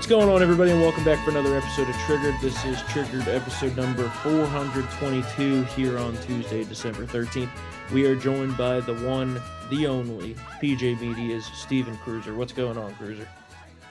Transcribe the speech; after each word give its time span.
What's 0.00 0.08
going 0.08 0.30
on, 0.30 0.40
everybody, 0.42 0.70
and 0.70 0.80
welcome 0.80 1.04
back 1.04 1.22
for 1.22 1.30
another 1.30 1.54
episode 1.54 1.86
of 1.86 1.94
Triggered. 2.06 2.34
This 2.40 2.64
is 2.64 2.80
Triggered 2.88 3.28
episode 3.28 3.76
number 3.76 4.08
422 4.22 5.64
here 5.64 5.98
on 5.98 6.16
Tuesday, 6.22 6.64
December 6.64 7.04
13th. 7.04 7.50
We 7.92 8.06
are 8.06 8.16
joined 8.16 8.56
by 8.56 8.80
the 8.80 8.94
one, 8.94 9.42
the 9.68 9.86
only 9.86 10.36
PJ 10.58 10.98
Media's 10.98 11.44
Stephen 11.52 11.98
Kruiser. 11.98 12.34
What's 12.34 12.54
going 12.54 12.78
on, 12.78 12.94
Kruiser? 12.94 13.26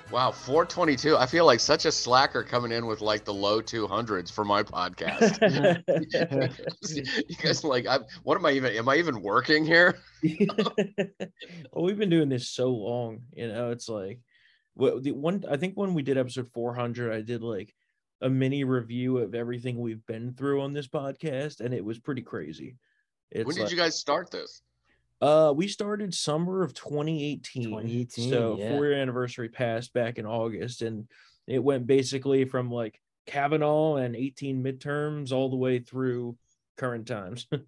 Wow, 0.09 0.31
422. 0.31 1.15
I 1.15 1.27
feel 1.27 1.45
like 1.45 1.59
such 1.59 1.85
a 1.85 1.91
slacker 1.91 2.41
coming 2.41 2.71
in 2.71 2.87
with 2.87 3.01
like 3.01 3.23
the 3.23 3.33
low 3.35 3.61
200s 3.61 4.31
for 4.31 4.43
my 4.43 4.63
podcast. 4.63 5.37
you 7.29 7.35
guys 7.35 7.63
like, 7.63 7.85
I, 7.85 7.99
what 8.23 8.35
am 8.35 8.47
I 8.47 8.53
even, 8.53 8.73
am 8.73 8.89
I 8.89 8.95
even 8.95 9.21
working 9.21 9.63
here? 9.63 9.99
well, 10.23 11.85
we've 11.85 11.99
been 11.99 12.09
doing 12.09 12.29
this 12.29 12.49
so 12.49 12.69
long, 12.69 13.19
you 13.31 13.47
know, 13.47 13.69
it's 13.69 13.87
like, 13.87 14.17
well, 14.79 14.99
the 15.01 15.11
one, 15.11 15.43
I 15.49 15.57
think 15.57 15.75
when 15.75 15.93
we 15.93 16.01
did 16.01 16.17
episode 16.17 16.49
400, 16.53 17.13
I 17.13 17.21
did 17.21 17.43
like 17.43 17.75
a 18.21 18.29
mini 18.29 18.63
review 18.63 19.17
of 19.17 19.35
everything 19.35 19.77
we've 19.77 20.05
been 20.05 20.33
through 20.33 20.61
on 20.61 20.73
this 20.73 20.87
podcast, 20.87 21.59
and 21.59 21.73
it 21.73 21.83
was 21.83 21.99
pretty 21.99 22.21
crazy. 22.21 22.77
It's 23.29 23.45
when 23.45 23.55
did 23.57 23.63
like, 23.63 23.71
you 23.71 23.77
guys 23.77 23.99
start 23.99 24.31
this? 24.31 24.61
Uh, 25.21 25.53
we 25.53 25.67
started 25.67 26.13
summer 26.13 26.63
of 26.63 26.73
2018. 26.73 27.63
2018 27.63 28.29
so 28.29 28.55
yeah. 28.57 28.69
four 28.69 28.85
year 28.85 29.01
anniversary 29.01 29.49
passed 29.49 29.93
back 29.93 30.17
in 30.17 30.25
August, 30.25 30.81
and 30.81 31.07
it 31.45 31.59
went 31.59 31.85
basically 31.85 32.45
from 32.45 32.71
like 32.71 33.01
Kavanaugh 33.25 33.97
and 33.97 34.15
18 34.15 34.63
midterms 34.63 35.33
all 35.33 35.49
the 35.49 35.57
way 35.57 35.79
through 35.79 36.37
current 36.77 37.05
times. 37.05 37.47
yeah, 37.51 37.59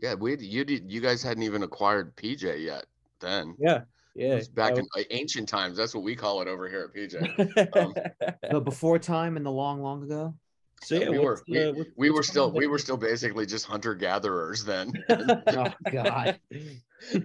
yeah. 0.00 0.14
We 0.14 0.36
you 0.38 0.64
did 0.64 0.90
you 0.90 1.00
guys 1.00 1.22
hadn't 1.22 1.44
even 1.44 1.62
acquired 1.62 2.16
PJ 2.16 2.64
yet 2.64 2.86
then. 3.20 3.54
Yeah, 3.60 3.82
yeah. 4.16 4.40
back 4.54 4.78
in 4.78 4.86
ancient 5.10 5.48
times. 5.48 5.76
That's 5.76 5.94
what 5.94 6.04
we 6.04 6.16
call 6.16 6.40
it 6.42 6.48
over 6.48 6.68
here 6.68 6.90
at 6.90 6.94
PJ. 6.94 7.76
Um, 7.76 7.94
but 8.50 8.60
before 8.60 8.98
time 8.98 9.36
in 9.36 9.42
the 9.42 9.52
long, 9.52 9.82
long 9.82 10.02
ago. 10.02 10.34
So 10.82 10.94
yeah, 10.96 11.08
we 11.08 11.18
were 11.18 11.42
we, 11.48 11.64
uh, 11.64 11.72
we 11.96 12.10
were 12.10 12.22
still 12.22 12.50
we 12.50 12.66
were 12.66 12.78
still 12.78 12.96
basically 12.96 13.46
just 13.46 13.66
hunter 13.66 13.94
gatherers 13.94 14.64
then. 14.64 14.92
oh 15.08 15.72
God. 15.90 16.38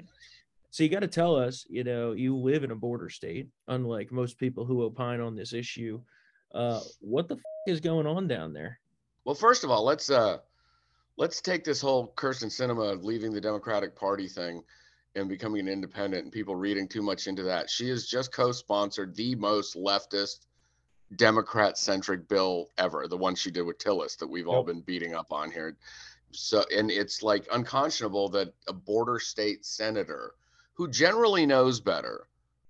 so 0.70 0.84
you 0.84 0.90
got 0.90 1.02
to 1.02 1.08
tell 1.08 1.36
us, 1.36 1.66
you 1.70 1.84
know, 1.84 2.14
you 2.14 2.36
live 2.36 2.64
in 2.64 2.72
a 2.72 2.76
border 2.76 3.10
state, 3.10 3.50
unlike 3.68 4.12
most 4.12 4.38
people 4.38 4.66
who 4.66 4.84
opine 4.84 5.20
on 5.20 5.36
this 5.36 5.54
issue. 5.54 6.02
Uh, 6.54 6.82
what 7.00 7.28
the 7.28 7.36
f- 7.36 7.42
is 7.68 7.80
going 7.80 8.06
on 8.06 8.28
down 8.28 8.52
there? 8.52 8.80
Well, 9.26 9.36
first 9.36 9.64
of 9.64 9.70
all, 9.70 9.84
let's 9.86 10.10
uh, 10.10 10.38
let's 11.18 11.42
take 11.42 11.64
this 11.64 11.82
whole 11.82 12.14
Kyrsten 12.16 12.48
Sinema 12.48 13.04
leaving 13.04 13.32
the 13.32 13.42
Democratic 13.42 13.96
Party 13.96 14.28
thing 14.28 14.64
and 15.16 15.28
becoming 15.28 15.62
an 15.62 15.68
independent 15.68 16.24
and 16.24 16.32
people 16.32 16.56
reading 16.56 16.88
too 16.88 17.02
much 17.02 17.28
into 17.28 17.44
that. 17.44 17.70
She 17.70 17.90
has 17.90 18.08
just 18.08 18.32
co-sponsored 18.32 19.16
the 19.16 19.36
most 19.36 19.76
leftist 19.76 20.46
Democrat 21.16 21.78
centric 21.78 22.28
bill 22.28 22.70
ever, 22.78 23.08
the 23.08 23.18
one 23.18 23.36
she 23.36 23.52
did 23.52 23.64
with 23.64 23.78
Tillis 23.78 24.18
that 24.18 24.28
we've 24.28 24.46
yep. 24.46 24.54
all 24.54 24.64
been 24.64 24.82
beating 24.82 25.14
up 25.14 25.32
on 25.32 25.52
here. 25.52 25.76
So, 26.32 26.64
and 26.74 26.90
it's 26.90 27.22
like 27.22 27.46
unconscionable 27.52 28.30
that 28.30 28.54
a 28.68 28.74
border 28.74 29.20
state 29.20 29.66
senator 29.66 30.36
who 30.74 30.88
generally 30.88 31.46
knows 31.46 31.82
better 31.82 32.28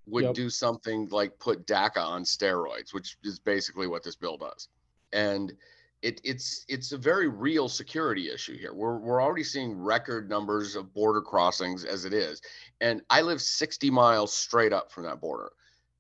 would 0.08 0.24
yep. 0.24 0.34
do 0.34 0.50
something 0.50 1.08
like 1.12 1.38
put 1.38 1.68
DACA 1.68 1.98
on 1.98 2.24
steroids, 2.24 2.94
which 2.94 3.18
is 3.24 3.38
basically 3.38 3.86
what 3.86 4.04
this 4.04 4.16
bill 4.16 4.38
does. 4.38 4.68
And 5.14 5.54
it, 6.02 6.20
it's 6.24 6.66
it's 6.68 6.92
a 6.92 6.98
very 6.98 7.28
real 7.28 7.70
security 7.70 8.30
issue 8.32 8.58
here. 8.58 8.74
We're 8.74 8.98
we're 8.98 9.22
already 9.22 9.44
seeing 9.44 9.78
record 9.78 10.30
numbers 10.30 10.76
of 10.76 10.94
border 10.94 11.22
crossings 11.22 11.84
as 11.86 12.06
it 12.06 12.14
is, 12.14 12.42
and 12.80 13.02
I 13.10 13.22
live 13.22 13.42
60 13.42 13.90
miles 13.92 14.34
straight 14.34 14.74
up 14.74 14.92
from 14.92 15.04
that 15.04 15.22
border, 15.22 15.52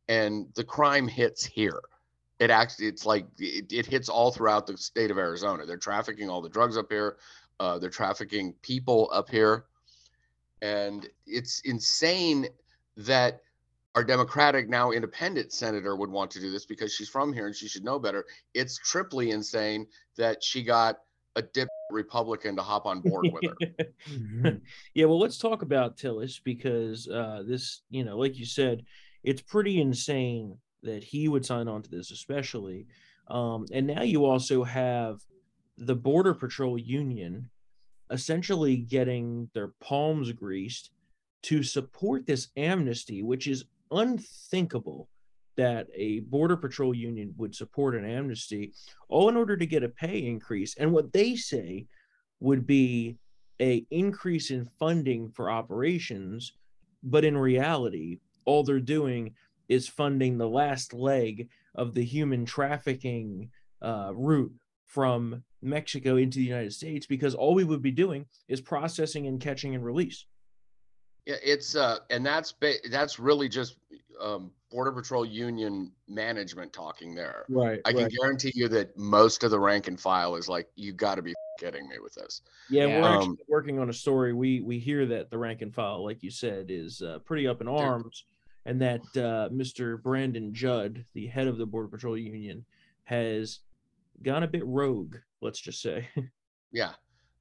and 0.07 0.47
the 0.55 0.63
crime 0.63 1.07
hits 1.07 1.45
here 1.45 1.81
it 2.41 2.49
actually 2.49 2.87
it's 2.87 3.05
like 3.05 3.25
it, 3.37 3.71
it, 3.71 3.85
hits 3.85 4.09
all 4.09 4.31
throughout 4.31 4.65
the 4.65 4.75
state 4.75 5.11
of 5.11 5.17
arizona 5.17 5.65
they're 5.65 5.77
trafficking 5.77 6.29
all 6.29 6.41
the 6.41 6.49
drugs 6.49 6.75
up 6.75 6.91
here 6.91 7.17
uh, 7.59 7.77
they're 7.77 7.89
trafficking 7.89 8.53
people 8.63 9.09
up 9.13 9.29
here 9.29 9.65
and 10.61 11.07
it's 11.25 11.61
insane 11.61 12.47
that 12.97 13.41
our 13.95 14.03
democratic 14.03 14.69
now 14.69 14.91
independent 14.91 15.51
senator 15.51 15.95
would 15.95 16.09
want 16.09 16.31
to 16.31 16.39
do 16.39 16.51
this 16.51 16.65
because 16.65 16.93
she's 16.93 17.09
from 17.09 17.33
here 17.33 17.47
and 17.47 17.55
she 17.55 17.67
should 17.67 17.83
know 17.83 17.99
better 17.99 18.25
it's 18.53 18.77
triply 18.77 19.31
insane 19.31 19.85
that 20.17 20.43
she 20.43 20.63
got 20.63 20.97
a 21.35 21.41
dip 21.41 21.67
republican 21.89 22.55
to 22.55 22.61
hop 22.61 22.85
on 22.85 23.01
board 23.01 23.27
with 23.31 23.43
her 23.43 23.85
mm-hmm. 24.09 24.57
yeah 24.93 25.05
well 25.05 25.19
let's 25.19 25.37
talk 25.37 25.61
about 25.61 25.97
tillis 25.97 26.39
because 26.43 27.07
uh, 27.09 27.43
this 27.45 27.81
you 27.89 28.03
know 28.03 28.17
like 28.17 28.37
you 28.37 28.45
said 28.45 28.83
it's 29.23 29.41
pretty 29.41 29.79
insane 29.79 30.57
that 30.83 31.03
he 31.03 31.27
would 31.27 31.45
sign 31.45 31.67
on 31.67 31.81
to 31.83 31.89
this, 31.89 32.11
especially. 32.11 32.87
Um, 33.27 33.65
and 33.71 33.87
now 33.87 34.03
you 34.03 34.25
also 34.25 34.63
have 34.63 35.21
the 35.77 35.95
Border 35.95 36.33
Patrol 36.33 36.77
Union 36.77 37.49
essentially 38.09 38.77
getting 38.77 39.49
their 39.53 39.69
palms 39.79 40.31
greased 40.31 40.91
to 41.43 41.63
support 41.63 42.25
this 42.25 42.49
amnesty, 42.57 43.23
which 43.23 43.47
is 43.47 43.65
unthinkable 43.91 45.09
that 45.57 45.87
a 45.93 46.21
Border 46.21 46.57
Patrol 46.57 46.93
Union 46.93 47.33
would 47.37 47.55
support 47.55 47.95
an 47.95 48.05
amnesty, 48.05 48.73
all 49.09 49.29
in 49.29 49.35
order 49.35 49.57
to 49.57 49.65
get 49.65 49.83
a 49.83 49.89
pay 49.89 50.25
increase. 50.25 50.75
And 50.77 50.91
what 50.91 51.11
they 51.11 51.35
say 51.35 51.87
would 52.39 52.65
be 52.65 53.17
a 53.61 53.85
increase 53.91 54.49
in 54.49 54.69
funding 54.79 55.29
for 55.29 55.51
operations, 55.51 56.53
but 57.03 57.25
in 57.25 57.37
reality, 57.37 58.19
all 58.45 58.63
they're 58.63 58.79
doing 58.79 59.35
is 59.69 59.87
funding 59.87 60.37
the 60.37 60.49
last 60.49 60.93
leg 60.93 61.49
of 61.75 61.93
the 61.93 62.03
human 62.03 62.45
trafficking 62.45 63.49
uh, 63.81 64.11
route 64.13 64.53
from 64.85 65.43
Mexico 65.61 66.17
into 66.17 66.39
the 66.39 66.45
United 66.45 66.73
States 66.73 67.05
because 67.05 67.35
all 67.35 67.53
we 67.53 67.63
would 67.63 67.81
be 67.81 67.91
doing 67.91 68.25
is 68.47 68.59
processing 68.59 69.27
and 69.27 69.39
catching 69.39 69.75
and 69.75 69.85
release. 69.85 70.25
Yeah, 71.25 71.35
it's 71.43 71.75
uh, 71.75 71.99
and 72.09 72.25
that's 72.25 72.55
that's 72.89 73.19
really 73.19 73.47
just 73.47 73.77
um, 74.21 74.51
Border 74.69 74.91
Patrol 74.91 75.25
Union 75.25 75.91
management 76.07 76.73
talking 76.73 77.15
there. 77.15 77.45
Right. 77.49 77.81
I 77.85 77.91
can 77.91 78.03
right. 78.03 78.11
guarantee 78.19 78.51
you 78.55 78.67
that 78.69 78.97
most 78.97 79.43
of 79.43 79.51
the 79.51 79.59
rank 79.59 79.87
and 79.87 79.99
file 79.99 80.35
is 80.35 80.47
like, 80.47 80.69
you 80.75 80.93
got 80.93 81.15
to 81.15 81.21
be 81.21 81.33
kidding 81.59 81.87
me 81.87 81.99
with 81.99 82.13
this. 82.15 82.41
Yeah, 82.69 82.85
yeah. 82.85 83.01
we're 83.01 83.07
um, 83.07 83.15
actually 83.17 83.45
working 83.49 83.79
on 83.79 83.89
a 83.89 83.93
story. 83.93 84.33
We 84.33 84.61
we 84.61 84.79
hear 84.79 85.05
that 85.07 85.29
the 85.29 85.37
rank 85.37 85.61
and 85.61 85.73
file, 85.73 86.03
like 86.03 86.23
you 86.23 86.31
said, 86.31 86.67
is 86.69 87.01
uh, 87.01 87.19
pretty 87.19 87.47
up 87.47 87.61
in 87.61 87.67
arms 87.67 88.25
and 88.65 88.81
that 88.81 89.01
uh, 89.15 89.49
Mr. 89.49 90.01
Brandon 90.01 90.53
Judd, 90.53 91.05
the 91.13 91.27
head 91.27 91.47
of 91.47 91.57
the 91.57 91.65
Border 91.65 91.87
Patrol 91.87 92.17
Union, 92.17 92.65
has 93.03 93.59
gone 94.21 94.43
a 94.43 94.47
bit 94.47 94.65
rogue. 94.65 95.15
Let's 95.41 95.59
just 95.59 95.81
say. 95.81 96.07
yeah, 96.71 96.91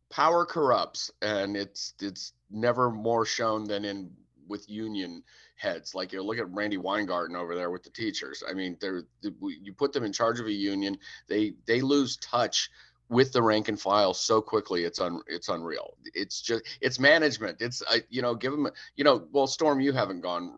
power 0.08 0.46
corrupts, 0.46 1.10
and 1.20 1.56
it's 1.56 1.94
it's 2.00 2.32
never 2.50 2.90
more 2.90 3.26
shown 3.26 3.64
than 3.64 3.84
in 3.84 4.10
with 4.50 4.68
union 4.68 5.22
heads. 5.56 5.94
Like 5.94 6.12
you 6.12 6.22
look 6.22 6.38
at 6.38 6.50
Randi 6.50 6.76
Weingarten 6.76 7.36
over 7.36 7.54
there 7.54 7.70
with 7.70 7.82
the 7.82 7.90
teachers. 7.90 8.42
I 8.48 8.52
mean, 8.52 8.76
they're 8.80 9.04
you 9.22 9.72
put 9.72 9.92
them 9.94 10.04
in 10.04 10.12
charge 10.12 10.40
of 10.40 10.46
a 10.46 10.52
union, 10.52 10.98
they 11.28 11.54
they 11.66 11.80
lose 11.80 12.16
touch 12.18 12.70
with 13.08 13.32
the 13.32 13.42
rank 13.42 13.68
and 13.68 13.80
file 13.80 14.14
so 14.14 14.40
quickly 14.40 14.84
it's 14.84 15.00
un 15.00 15.20
it's 15.26 15.48
unreal 15.48 15.94
it's 16.14 16.40
just 16.40 16.62
it's 16.80 17.00
management 17.00 17.56
it's 17.60 17.82
uh, 17.90 17.98
you 18.08 18.22
know 18.22 18.36
give 18.36 18.52
them 18.52 18.68
you 18.94 19.02
know 19.02 19.26
well 19.32 19.48
storm 19.48 19.80
you 19.80 19.92
haven't 19.92 20.20
gone 20.20 20.56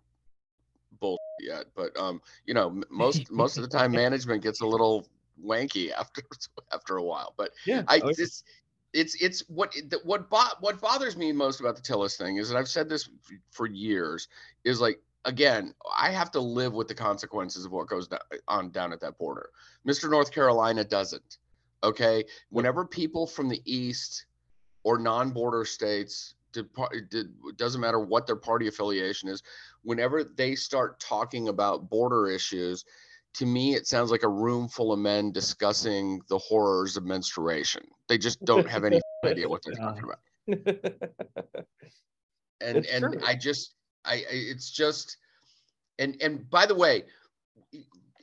bull 1.03 1.19
yet, 1.39 1.67
but 1.75 1.95
um, 1.99 2.23
you 2.47 2.55
know, 2.55 2.81
most 2.91 3.31
most 3.31 3.59
of 3.59 3.63
the 3.63 3.69
time 3.69 3.93
management 3.93 4.43
gets 4.43 4.63
a 4.63 4.67
little 4.67 5.07
wanky 5.45 5.91
after 5.93 6.23
after 6.73 6.97
a 6.97 7.03
while. 7.03 7.35
But 7.37 7.51
yeah, 7.67 7.83
I 7.89 7.99
okay. 7.99 8.15
it's 8.17 8.45
it's 8.93 9.15
it's 9.23 9.41
what 9.49 9.75
what 10.05 10.29
bo- 10.29 10.57
what 10.61 10.81
bothers 10.81 11.17
me 11.17 11.33
most 11.33 11.61
about 11.61 11.77
the 11.77 11.83
Tillis 11.83 12.17
thing 12.17 12.37
is, 12.37 12.51
and 12.51 12.59
I've 12.59 12.69
said 12.69 12.89
this 12.89 13.09
for 13.51 13.67
years, 13.67 14.29
is 14.65 14.81
like 14.81 15.01
again, 15.25 15.75
I 15.97 16.11
have 16.11 16.31
to 16.33 16.41
live 16.41 16.75
with 16.75 16.89
the 16.89 16.95
consequences 16.95 17.65
of 17.65 17.73
what 17.73 17.87
goes 17.87 18.09
on 18.49 18.71
down 18.71 18.93
at 18.93 19.01
that 19.01 19.19
border. 19.19 19.51
Mr. 19.87 20.11
North 20.11 20.33
Carolina 20.33 20.85
doesn't. 20.85 21.39
Okay, 21.85 22.25
whenever 22.51 22.85
people 22.85 23.27
from 23.27 23.49
the 23.49 23.63
east 23.65 24.27
or 24.85 24.99
non-border 24.99 25.65
states 25.65 26.35
it 26.55 27.57
doesn't 27.57 27.81
matter 27.81 28.01
what 28.01 28.27
their 28.27 28.37
party 28.37 28.69
affiliation 28.69 29.29
is 29.29 29.43
whenever 29.85 30.23
they 30.23 30.55
start 30.55 31.01
talking 31.01 31.49
about 31.49 31.89
border 31.89 32.29
issues 32.29 32.85
to 33.35 33.47
me 33.47 33.75
it 33.75 33.87
sounds 33.87 34.11
like 34.11 34.23
a 34.23 34.29
room 34.29 34.69
full 34.69 34.93
of 34.93 34.99
men 34.99 35.33
discussing 35.33 36.21
the 36.29 36.39
horrors 36.39 36.97
of 36.97 37.05
menstruation. 37.05 37.83
They 38.09 38.19
just 38.19 38.45
don't 38.45 38.69
have 38.69 38.85
any 38.85 39.01
idea 39.25 39.49
what 39.49 39.63
they're 39.65 39.75
talking 39.75 40.05
about. 40.05 40.19
And 42.61 42.79
it's 42.79 42.91
and 42.93 43.05
true. 43.05 43.21
i 43.27 43.35
just 43.35 43.75
I, 44.05 44.23
it's 44.29 44.71
just 44.71 45.17
and 45.99 46.17
and 46.23 46.49
by 46.49 46.67
the 46.67 46.75
way 46.75 47.05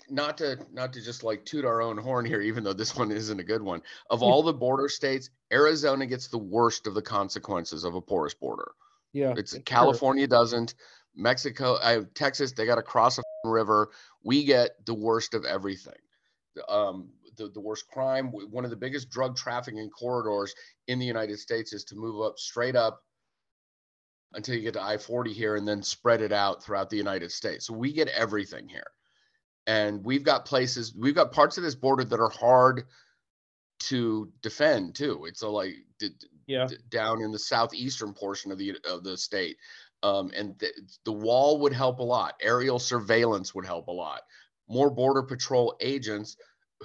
not 0.09 0.37
to 0.37 0.57
not 0.71 0.93
to 0.93 1.01
just 1.01 1.23
like 1.23 1.45
toot 1.45 1.65
our 1.65 1.81
own 1.81 1.97
horn 1.97 2.25
here 2.25 2.41
even 2.41 2.63
though 2.63 2.73
this 2.73 2.95
one 2.95 3.11
isn't 3.11 3.39
a 3.39 3.43
good 3.43 3.61
one. 3.61 3.81
Of 4.09 4.19
hmm. 4.19 4.25
all 4.25 4.43
the 4.43 4.53
border 4.53 4.87
states 4.89 5.29
arizona 5.51 6.05
gets 6.05 6.27
the 6.27 6.37
worst 6.37 6.87
of 6.87 6.93
the 6.93 7.01
consequences 7.01 7.83
of 7.83 7.95
a 7.95 8.01
porous 8.01 8.33
border. 8.33 8.71
Yeah 9.11 9.33
it's, 9.35 9.53
it's 9.53 9.63
california 9.65 10.27
true. 10.27 10.37
doesn't. 10.37 10.75
Mexico 11.15 11.77
I, 11.83 12.01
texas 12.13 12.53
they 12.53 12.65
got 12.65 12.75
to 12.75 12.81
cross 12.81 13.17
a 13.17 13.23
River, 13.49 13.89
we 14.23 14.43
get 14.43 14.85
the 14.85 14.93
worst 14.93 15.33
of 15.33 15.45
everything. 15.45 15.93
Um, 16.67 17.09
the, 17.37 17.49
the 17.49 17.59
worst 17.61 17.87
crime, 17.87 18.27
one 18.27 18.65
of 18.65 18.69
the 18.69 18.75
biggest 18.75 19.09
drug 19.09 19.35
trafficking 19.37 19.89
corridors 19.89 20.53
in 20.87 20.99
the 20.99 21.05
United 21.05 21.39
States 21.39 21.73
is 21.73 21.83
to 21.85 21.95
move 21.95 22.21
up 22.21 22.37
straight 22.37 22.75
up 22.75 23.01
until 24.33 24.55
you 24.55 24.61
get 24.61 24.73
to 24.73 24.81
I 24.83 24.97
40 24.97 25.33
here 25.33 25.55
and 25.55 25.67
then 25.67 25.81
spread 25.81 26.21
it 26.21 26.31
out 26.31 26.63
throughout 26.63 26.89
the 26.89 26.97
United 26.97 27.31
States. 27.31 27.65
So 27.65 27.73
we 27.73 27.93
get 27.93 28.07
everything 28.09 28.67
here. 28.67 28.91
And 29.67 30.03
we've 30.03 30.23
got 30.23 30.45
places, 30.45 30.93
we've 30.95 31.15
got 31.15 31.31
parts 31.31 31.57
of 31.57 31.63
this 31.63 31.75
border 31.75 32.03
that 32.03 32.19
are 32.19 32.29
hard 32.29 32.85
to 33.79 34.31
defend 34.41 34.95
too. 34.95 35.25
It's 35.25 35.41
a 35.41 35.47
like 35.47 35.75
d- 35.99 36.09
Yeah. 36.47 36.67
d- 36.67 36.77
down 36.89 37.21
in 37.21 37.31
the 37.31 37.39
southeastern 37.39 38.13
portion 38.13 38.51
of 38.51 38.57
the 38.57 38.77
of 38.89 39.03
the 39.03 39.17
state. 39.17 39.57
Um, 40.03 40.31
and 40.35 40.57
the, 40.59 40.71
the 41.05 41.11
wall 41.11 41.59
would 41.61 41.73
help 41.73 41.99
a 41.99 42.03
lot. 42.03 42.35
Aerial 42.41 42.79
surveillance 42.79 43.53
would 43.53 43.65
help 43.65 43.87
a 43.87 43.91
lot. 43.91 44.21
More 44.67 44.89
border 44.89 45.23
patrol 45.23 45.75
agents 45.81 46.37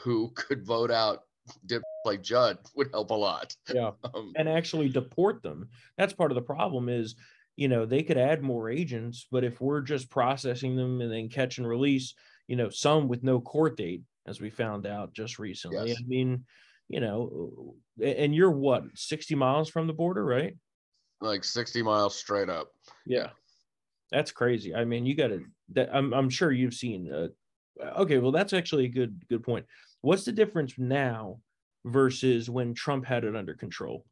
who 0.02 0.30
could 0.34 0.66
vote 0.66 0.90
out 0.90 1.20
dip 1.66 1.82
like 2.04 2.22
Judd 2.22 2.58
would 2.76 2.90
help 2.92 3.10
a 3.10 3.14
lot. 3.14 3.54
Yeah. 3.72 3.92
Um, 4.14 4.32
and 4.36 4.48
actually 4.48 4.88
deport 4.88 5.42
them. 5.42 5.68
That's 5.98 6.12
part 6.12 6.30
of 6.30 6.36
the 6.36 6.42
problem 6.42 6.88
is, 6.88 7.14
you 7.56 7.68
know, 7.68 7.86
they 7.86 8.02
could 8.02 8.18
add 8.18 8.42
more 8.42 8.68
agents, 8.68 9.26
but 9.30 9.44
if 9.44 9.60
we're 9.60 9.80
just 9.80 10.10
processing 10.10 10.76
them 10.76 11.00
and 11.00 11.12
then 11.12 11.28
catch 11.28 11.58
and 11.58 11.66
release, 11.66 12.14
you 12.48 12.56
know, 12.56 12.68
some 12.68 13.08
with 13.08 13.22
no 13.22 13.40
court 13.40 13.76
date, 13.76 14.02
as 14.26 14.40
we 14.40 14.50
found 14.50 14.86
out 14.86 15.12
just 15.12 15.38
recently. 15.38 15.90
Yes. 15.90 15.98
I 16.00 16.04
mean, 16.06 16.44
you 16.88 17.00
know, 17.00 17.76
and 18.02 18.34
you're 18.34 18.50
what, 18.50 18.84
60 18.94 19.34
miles 19.34 19.68
from 19.68 19.86
the 19.86 19.92
border, 19.92 20.24
right? 20.24 20.56
Like 21.24 21.44
60 21.44 21.82
miles 21.82 22.14
straight 22.14 22.48
up. 22.48 22.72
Yeah. 23.06 23.30
That's 24.10 24.30
crazy. 24.30 24.74
I 24.74 24.84
mean, 24.84 25.06
you 25.06 25.16
got 25.16 25.28
to 25.28 25.42
that 25.72 25.88
I'm 25.94 26.12
I'm 26.12 26.30
sure 26.30 26.52
you've 26.52 26.74
seen 26.74 27.12
uh 27.12 27.28
okay, 28.00 28.18
well 28.18 28.32
that's 28.32 28.52
actually 28.52 28.84
a 28.84 28.88
good 28.88 29.22
good 29.28 29.42
point. 29.42 29.66
What's 30.02 30.24
the 30.24 30.32
difference 30.32 30.74
now 30.78 31.40
versus 31.84 32.48
when 32.50 32.74
Trump 32.74 33.04
had 33.04 33.24
it 33.24 33.34
under 33.34 33.54
control? 33.54 34.04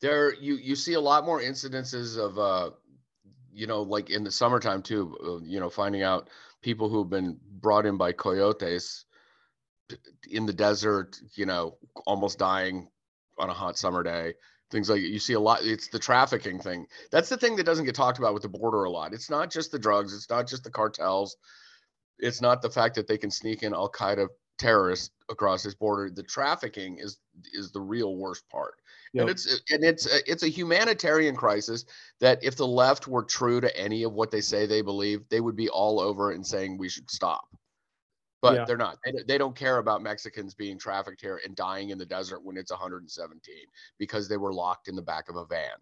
there 0.00 0.34
you 0.34 0.54
you 0.54 0.74
see 0.74 0.94
a 0.94 1.00
lot 1.00 1.24
more 1.24 1.40
incidences 1.40 2.18
of 2.18 2.38
uh 2.38 2.70
you 3.52 3.66
know 3.66 3.82
like 3.82 4.10
in 4.10 4.24
the 4.24 4.30
summertime 4.30 4.82
too 4.82 5.16
uh, 5.24 5.44
you 5.44 5.60
know 5.60 5.70
finding 5.70 6.02
out 6.02 6.28
people 6.62 6.88
who've 6.88 7.10
been 7.10 7.38
brought 7.60 7.86
in 7.86 7.96
by 7.96 8.12
coyotes 8.12 9.04
in 10.30 10.46
the 10.46 10.52
desert 10.52 11.20
you 11.34 11.46
know 11.46 11.76
almost 12.06 12.38
dying 12.38 12.88
on 13.40 13.50
a 13.50 13.54
hot 13.54 13.78
summer 13.78 14.02
day 14.02 14.34
things 14.70 14.88
like 14.88 15.00
you 15.00 15.18
see 15.18 15.32
a 15.32 15.40
lot 15.40 15.64
it's 15.64 15.88
the 15.88 15.98
trafficking 15.98 16.60
thing. 16.60 16.86
That's 17.10 17.28
the 17.28 17.36
thing 17.36 17.56
that 17.56 17.66
doesn't 17.66 17.86
get 17.86 17.94
talked 17.94 18.18
about 18.18 18.34
with 18.34 18.44
the 18.44 18.48
border 18.48 18.84
a 18.84 18.90
lot. 18.90 19.12
It's 19.12 19.28
not 19.28 19.50
just 19.50 19.72
the 19.72 19.78
drugs 19.78 20.14
it's 20.14 20.30
not 20.30 20.46
just 20.46 20.64
the 20.64 20.70
cartels 20.70 21.36
it's 22.20 22.40
not 22.40 22.62
the 22.62 22.70
fact 22.70 22.94
that 22.94 23.08
they 23.08 23.18
can 23.18 23.30
sneak 23.30 23.62
in 23.62 23.74
al 23.74 23.90
qaeda 23.90 24.28
terrorists 24.58 25.10
across 25.30 25.62
this 25.62 25.74
border. 25.74 26.10
The 26.10 26.22
trafficking 26.22 26.98
is 26.98 27.18
is 27.52 27.72
the 27.72 27.80
real 27.80 28.16
worst 28.16 28.48
part. 28.50 28.74
Yep. 29.12 29.22
and 29.22 29.30
it's 29.30 29.60
and 29.70 29.84
it's 29.84 30.06
it's 30.26 30.42
a 30.42 30.48
humanitarian 30.48 31.34
crisis 31.34 31.84
that 32.20 32.38
if 32.44 32.56
the 32.56 32.66
left 32.66 33.08
were 33.08 33.24
true 33.24 33.60
to 33.60 33.76
any 33.76 34.04
of 34.04 34.12
what 34.12 34.30
they 34.30 34.40
say 34.40 34.66
they 34.66 34.82
believe 34.82 35.28
they 35.30 35.40
would 35.40 35.56
be 35.56 35.68
all 35.68 35.98
over 35.98 36.30
and 36.30 36.46
saying 36.46 36.78
we 36.78 36.88
should 36.88 37.10
stop 37.10 37.44
but 38.42 38.54
Yeah. 38.54 38.64
they're 38.64 38.76
not 38.76 38.98
they, 39.04 39.12
don't- 39.12 39.26
they 39.28 39.38
don't 39.38 39.56
care 39.56 39.78
about 39.78 40.02
mexicans 40.02 40.54
being 40.54 40.78
trafficked 40.78 41.20
here 41.20 41.40
and 41.44 41.54
dying 41.56 41.90
in 41.90 41.98
the 41.98 42.06
desert 42.06 42.42
when 42.42 42.56
it's 42.56 42.70
117 42.70 43.54
because 43.98 44.28
they 44.28 44.36
were 44.36 44.52
locked 44.52 44.88
in 44.88 44.96
the 44.96 45.02
back 45.02 45.28
of 45.28 45.36
a 45.36 45.44
van 45.46 45.76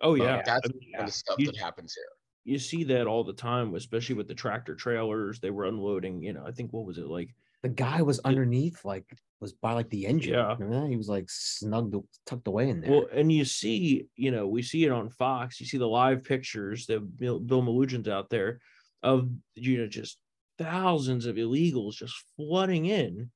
Oh 0.00 0.14
yeah. 0.14 0.42
that's 0.44 0.66
I 0.66 0.68
the 0.68 0.74
mean, 0.80 0.92
kind 0.94 1.08
of 1.08 1.14
stuff 1.14 1.36
You- 1.38 1.46
that 1.46 1.56
happens 1.56 1.94
here 1.94 2.04
you 2.44 2.58
see 2.58 2.82
that 2.82 3.06
all 3.06 3.22
the 3.22 3.32
time, 3.32 3.72
especially 3.76 4.16
with 4.16 4.26
the 4.26 4.34
tractor 4.34 4.74
trailers. 4.74 5.38
They 5.38 5.50
were 5.50 5.66
unloading, 5.66 6.24
you 6.24 6.32
know, 6.32 6.44
I 6.44 6.50
think 6.50 6.72
what 6.72 6.84
was 6.84 6.98
it 6.98 7.06
like? 7.06 7.32
The 7.62 7.68
guy 7.68 8.02
was 8.02 8.18
underneath, 8.24 8.84
like 8.84 9.16
was 9.38 9.52
by 9.52 9.74
like 9.74 9.88
the 9.90 10.06
engine. 10.06 10.34
Yeah. 10.34 10.52
Remember 10.54 10.80
that? 10.80 10.88
He 10.90 10.96
was 10.96 11.08
like 11.08 11.26
snugged, 11.30 11.94
tucked 12.26 12.48
away 12.48 12.70
in 12.70 12.80
there. 12.80 12.90
Well, 12.90 13.06
and 13.12 13.30
you 13.30 13.44
see, 13.44 14.08
you 14.16 14.32
know, 14.32 14.48
we 14.48 14.60
see 14.60 14.84
it 14.84 14.90
on 14.90 15.08
Fox. 15.08 15.60
You 15.60 15.66
see 15.66 15.78
the 15.78 15.86
live 15.86 16.24
pictures 16.24 16.84
that 16.86 17.16
Bill, 17.16 17.38
Bill 17.38 17.62
Melugin's 17.62 18.08
out 18.08 18.28
there 18.28 18.60
of, 19.04 19.30
you 19.54 19.78
know, 19.78 19.86
just 19.86 20.18
thousands 20.62 21.26
of 21.26 21.36
illegals 21.36 21.94
just 21.94 22.14
flooding 22.36 22.86
in 22.86 23.30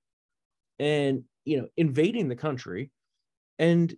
and, 0.78 1.24
you 1.44 1.58
know, 1.58 1.68
invading 1.76 2.28
the 2.28 2.36
country. 2.36 2.90
And 3.58 3.94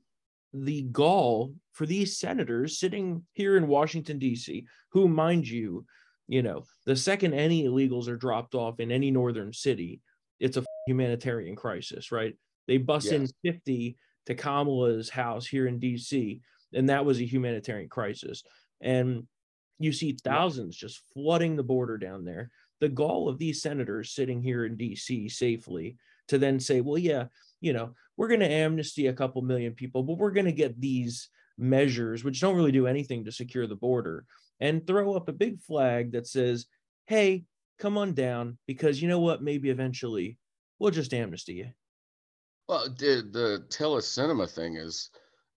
the 0.52 0.82
gall 0.82 1.54
for 1.72 1.86
these 1.86 2.19
senators 2.19 2.78
sitting 2.78 3.25
here 3.34 3.56
in 3.56 3.69
Washington, 3.69 4.19
D.C., 4.19 4.66
who, 4.92 5.08
mind 5.08 5.46
you, 5.46 5.84
you 6.26 6.42
know, 6.42 6.64
the 6.86 6.96
second 6.96 7.34
any 7.34 7.64
illegals 7.64 8.08
are 8.08 8.16
dropped 8.16 8.54
off 8.54 8.80
in 8.80 8.90
any 8.90 9.10
northern 9.10 9.52
city, 9.52 10.00
it's 10.40 10.56
a 10.56 10.64
humanitarian 10.86 11.56
crisis, 11.56 12.12
right? 12.12 12.34
They 12.66 12.76
bust 12.76 13.10
in 13.12 13.28
50 13.44 13.96
to 14.26 14.34
Kamala's 14.34 15.08
house 15.08 15.46
here 15.46 15.66
in 15.66 15.80
DC, 15.80 16.40
and 16.75 16.88
that 16.90 17.04
was 17.04 17.19
a 17.19 17.25
humanitarian 17.25 17.88
crisis. 17.88 18.42
And 18.80 19.26
you 19.78 19.92
see 19.92 20.16
thousands 20.22 20.76
just 20.76 21.00
flooding 21.14 21.56
the 21.56 21.62
border 21.62 21.96
down 21.96 22.25
there. 22.25 22.50
The 22.80 22.88
gall 22.88 23.28
of 23.28 23.38
these 23.38 23.62
senators 23.62 24.14
sitting 24.14 24.42
here 24.42 24.64
in 24.64 24.76
DC 24.76 25.30
safely 25.30 25.96
to 26.28 26.38
then 26.38 26.60
say, 26.60 26.80
well, 26.80 26.98
yeah, 26.98 27.25
you 27.60 27.72
know, 27.72 27.94
we're 28.16 28.28
going 28.28 28.40
to 28.40 28.50
amnesty 28.50 29.06
a 29.06 29.12
couple 29.12 29.42
million 29.42 29.72
people, 29.72 30.02
but 30.02 30.19
we're 30.19 30.30
going 30.30 30.46
to 30.46 30.52
get 30.52 30.80
these 30.80 31.28
measures, 31.56 32.22
which 32.22 32.40
don't 32.40 32.56
really 32.56 32.72
do 32.72 32.86
anything 32.86 33.25
to 33.25 33.32
secure 33.32 33.66
the 33.66 33.75
border, 33.75 34.25
and 34.60 34.86
throw 34.86 35.14
up 35.14 35.28
a 35.28 35.32
big 35.32 35.60
flag 35.60 36.12
that 36.12 36.26
says, 36.26 36.66
hey, 37.06 37.44
come 37.78 37.98
on 37.98 38.14
down, 38.14 38.58
because 38.66 39.00
you 39.00 39.08
know 39.08 39.20
what? 39.20 39.42
Maybe 39.42 39.70
eventually 39.70 40.38
we'll 40.78 40.90
just 40.90 41.14
amnesty 41.14 41.54
you. 41.54 41.69
Well, 42.69 42.88
the 42.90 43.26
the 43.30 43.64
Sinema 43.70 44.50
thing 44.50 44.76
is 44.76 45.10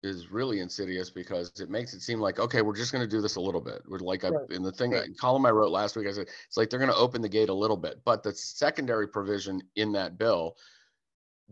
is 0.03 0.31
really 0.31 0.61
insidious 0.61 1.11
because 1.11 1.51
it 1.61 1.71
makes 1.71 1.93
it 1.95 2.01
seem 2.01 2.21
like 2.21 2.39
okay, 2.39 2.63
we're 2.63 2.77
just 2.77 2.93
going 2.93 3.03
to 3.05 3.09
do 3.09 3.21
this 3.21 3.37
a 3.37 3.41
little 3.41 3.61
bit. 3.61 3.83
We're 3.87 3.99
like 3.99 4.25
I, 4.25 4.33
in 4.51 4.63
the 4.63 4.73
thing 4.73 4.93
Right. 4.93 5.05
that 5.05 5.17
column 5.19 5.47
I 5.47 5.51
wrote 5.51 5.71
last 5.73 5.97
week, 5.97 6.07
I 6.09 6.13
said 6.13 6.29
it's 6.47 6.57
like 6.57 6.71
they're 6.71 6.79
going 6.79 6.91
to 6.91 6.97
open 6.97 7.23
the 7.23 7.29
gate 7.29 7.49
a 7.51 7.55
little 7.55 7.77
bit, 7.77 8.03
but 8.05 8.23
the 8.23 8.33
secondary 8.35 9.09
provision 9.09 9.61
in 9.77 9.93
that 9.93 10.19
bill 10.19 10.57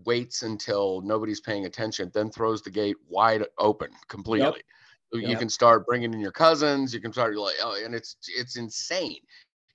waits 0.04 0.42
until 0.42 1.00
nobody's 1.02 1.40
paying 1.40 1.66
attention, 1.66 2.10
then 2.14 2.30
throws 2.30 2.62
the 2.62 2.70
gate 2.70 2.96
wide 3.08 3.44
open 3.58 3.90
completely. 4.08 4.60
So 5.12 5.18
You 5.18 5.36
Yep. 5.36 5.38
can 5.38 5.48
start 5.48 5.86
bringing 5.86 6.12
in 6.14 6.20
your 6.20 6.32
cousins. 6.32 6.94
You 6.94 7.00
can 7.00 7.12
start 7.12 7.36
like, 7.36 7.56
oh, 7.62 7.80
and 7.84 7.94
it's 7.94 8.16
it's 8.28 8.56
insane. 8.56 9.20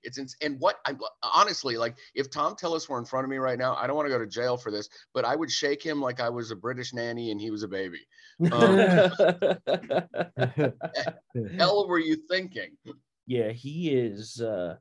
It's 0.04 0.18
ins- 0.18 0.36
and 0.42 0.58
what 0.60 0.76
I'm 0.86 0.98
honestly 1.22 1.76
like. 1.76 1.96
If 2.14 2.30
Thom 2.30 2.54
Tillis 2.54 2.88
were 2.88 2.98
in 2.98 3.04
front 3.04 3.24
of 3.24 3.30
me 3.30 3.38
right 3.38 3.58
now, 3.58 3.74
I 3.74 3.86
don't 3.86 3.96
want 3.96 4.06
to 4.06 4.12
go 4.12 4.18
to 4.18 4.26
jail 4.26 4.56
for 4.56 4.70
this, 4.70 4.88
but 5.12 5.24
I 5.24 5.34
would 5.34 5.50
shake 5.50 5.82
him 5.82 6.00
like 6.00 6.20
I 6.20 6.28
was 6.28 6.50
a 6.50 6.56
British 6.56 6.92
nanny 6.94 7.30
and 7.30 7.40
he 7.40 7.50
was 7.50 7.62
a 7.62 7.68
baby. 7.68 8.00
Um, 8.52 8.76
Hell, 11.58 11.88
were 11.88 11.98
you 11.98 12.16
thinking? 12.28 12.70
yeah, 13.26 13.50
he 13.52 13.90
is. 13.94 14.40
uh 14.40 14.76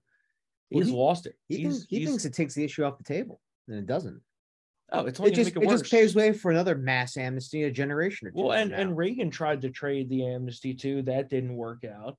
Well, 0.72 0.82
He's 0.84 0.88
he- 0.88 0.94
lost 0.96 1.26
it. 1.26 1.36
he, 1.48 1.58
he's, 1.58 1.64
thinks, 1.78 1.86
he 1.90 2.06
thinks 2.06 2.26
it 2.26 2.34
takes 2.34 2.54
the 2.56 2.64
issue 2.64 2.84
off 2.84 2.98
the 2.98 3.04
table, 3.04 3.40
and 3.68 3.78
it 3.78 3.86
doesn't. 3.86 4.22
oh, 4.92 5.06
it's 5.06 5.20
only 5.20 5.32
It 5.32 5.36
just 5.36 5.56
make 5.56 5.58
it, 5.58 5.64
it, 5.64 5.68
worse. 5.68 5.82
just 5.82 5.92
paves 5.92 6.16
way 6.16 6.34
for 6.34 6.52
another 6.52 6.76
mass 6.76 7.18
amnesty 7.18 7.64
a 7.64 7.72
generation 7.72 8.28
or 8.28 8.32
two. 8.32 8.42
well, 8.42 8.52
and 8.54 8.72
now. 8.72 8.78
and 8.78 8.98
Reagan 8.98 9.30
tried 9.32 9.62
to 9.62 9.70
trade 9.70 10.10
the 10.10 10.26
amnesty 10.26 10.74
too. 10.74 11.02
That 11.04 11.30
didn't 11.30 11.56
work 11.56 11.84
out. 11.86 12.18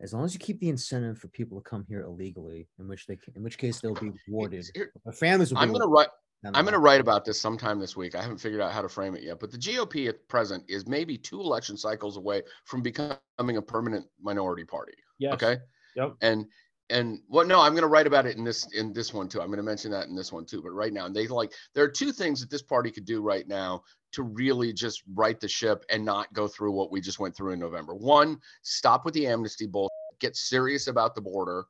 As 0.00 0.12
long 0.12 0.24
as 0.24 0.32
you 0.34 0.40
keep 0.40 0.58
the 0.60 0.68
incentive 0.68 1.18
for 1.18 1.28
people 1.28 1.60
to 1.60 1.68
come 1.68 1.84
here 1.88 2.02
illegally, 2.02 2.68
in 2.78 2.88
which 2.88 3.06
they 3.06 3.16
can, 3.16 3.34
in 3.36 3.42
which 3.42 3.58
case 3.58 3.80
they'll 3.80 3.94
be 3.94 4.10
rewarded. 4.28 4.64
Here- 4.74 4.92
Their 5.04 5.12
families 5.12 5.52
will 5.52 5.58
I'm 5.58 5.72
gonna 5.72 5.86
write. 5.86 6.08
I'm 6.42 6.64
going 6.64 6.72
to 6.72 6.78
write 6.78 7.02
about 7.02 7.26
this 7.26 7.38
sometime 7.38 7.78
this 7.78 7.98
week. 7.98 8.14
I 8.14 8.22
haven't 8.22 8.38
figured 8.38 8.62
out 8.62 8.72
how 8.72 8.80
to 8.80 8.88
frame 8.88 9.14
it 9.14 9.22
yet, 9.22 9.38
but 9.38 9.50
the 9.52 9.58
GOP 9.58 10.08
at 10.08 10.26
present 10.28 10.64
is 10.68 10.86
maybe 10.86 11.18
two 11.18 11.38
election 11.38 11.76
cycles 11.76 12.16
away 12.16 12.40
from 12.64 12.80
becoming 12.80 13.18
a 13.58 13.60
permanent 13.60 14.06
minority 14.18 14.64
party. 14.64 14.94
Yes. 15.18 15.34
Okay. 15.34 15.58
Yep. 15.96 16.14
And 16.22 16.46
and 16.90 17.20
what? 17.28 17.46
No, 17.46 17.60
I'm 17.60 17.72
going 17.72 17.82
to 17.82 17.88
write 17.88 18.06
about 18.06 18.26
it 18.26 18.36
in 18.36 18.44
this 18.44 18.66
in 18.72 18.92
this 18.92 19.14
one 19.14 19.28
too. 19.28 19.40
I'm 19.40 19.46
going 19.46 19.58
to 19.58 19.62
mention 19.62 19.90
that 19.92 20.08
in 20.08 20.16
this 20.16 20.32
one 20.32 20.44
too. 20.44 20.60
But 20.60 20.70
right 20.70 20.92
now, 20.92 21.06
and 21.06 21.14
they 21.14 21.26
like 21.26 21.52
there 21.74 21.84
are 21.84 21.90
two 21.90 22.12
things 22.12 22.40
that 22.40 22.50
this 22.50 22.62
party 22.62 22.90
could 22.90 23.04
do 23.04 23.22
right 23.22 23.46
now 23.46 23.82
to 24.12 24.24
really 24.24 24.72
just 24.72 25.02
right 25.14 25.38
the 25.38 25.48
ship 25.48 25.84
and 25.88 26.04
not 26.04 26.32
go 26.32 26.48
through 26.48 26.72
what 26.72 26.90
we 26.90 27.00
just 27.00 27.20
went 27.20 27.36
through 27.36 27.52
in 27.52 27.60
November. 27.60 27.94
One, 27.94 28.40
stop 28.62 29.04
with 29.04 29.14
the 29.14 29.26
amnesty 29.26 29.66
bull. 29.66 29.90
Get 30.18 30.36
serious 30.36 30.88
about 30.88 31.14
the 31.14 31.20
border. 31.20 31.64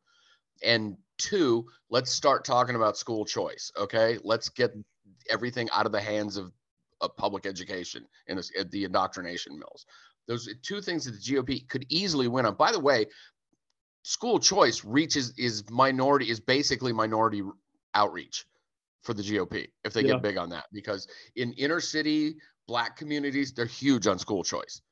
And 0.65 0.97
two, 1.19 1.67
let's 1.91 2.11
start 2.11 2.45
talking 2.45 2.77
about 2.77 2.97
school 2.97 3.25
choice. 3.25 3.71
Okay, 3.77 4.19
let's 4.25 4.49
get 4.49 4.73
everything 5.29 5.69
out 5.73 5.87
of 5.87 5.93
the 5.93 6.01
hands 6.01 6.37
of, 6.37 6.53
of 7.01 7.17
public 7.17 7.47
education 7.47 8.07
and 8.27 8.43
the 8.71 8.85
indoctrination 8.85 9.59
mills. 9.59 9.87
Those 10.27 10.49
two 10.63 10.81
things 10.81 11.05
that 11.05 11.13
the 11.13 11.19
GOP 11.19 11.69
could 11.69 11.85
easily 11.89 12.29
win 12.29 12.47
on. 12.47 12.55
By 12.55 12.73
the 12.73 12.81
way, 12.81 13.07
school 14.03 14.39
choice 14.39 14.85
reaches 14.85 15.37
is 15.39 15.69
minority 15.71 16.31
is 16.31 16.41
basically 16.41 16.93
minority 16.93 17.43
outreach 17.95 18.47
for 19.03 19.15
the 19.15 19.23
GOP 19.23 19.69
if 19.85 19.93
they 19.93 20.03
Yeah. 20.03 20.15
get 20.15 20.23
big 20.23 20.37
on 20.37 20.51
that 20.51 20.67
because 20.73 21.09
in 21.37 21.53
inner 21.55 21.81
city 21.81 22.37
black 22.67 22.97
communities 22.97 23.53
they're 23.53 23.67
huge 23.67 24.07
on 24.07 24.19
school 24.19 24.45
choice. 24.45 24.83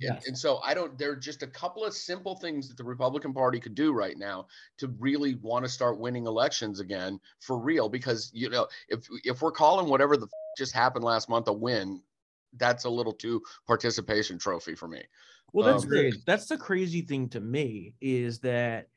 And, 0.00 0.26
and 0.28 0.38
so 0.38 0.58
I 0.58 0.74
don't, 0.74 0.96
there 0.96 1.10
are 1.10 1.16
just 1.16 1.42
a 1.42 1.46
couple 1.48 1.84
of 1.84 1.92
simple 1.92 2.36
things 2.36 2.68
that 2.68 2.76
the 2.76 2.84
Republican 2.84 3.34
Party 3.34 3.58
could 3.58 3.74
do 3.74 3.92
right 3.92 4.16
now 4.16 4.46
to 4.78 4.86
really 5.00 5.34
want 5.34 5.64
to 5.64 5.68
start 5.68 5.98
winning 5.98 6.26
elections 6.26 6.78
again 6.78 7.18
for 7.40 7.58
real. 7.58 7.88
Because, 7.88 8.30
you 8.32 8.48
know, 8.48 8.68
if, 8.88 9.08
if 9.24 9.42
we're 9.42 9.50
calling 9.50 9.88
whatever 9.88 10.16
the 10.16 10.26
f- 10.26 10.32
just 10.56 10.72
happened 10.72 11.04
last 11.04 11.28
month 11.28 11.48
a 11.48 11.52
win, 11.52 12.00
that's 12.56 12.84
a 12.84 12.90
little 12.90 13.12
too 13.12 13.42
participation 13.66 14.38
trophy 14.38 14.76
for 14.76 14.86
me. 14.86 15.02
Well, 15.52 15.64
that's 15.64 15.84
Um, 15.84 15.88
the 15.88 16.20
that's 16.26 16.46
the 16.46 16.58
crazy 16.58 17.02
thing 17.02 17.28
to 17.30 17.40
me 17.40 17.94
is 18.00 18.40
that 18.40 18.88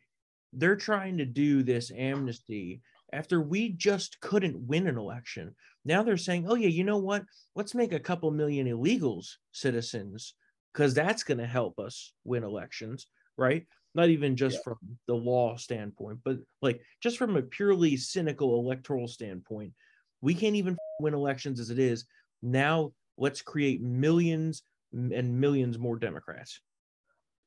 they're 0.53 0.75
trying 0.77 1.17
to 1.19 1.25
do 1.25 1.63
this 1.63 1.91
amnesty 1.91 2.81
after 3.13 3.41
we 3.41 3.69
just 3.69 4.19
couldn't 4.21 4.67
win 4.67 4.87
an 4.87 4.97
election. 4.97 5.55
Now 5.85 6.03
they're 6.03 6.17
saying, 6.17 6.47
"Oh 6.49 6.55
yeah, 6.55 6.69
you 6.69 6.83
know 6.83 6.97
what? 6.99 7.25
Let's 7.55 7.75
make 7.75 7.93
a 7.93 7.99
couple 7.99 8.31
million 8.31 8.67
illegals 8.67 9.37
citizens 9.53 10.35
because 10.73 10.93
that's 10.93 11.23
going 11.23 11.39
to 11.39 11.47
help 11.47 11.79
us 11.79 12.13
win 12.25 12.43
elections." 12.43 13.07
Right? 13.37 13.67
Not 13.95 14.09
even 14.09 14.35
just 14.37 14.59
Yeah. 14.59 14.63
from 14.63 14.77
the 15.07 15.15
law 15.15 15.57
standpoint, 15.57 16.21
but 16.23 16.39
like 16.61 16.81
just 17.01 17.17
from 17.17 17.35
a 17.37 17.43
purely 17.43 17.97
cynical 17.97 18.59
electoral 18.59 19.07
standpoint, 19.07 19.73
we 20.21 20.35
can't 20.35 20.55
even 20.55 20.77
win 20.99 21.13
elections 21.13 21.59
as 21.59 21.69
it 21.69 21.79
is. 21.79 22.05
Now 22.41 22.93
let's 23.17 23.41
create 23.41 23.81
millions 23.81 24.63
and 24.93 25.39
millions 25.39 25.77
more 25.77 25.97
Democrats. 25.97 26.59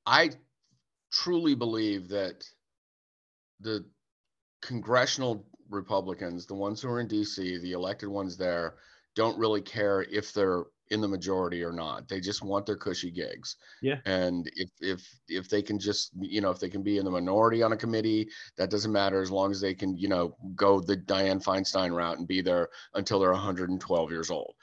I 0.07 0.31
truly 1.13 1.55
believe 1.55 2.09
that 2.09 2.45
the 3.61 3.85
congressional 4.63 5.47
Republicans, 5.71 6.47
the 6.47 6.55
ones 6.55 6.81
who 6.83 6.89
are 6.89 7.01
in 7.01 7.09
DC, 7.09 7.61
the 7.61 7.73
elected 7.73 8.09
ones 8.09 8.37
there, 8.37 8.75
don't 9.15 9.39
really 9.39 9.63
care 9.63 10.03
if 10.03 10.33
they're 10.33 10.65
in 10.91 11.01
the 11.01 11.09
majority 11.09 11.63
or 11.63 11.73
not. 11.73 12.09
They 12.09 12.21
just 12.21 12.43
want 12.43 12.67
their 12.67 12.77
cushy 12.77 13.11
gigs. 13.11 13.57
Yeah. 13.81 13.99
And 14.05 14.51
if 14.55 14.71
if 14.81 15.21
if 15.29 15.49
they 15.49 15.63
can 15.63 15.79
just 15.79 16.11
you 16.21 16.41
know 16.41 16.51
if 16.51 16.59
they 16.59 16.69
can 16.69 16.83
be 16.83 16.99
in 16.99 17.05
the 17.05 17.11
minority 17.11 17.63
on 17.63 17.73
a 17.73 17.77
committee, 17.77 18.29
that 18.59 18.71
doesn't 18.71 18.93
matter 18.93 19.23
as 19.23 19.31
long 19.31 19.51
as 19.51 19.61
they 19.61 19.75
can 19.75 19.97
you 19.97 20.09
know 20.09 20.37
go 20.55 20.81
the 20.81 20.97
Dianne 20.97 21.43
Feinstein 21.43 21.95
route 21.95 22.19
and 22.19 22.29
be 22.29 22.43
there 22.43 22.69
until 22.95 23.19
they're 23.19 23.33
112 23.33 24.11
years 24.11 24.31
old. 24.31 24.55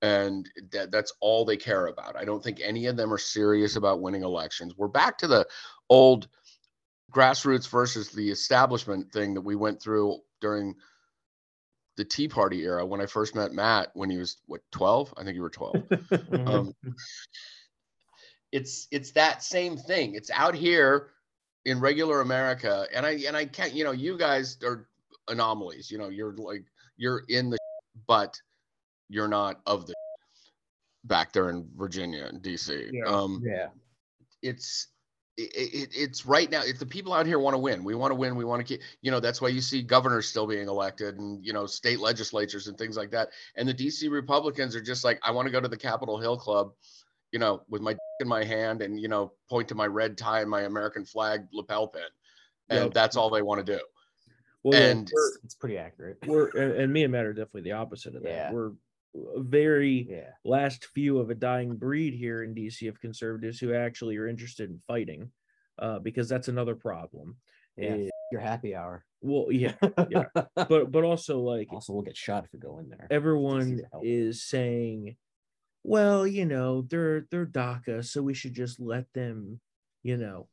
And 0.00 0.48
that 0.72 0.92
that's 0.92 1.12
all 1.20 1.44
they 1.44 1.56
care 1.56 1.86
about. 1.88 2.16
I 2.16 2.24
don't 2.24 2.42
think 2.42 2.60
any 2.62 2.86
of 2.86 2.96
them 2.96 3.12
are 3.12 3.18
serious 3.18 3.74
about 3.76 4.00
winning 4.00 4.22
elections. 4.22 4.74
We're 4.76 4.88
back 4.88 5.18
to 5.18 5.26
the 5.26 5.46
old 5.88 6.28
grassroots 7.12 7.68
versus 7.68 8.10
the 8.10 8.30
establishment 8.30 9.10
thing 9.12 9.34
that 9.34 9.40
we 9.40 9.56
went 9.56 9.82
through 9.82 10.18
during 10.40 10.76
the 11.96 12.04
Tea 12.04 12.28
Party 12.28 12.62
era 12.62 12.86
when 12.86 13.00
I 13.00 13.06
first 13.06 13.34
met 13.34 13.52
Matt 13.52 13.90
when 13.94 14.08
he 14.08 14.18
was 14.18 14.36
what 14.46 14.60
12? 14.70 15.14
I 15.16 15.24
think 15.24 15.34
you 15.34 15.42
were 15.42 15.50
12. 15.50 15.74
Mhm. 15.88 16.48
Um, 16.48 16.74
it's 18.52 18.86
it's 18.90 19.12
that 19.12 19.42
same 19.42 19.76
thing. 19.76 20.14
It's 20.14 20.30
out 20.30 20.54
here 20.54 21.10
in 21.64 21.80
regular 21.80 22.20
America, 22.20 22.86
and 22.94 23.04
I 23.04 23.10
and 23.26 23.36
I 23.36 23.44
can't. 23.44 23.74
You 23.74 23.84
know, 23.84 23.90
you 23.92 24.16
guys 24.16 24.56
are 24.64 24.88
anomalies. 25.28 25.90
You 25.90 25.98
know, 25.98 26.08
you're 26.08 26.34
like 26.36 26.64
you're 26.96 27.24
in 27.28 27.50
the, 27.50 27.58
but 28.06 28.40
you're 29.08 29.28
not 29.28 29.60
of 29.66 29.86
the. 29.86 29.94
Back 31.04 31.32
there 31.32 31.48
in 31.48 31.66
Virginia 31.76 32.24
and 32.26 32.42
DC. 32.42 32.90
Yeah. 32.92 33.04
Um, 33.06 33.40
Yeah. 33.44 33.68
it's 34.42 34.88
it, 35.36 35.50
it, 35.54 35.88
it's 35.94 36.26
right 36.26 36.50
now 36.50 36.62
if 36.64 36.78
the 36.80 36.84
people 36.86 37.12
out 37.12 37.24
here 37.24 37.38
want 37.38 37.54
to 37.54 37.58
win 37.58 37.84
we 37.84 37.94
want 37.94 38.10
to 38.10 38.14
win 38.16 38.34
we 38.34 38.44
want 38.44 38.58
to 38.60 38.64
keep 38.64 38.82
you 39.02 39.10
know 39.12 39.20
that's 39.20 39.40
why 39.40 39.46
you 39.48 39.60
see 39.60 39.82
governors 39.82 40.28
still 40.28 40.48
being 40.48 40.66
elected 40.66 41.16
and 41.18 41.46
you 41.46 41.52
know 41.52 41.64
state 41.64 42.00
legislatures 42.00 42.66
and 42.66 42.76
things 42.76 42.96
like 42.96 43.12
that 43.12 43.28
and 43.56 43.68
the 43.68 43.72
dc 43.72 44.10
republicans 44.10 44.74
are 44.74 44.80
just 44.82 45.04
like 45.04 45.20
i 45.22 45.30
want 45.30 45.46
to 45.46 45.52
go 45.52 45.60
to 45.60 45.68
the 45.68 45.76
capitol 45.76 46.18
hill 46.18 46.36
club 46.36 46.72
you 47.30 47.38
know 47.38 47.62
with 47.68 47.80
my 47.80 47.96
in 48.20 48.26
my 48.26 48.42
hand 48.42 48.82
and 48.82 48.98
you 49.00 49.06
know 49.06 49.32
point 49.48 49.68
to 49.68 49.76
my 49.76 49.86
red 49.86 50.18
tie 50.18 50.40
and 50.40 50.50
my 50.50 50.62
american 50.62 51.04
flag 51.04 51.46
lapel 51.52 51.86
pin 51.86 52.02
and 52.68 52.86
Yep. 52.86 52.94
that's 52.94 53.16
all 53.16 53.30
they 53.30 53.42
want 53.42 53.64
to 53.64 53.76
do 53.76 53.80
well, 54.64 54.78
yeah, 54.80 54.88
and- 54.88 55.10
we're, 55.14 55.28
It's, 55.28 55.38
it's 55.44 55.54
pretty 55.54 55.78
accurate. 55.78 56.18
we're 56.26 56.48
and, 56.48 56.72
and 56.80 56.92
me 56.92 57.04
and 57.04 57.12
Matt 57.12 57.26
are 57.26 57.32
definitely 57.32 57.62
the 57.62 57.72
opposite 57.72 58.16
of 58.16 58.24
that. 58.24 58.28
Yeah. 58.28 58.52
We're 58.52 58.66
a 58.70 58.72
very 59.14 60.06
Yeah. 60.08 60.30
last 60.44 60.86
few 60.86 61.18
of 61.18 61.30
a 61.30 61.34
dying 61.34 61.76
breed 61.76 62.14
here 62.14 62.42
in 62.42 62.54
DC 62.54 62.88
of 62.88 63.00
conservatives 63.00 63.58
who 63.58 63.72
actually 63.74 64.16
are 64.16 64.28
interested 64.28 64.70
in 64.70 64.80
fighting, 64.86 65.30
uh, 65.78 65.98
because 65.98 66.28
that's 66.28 66.48
another 66.48 66.74
problem. 66.74 67.36
Yeah. 67.76 67.94
is- 67.94 68.10
Your 68.32 68.40
happy 68.42 68.74
hour. 68.74 69.04
well, 69.22 69.46
yeah, 69.50 69.74
yeah. 70.10 70.24
but 70.54 70.92
but 70.92 71.02
also 71.04 71.40
like 71.40 71.72
also, 71.72 71.92
we'll 71.94 72.02
get 72.02 72.16
shot 72.16 72.44
if 72.44 72.52
we 72.52 72.58
go 72.58 72.78
in 72.78 72.88
there. 72.90 73.06
everyone 73.10 73.80
is 74.02 74.44
saying, 74.44 75.16
well, 75.82 76.26
you 76.26 76.44
know, 76.44 76.82
they're 76.82 77.26
they're 77.30 77.46
DACA, 77.46 78.04
so 78.04 78.20
we 78.22 78.34
should 78.34 78.52
just 78.54 78.78
let 78.80 79.10
them, 79.14 79.60
you 80.02 80.16
know, 80.18 80.48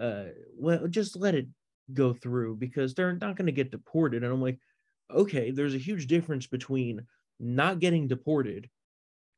uh, 0.00 0.26
well, 0.58 0.86
just 0.88 1.16
let 1.16 1.34
it 1.34 1.46
go 1.94 2.12
through 2.12 2.56
because 2.56 2.94
they're 2.94 3.14
not 3.16 3.36
going 3.36 3.46
to 3.46 3.52
get 3.52 3.70
deported. 3.70 4.22
And 4.22 4.32
I'm 4.32 4.42
like, 4.42 4.58
okay, 5.10 5.50
there's 5.50 5.74
a 5.74 5.78
huge 5.78 6.06
difference 6.06 6.46
between 6.46 7.06
not 7.40 7.78
getting 7.80 8.08
deported 8.08 8.68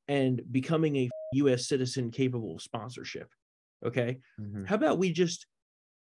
and 0.09 0.41
becoming 0.51 0.97
a 0.97 1.11
U.S. 1.35 1.67
citizen 1.67 2.11
capable 2.11 2.55
of 2.55 2.63
sponsorship. 2.63 3.29
Okay, 3.85 4.21
Mhm. 4.41 4.67
how 4.67 4.75
about 4.77 4.99
we 4.99 5.13
just 5.13 5.47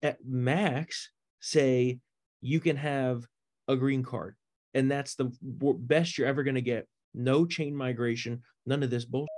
at 0.03 0.25
max 0.25 1.11
say 1.41 1.99
you 2.41 2.59
can 2.61 2.77
have 2.77 3.27
a 3.69 3.77
green 3.77 4.03
card 4.03 4.35
and 4.73 4.91
that's 4.91 5.15
the 5.15 5.31
best 5.43 6.17
you're 6.17 6.27
ever 6.27 6.43
going 6.43 6.55
to 6.55 6.63
get 6.63 6.87
no 7.13 7.45
chain 7.45 7.77
migration 7.77 8.43
none 8.65 8.83
of 8.83 8.89
this 8.89 9.05
bullshit 9.05 9.29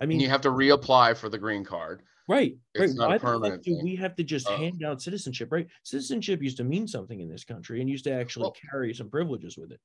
i 0.00 0.04
and 0.04 0.08
mean 0.08 0.18
you 0.20 0.28
have 0.28 0.40
to 0.40 0.48
reapply 0.50 1.16
for 1.16 1.28
the 1.28 1.38
green 1.38 1.64
card 1.64 2.02
right 2.28 2.56
right 2.76 2.84
it's 2.88 2.94
not 2.94 3.08
why 3.10 3.18
permanent 3.18 3.62
do 3.62 3.78
we 3.82 3.94
have 3.94 4.16
to 4.16 4.24
just 4.24 4.48
Uh, 4.48 4.56
hand 4.56 4.82
out 4.84 5.00
citizenship 5.00 5.52
right 5.52 5.68
citizenship 5.84 6.42
used 6.42 6.56
to 6.56 6.64
mean 6.64 6.86
something 6.88 7.20
in 7.20 7.28
this 7.28 7.44
country 7.44 7.80
and 7.80 7.88
used 7.88 8.04
to 8.04 8.12
actually 8.12 8.42
Well- 8.44 8.56
carry 8.70 8.92
some 8.92 9.08
privileges 9.08 9.56
with 9.56 9.70
it 9.70 9.80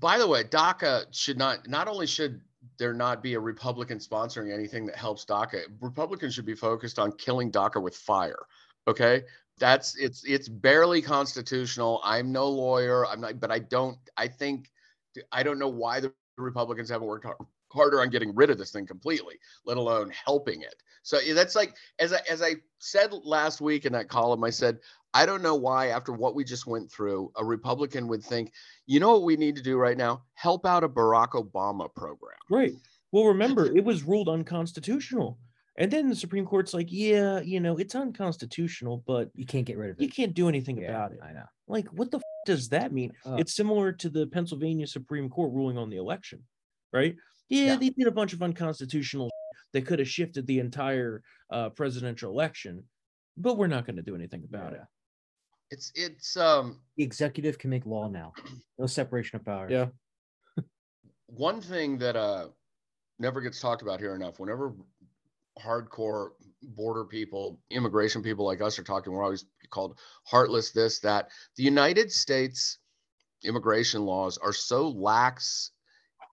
by 0.00 0.18
the 0.18 0.26
way, 0.26 0.44
DACA 0.44 1.06
should 1.10 1.38
not 1.38 1.68
not 1.68 1.88
only 1.88 2.06
should 2.06 2.40
there 2.78 2.94
not 2.94 3.22
be 3.22 3.34
a 3.34 3.40
Republican 3.40 3.98
sponsoring 3.98 4.52
anything 4.52 4.86
that 4.86 4.96
helps 4.96 5.24
DACA, 5.24 5.62
Republicans 5.80 6.34
should 6.34 6.46
be 6.46 6.54
focused 6.54 6.98
on 6.98 7.12
killing 7.12 7.50
DACA 7.50 7.82
with 7.82 7.96
fire. 7.96 8.46
Okay. 8.88 9.22
That's 9.58 9.96
it's 9.96 10.24
it's 10.24 10.48
barely 10.48 11.00
constitutional. 11.00 12.00
I'm 12.02 12.32
no 12.32 12.48
lawyer. 12.48 13.06
I'm 13.06 13.20
not, 13.20 13.38
but 13.38 13.52
I 13.52 13.60
don't 13.60 13.98
I 14.16 14.26
think 14.26 14.70
I 15.30 15.44
don't 15.44 15.60
know 15.60 15.68
why 15.68 16.00
the 16.00 16.12
Republicans 16.36 16.90
haven't 16.90 17.06
worked 17.06 17.24
hard, 17.24 17.36
harder 17.72 18.00
on 18.00 18.10
getting 18.10 18.34
rid 18.34 18.50
of 18.50 18.58
this 18.58 18.72
thing 18.72 18.86
completely, 18.86 19.38
let 19.64 19.76
alone 19.76 20.10
helping 20.10 20.62
it. 20.62 20.74
So 21.04 21.18
that's 21.34 21.54
like 21.54 21.76
as 22.00 22.12
I 22.12 22.20
as 22.28 22.42
I 22.42 22.54
said 22.78 23.12
last 23.12 23.60
week 23.60 23.84
in 23.84 23.92
that 23.92 24.08
column, 24.08 24.42
I 24.42 24.50
said, 24.50 24.78
I 25.14 25.24
don't 25.26 25.42
know 25.42 25.54
why 25.54 25.88
after 25.88 26.12
what 26.12 26.34
we 26.34 26.42
just 26.44 26.66
went 26.66 26.90
through, 26.90 27.30
a 27.36 27.44
Republican 27.44 28.08
would 28.08 28.22
think, 28.24 28.52
you 28.86 28.98
know 29.00 29.12
what 29.12 29.22
we 29.22 29.36
need 29.36 29.54
to 29.56 29.62
do 29.62 29.76
right 29.76 29.96
now? 29.96 30.22
Help 30.34 30.66
out 30.66 30.82
a 30.84 30.88
Barack 30.88 31.30
Obama 31.30 31.88
program. 31.94 32.36
right 32.50 32.72
well 33.12 33.26
remember 33.26 33.64
it 33.76 33.84
was 33.84 34.02
ruled 34.02 34.28
unconstitutional 34.28 35.38
and 35.78 35.90
then 35.90 36.08
the 36.08 36.16
supreme 36.16 36.44
court's 36.46 36.74
like 36.74 36.88
yeah 36.90 37.40
you 37.40 37.60
know 37.60 37.76
it's 37.78 37.94
unconstitutional 37.94 39.02
but 39.06 39.30
You 39.34 39.46
can't 39.46 39.64
get 39.66 39.78
rid 39.78 39.90
of 39.90 39.96
it. 39.98 40.02
you 40.02 40.08
can't 40.08 40.34
do 40.34 40.48
anything 40.48 40.78
Yeah, 40.78 40.90
about 40.90 41.12
it 41.12 41.20
I 41.22 41.32
know. 41.32 41.46
like 41.68 41.86
what 41.98 42.10
the 42.10 42.18
f- 42.18 42.22
does 42.46 42.68
that 42.70 42.92
mean 42.92 43.12
Uh, 43.24 43.36
it's 43.38 43.54
similar 43.54 43.92
to 43.92 44.08
the 44.10 44.26
Pennsylvania 44.26 44.86
Supreme 44.86 45.28
Court 45.30 45.52
ruling 45.52 45.78
on 45.78 45.90
the 45.90 45.96
election, 45.96 46.42
right? 46.92 47.14
Yeah, 47.48 47.64
Yeah. 47.66 47.76
they 47.76 47.90
did 47.90 48.06
a 48.08 48.10
bunch 48.20 48.32
of 48.32 48.42
unconstitutional. 48.42 49.30
They 49.72 49.80
could 49.82 49.98
have 49.98 50.08
shifted 50.08 50.46
the 50.46 50.58
entire 50.58 51.22
uh, 51.50 51.70
presidential 51.70 52.30
election, 52.32 52.84
but 53.36 53.56
we're 53.58 53.66
not 53.76 53.86
going 53.86 53.96
to 53.96 54.02
do 54.10 54.14
anything 54.14 54.44
about 54.44 54.72
it. 54.74 54.80
Yeah. 55.74 55.76
It's 55.76 55.92
it's 55.94 56.36
um 56.36 56.80
The 56.96 57.04
executive 57.04 57.58
can 57.58 57.70
make 57.70 57.86
law 57.86 58.08
now. 58.08 58.32
No 58.78 58.86
separation 58.86 59.36
of 59.36 59.44
powers. 59.44 59.70
Yeah. 59.70 59.86
one 61.26 61.60
thing 61.60 61.98
that 61.98 62.16
uh 62.16 62.48
never 63.18 63.40
gets 63.40 63.60
talked 63.60 63.82
about 63.82 64.00
here 64.00 64.14
enough. 64.14 64.40
Whenever 64.40 64.74
hardcore 65.62 66.30
border 66.62 67.04
people, 67.04 67.60
immigration 67.70 68.22
people 68.22 68.44
like 68.44 68.60
us 68.60 68.78
are 68.78 68.82
talking, 68.82 69.12
we're 69.12 69.22
always 69.22 69.46
called 69.70 69.98
heartless, 70.24 70.72
this, 70.72 70.98
that. 71.00 71.28
The 71.56 71.62
United 71.62 72.10
States 72.10 72.78
immigration 73.44 74.04
laws 74.04 74.38
are 74.38 74.52
so 74.52 74.88
lax 74.88 75.70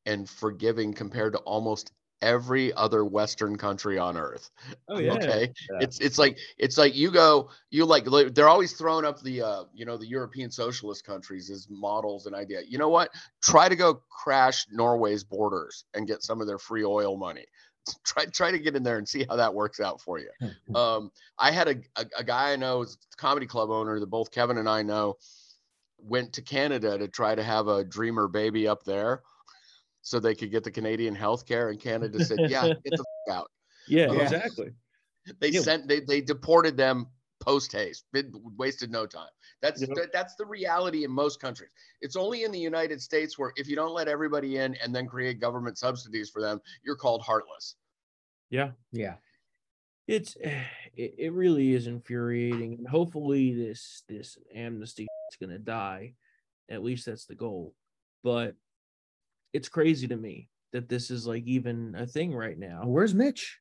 and 0.05 0.27
forgiving 0.27 0.93
compared 0.93 1.33
to 1.33 1.39
almost 1.39 1.91
every 2.21 2.73
other 2.73 3.03
Western 3.03 3.57
country 3.57 3.97
on 3.97 4.17
earth. 4.17 4.49
Oh 4.87 4.95
Okay. 5.21 5.53
Yeah. 5.71 5.79
It's 5.81 5.99
it's 5.99 6.17
like 6.17 6.37
it's 6.57 6.77
like 6.77 6.95
you 6.95 7.11
go 7.11 7.49
you 7.69 7.85
like 7.85 8.05
they're 8.33 8.49
always 8.49 8.73
throwing 8.73 9.05
up 9.05 9.21
the 9.21 9.41
uh 9.41 9.63
you 9.73 9.85
know 9.85 9.97
the 9.97 10.07
European 10.07 10.51
socialist 10.51 11.05
countries 11.05 11.49
as 11.49 11.67
models 11.69 12.25
and 12.25 12.35
idea. 12.35 12.61
You 12.67 12.77
know 12.77 12.89
what? 12.89 13.09
Try 13.41 13.69
to 13.69 13.75
go 13.75 14.01
crash 14.09 14.67
Norway's 14.71 15.23
borders 15.23 15.85
and 15.93 16.07
get 16.07 16.23
some 16.23 16.41
of 16.41 16.47
their 16.47 16.59
free 16.59 16.85
oil 16.85 17.17
money. 17.17 17.45
Try 18.05 18.25
try 18.25 18.51
to 18.51 18.59
get 18.59 18.75
in 18.75 18.83
there 18.83 18.99
and 18.99 19.09
see 19.09 19.25
how 19.27 19.35
that 19.37 19.53
works 19.53 19.79
out 19.79 20.01
for 20.01 20.19
you. 20.19 20.29
Um, 20.75 21.11
I 21.37 21.51
had 21.51 21.67
a, 21.67 21.75
a, 21.97 22.05
a 22.19 22.23
guy 22.23 22.53
I 22.53 22.55
know, 22.55 22.83
is 22.83 22.97
a 23.11 23.17
comedy 23.17 23.45
club 23.45 23.69
owner 23.69 23.99
that 23.99 24.05
both 24.05 24.31
Kevin 24.31 24.57
and 24.57 24.69
I 24.69 24.83
know, 24.83 25.17
went 25.97 26.31
to 26.33 26.41
Canada 26.41 26.97
to 26.97 27.09
try 27.09 27.35
to 27.35 27.43
have 27.43 27.67
a 27.67 27.83
dreamer 27.83 28.29
baby 28.29 28.69
up 28.69 28.83
there 28.83 29.21
so 30.01 30.19
they 30.19 30.35
could 30.35 30.51
get 30.51 30.63
the 30.63 30.71
Canadian 30.71 31.15
health 31.15 31.45
care. 31.45 31.69
And 31.69 31.79
Canada 31.79 32.23
said, 32.23 32.39
yeah, 32.49 32.67
get 32.83 32.83
the 32.83 33.05
f- 33.27 33.33
out. 33.33 33.51
Yeah, 33.87 34.11
Yeah. 34.11 34.21
exactly. 34.23 34.71
They 35.39 35.49
Yeah. 35.49 35.61
sent 35.61 35.87
they 35.87 35.99
they 35.99 36.21
deported 36.21 36.75
them 36.77 37.07
post 37.39 37.71
haste. 37.71 38.05
It 38.13 38.27
wasted 38.57 38.91
no 38.91 39.05
time. 39.05 39.29
That's 39.61 39.81
Yep. 39.81 39.89
that, 39.95 40.13
that's 40.13 40.35
the 40.35 40.45
reality 40.45 41.03
in 41.03 41.11
most 41.11 41.39
countries. 41.39 41.69
It's 42.01 42.15
only 42.15 42.43
in 42.43 42.51
the 42.51 42.59
United 42.59 43.01
States 43.01 43.37
where 43.37 43.51
if 43.55 43.67
you 43.67 43.75
don't 43.75 43.93
let 43.93 44.07
everybody 44.07 44.57
in 44.57 44.75
and 44.75 44.93
then 44.93 45.07
create 45.07 45.39
government 45.39 45.77
subsidies 45.77 46.29
for 46.29 46.41
them, 46.41 46.61
you're 46.83 46.95
called 46.95 47.21
heartless. 47.21 47.75
Yeah. 48.49 48.71
Yeah. 48.91 49.15
It's 50.07 50.35
eh, 50.41 50.63
it, 50.95 51.15
it 51.17 51.33
really 51.33 51.73
is 51.73 51.87
infuriating. 51.87 52.73
And 52.73 52.87
hopefully 52.87 53.53
this 53.53 54.03
this 54.07 54.37
amnesty 54.53 55.03
is 55.31 55.37
gonna 55.39 55.59
die. 55.59 56.15
At 56.69 56.83
least 56.83 57.05
that's 57.05 57.25
the 57.25 57.35
goal. 57.35 57.75
But 58.23 58.55
it's 59.53 59.69
crazy 59.69 60.07
to 60.07 60.17
me 60.17 60.49
that 60.73 60.89
this 60.89 61.11
is 61.11 61.27
like 61.27 61.43
even 61.45 61.95
a 61.97 62.05
thing 62.05 62.33
right 62.33 62.57
now. 62.57 62.83
Where's 62.85 63.13
Mitch? 63.13 63.59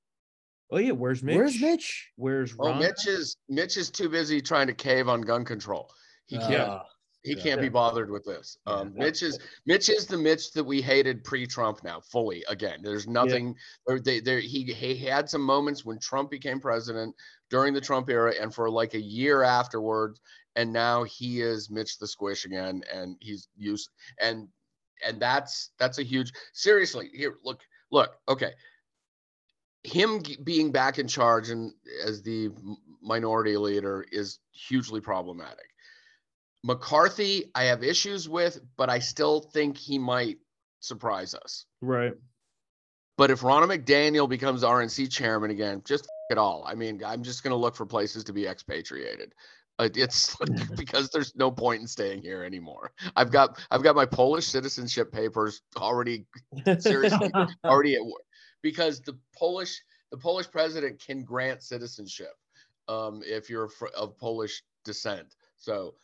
Oh 0.71 0.79
yeah, 0.79 0.93
where's 0.93 1.23
Mitch? 1.23 1.37
Where's 1.37 1.61
Mitch? 1.61 2.11
Where's 2.17 2.55
Oh, 2.59 2.75
Mitch 2.75 3.07
is 3.07 3.37
Mitch 3.49 3.77
is 3.77 3.91
too 3.91 4.09
busy 4.09 4.41
trying 4.41 4.69
to 4.69 4.75
cave 4.75 5.09
on 5.09 5.21
gun 5.23 5.45
control. 5.45 5.91
He 6.27 6.39
can't 6.39 6.53
Uh, 6.71 6.83
he 7.23 7.35
yeah. 7.37 7.43
can't 7.43 7.61
be 7.61 7.69
bothered 7.69 8.11
with 8.11 8.25
this. 8.25 8.57
Yeah. 8.67 8.75
Um, 8.75 8.95
Mitch 8.95 9.23
is 9.23 9.39
Mitch 9.67 9.89
is 9.89 10.07
the 10.07 10.17
Mitch 10.17 10.53
that 10.53 10.65
we 10.65 10.81
hated 10.81 11.25
pre-Trump 11.25 11.83
now 11.83 12.01
fully. 12.01 12.45
Again, 12.49 12.81
there's 12.83 13.07
nothing. 13.07 13.57
Or 13.87 13.99
they, 14.01 14.21
there 14.21 14.41
he 14.41 14.65
he 14.65 14.97
had 14.97 15.29
some 15.29 15.43
moments 15.43 15.85
when 15.85 15.99
Trump 15.99 16.31
became 16.31 16.61
president 16.61 17.15
during 17.51 17.75
the 17.75 17.81
Trump 17.81 18.09
era, 18.09 18.33
and 18.41 18.55
for 18.55 18.71
like 18.71 18.95
a 18.95 19.01
year 19.01 19.43
afterwards, 19.43 20.21
and 20.57 20.73
now 20.73 21.03
he 21.03 21.41
is 21.41 21.69
Mitch 21.69 21.99
the 21.99 22.07
Squish 22.07 22.45
again, 22.45 22.83
and 22.93 23.17
he's 23.21 23.49
used 23.57 23.91
and 24.21 24.49
and 25.07 25.21
that's 25.21 25.71
that's 25.79 25.99
a 25.99 26.03
huge. 26.03 26.33
Seriously, 26.53 27.11
here 27.13 27.37
look 27.45 27.61
look 27.91 28.17
okay. 28.29 28.53
Him 29.83 30.23
g- 30.23 30.39
being 30.43 30.73
back 30.73 30.99
in 30.99 31.09
charge 31.09 31.49
and 31.51 31.73
as 32.05 32.23
the 32.23 32.51
minority 33.03 33.57
leader 33.57 34.05
is 34.13 34.39
hugely 34.53 35.01
problematic. 35.01 35.67
McCarthy, 36.63 37.51
I 37.55 37.65
have 37.65 37.83
issues 37.83 38.29
with, 38.29 38.61
but 38.77 38.91
I 38.91 38.99
still 38.99 39.41
think 39.41 39.79
he 39.79 39.99
might 39.99 40.39
surprise 40.81 41.35
us. 41.35 41.65
Right. 41.81 42.13
But 43.17 43.31
if 43.31 43.41
Ronna 43.41 43.67
McDaniel 43.67 44.29
becomes 44.29 44.63
RNC 44.63 45.11
chairman 45.11 45.51
again, 45.51 45.83
just 45.85 46.09
it 46.31 46.39
all. 46.39 46.65
I 46.67 46.75
mean, 46.75 47.03
I'm 47.05 47.23
just 47.23 47.43
going 47.43 47.51
to 47.51 47.57
look 47.57 47.77
for 47.77 47.85
places 47.85 48.25
to 48.25 48.33
be 48.33 48.47
expatriated. 48.47 49.35
Uh, 49.81 49.89
it's 49.95 50.39
like, 50.49 50.77
because 50.77 51.09
there's 51.09 51.35
no 51.37 51.51
point 51.51 51.81
in 51.81 51.87
staying 51.87 52.21
here 52.21 52.45
anymore. 52.45 52.93
I've 53.17 53.31
got 53.31 53.59
I've 53.71 53.83
got 53.83 53.97
my 53.97 54.05
Polish 54.05 54.47
citizenship 54.47 55.11
papers 55.11 55.63
already 55.79 56.27
Seriously. 56.79 57.31
already 57.65 57.95
at 57.95 58.05
work 58.05 58.23
because 58.63 59.01
the 59.01 59.19
Polish 59.35 59.81
the 60.11 60.19
Polish 60.19 60.51
president 60.51 61.03
can 61.05 61.25
grant 61.25 61.63
citizenship 61.63 62.35
um, 62.89 63.23
if 63.25 63.49
you're 63.49 63.69
fr- 63.69 63.87
of 63.97 64.19
Polish 64.19 64.63
descent. 64.85 65.35
So 65.57 65.95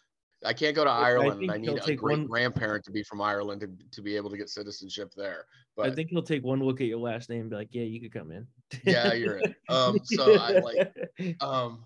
I 0.45 0.55
can't 0.55 0.75
go 0.75 0.85
to 0.85 0.91
Ireland. 0.91 1.43
and 1.43 1.51
I 1.51 1.59
need 1.59 1.79
a 1.87 1.95
great 1.95 2.19
one- 2.19 2.27
grandparent 2.27 2.85
to 2.87 2.91
be 2.91 3.03
from 3.03 3.21
Ireland 3.21 3.61
to, 3.61 3.71
to 3.91 4.03
be 4.03 4.17
able 4.17 4.31
to 4.31 4.39
get 4.39 4.49
citizenship 4.49 5.13
there. 5.17 5.47
But 5.77 5.87
I 5.87 5.95
think 5.95 6.11
he'll 6.11 6.23
take 6.23 6.45
one 6.45 6.61
look 6.61 6.81
at 6.81 6.87
your 6.87 6.99
last 6.99 7.29
name 7.29 7.43
and 7.43 7.51
be 7.51 7.57
like, 7.57 7.69
Yeah, 7.73 7.83
you 7.83 8.01
could 8.01 8.13
come 8.13 8.33
in. 8.33 8.47
yeah, 8.85 9.13
you're 9.13 9.39
in. 9.39 9.55
Um, 9.69 9.99
so 10.05 10.39
I 10.39 10.61
like 10.61 10.95
um 11.43 11.85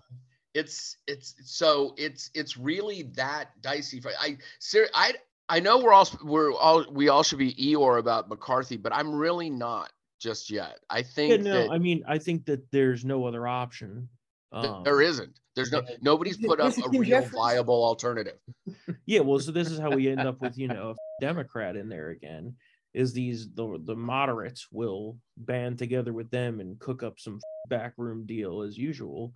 it's 0.53 0.97
it's 1.07 1.35
so 1.45 1.93
it's 1.97 2.29
it's 2.33 2.57
really 2.57 3.03
that 3.03 3.49
dicey 3.61 4.01
for 4.01 4.11
i 4.19 4.37
ser- 4.59 4.89
i 4.93 5.13
i 5.49 5.59
know 5.59 5.79
we're 5.79 5.93
all 5.93 6.07
we're 6.23 6.53
all 6.53 6.85
we 6.91 7.09
all 7.09 7.23
should 7.23 7.39
be 7.39 7.53
eeyore 7.53 7.99
about 7.99 8.27
mccarthy 8.27 8.77
but 8.77 8.93
i'm 8.93 9.13
really 9.13 9.49
not 9.49 9.91
just 10.19 10.49
yet 10.49 10.79
i 10.89 11.01
think 11.01 11.31
yeah, 11.31 11.37
no, 11.37 11.51
that 11.51 11.71
I 11.71 11.77
mean, 11.77 12.03
I 12.07 12.17
think 12.17 12.45
that 12.45 12.69
there's 12.71 13.03
no 13.03 13.25
other 13.25 13.47
option. 13.47 14.07
Um, 14.51 14.83
there 14.83 15.01
isn't 15.01 15.39
there's 15.55 15.71
no 15.71 15.81
nobody's 16.01 16.37
put 16.37 16.59
up 16.59 16.73
a 16.77 16.89
real 16.89 17.21
Jeffries? 17.21 17.31
viable 17.33 17.83
alternative 17.83 18.37
Yeah, 19.05 19.21
well, 19.21 19.39
so 19.39 19.51
this 19.51 19.69
is 19.69 19.79
how 19.79 19.91
we 19.91 20.09
end 20.09 20.25
up 20.25 20.41
with 20.41 20.57
you 20.57 20.67
know 20.67 20.91
a 20.91 20.95
Democrat 21.21 21.75
in 21.75 21.89
there 21.89 22.09
again. 22.09 22.55
Is 22.93 23.13
these 23.13 23.49
the 23.53 23.79
the 23.83 23.95
moderates 23.95 24.67
will 24.71 25.17
band 25.37 25.77
together 25.77 26.13
with 26.13 26.29
them 26.29 26.59
and 26.59 26.79
cook 26.79 27.03
up 27.03 27.19
some 27.19 27.39
backroom 27.67 28.25
deal 28.25 28.61
as 28.61 28.77
usual. 28.77 29.33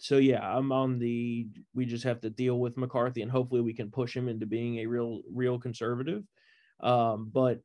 So 0.00 0.16
yeah, 0.18 0.40
I'm 0.40 0.72
on 0.72 0.98
the. 0.98 1.48
We 1.74 1.86
just 1.86 2.04
have 2.04 2.20
to 2.22 2.30
deal 2.30 2.58
with 2.58 2.76
McCarthy 2.76 3.22
and 3.22 3.30
hopefully 3.30 3.60
we 3.60 3.74
can 3.74 3.90
push 3.90 4.16
him 4.16 4.28
into 4.28 4.46
being 4.46 4.78
a 4.78 4.86
real 4.86 5.22
real 5.32 5.58
conservative. 5.58 6.24
Um, 6.80 7.30
but 7.32 7.60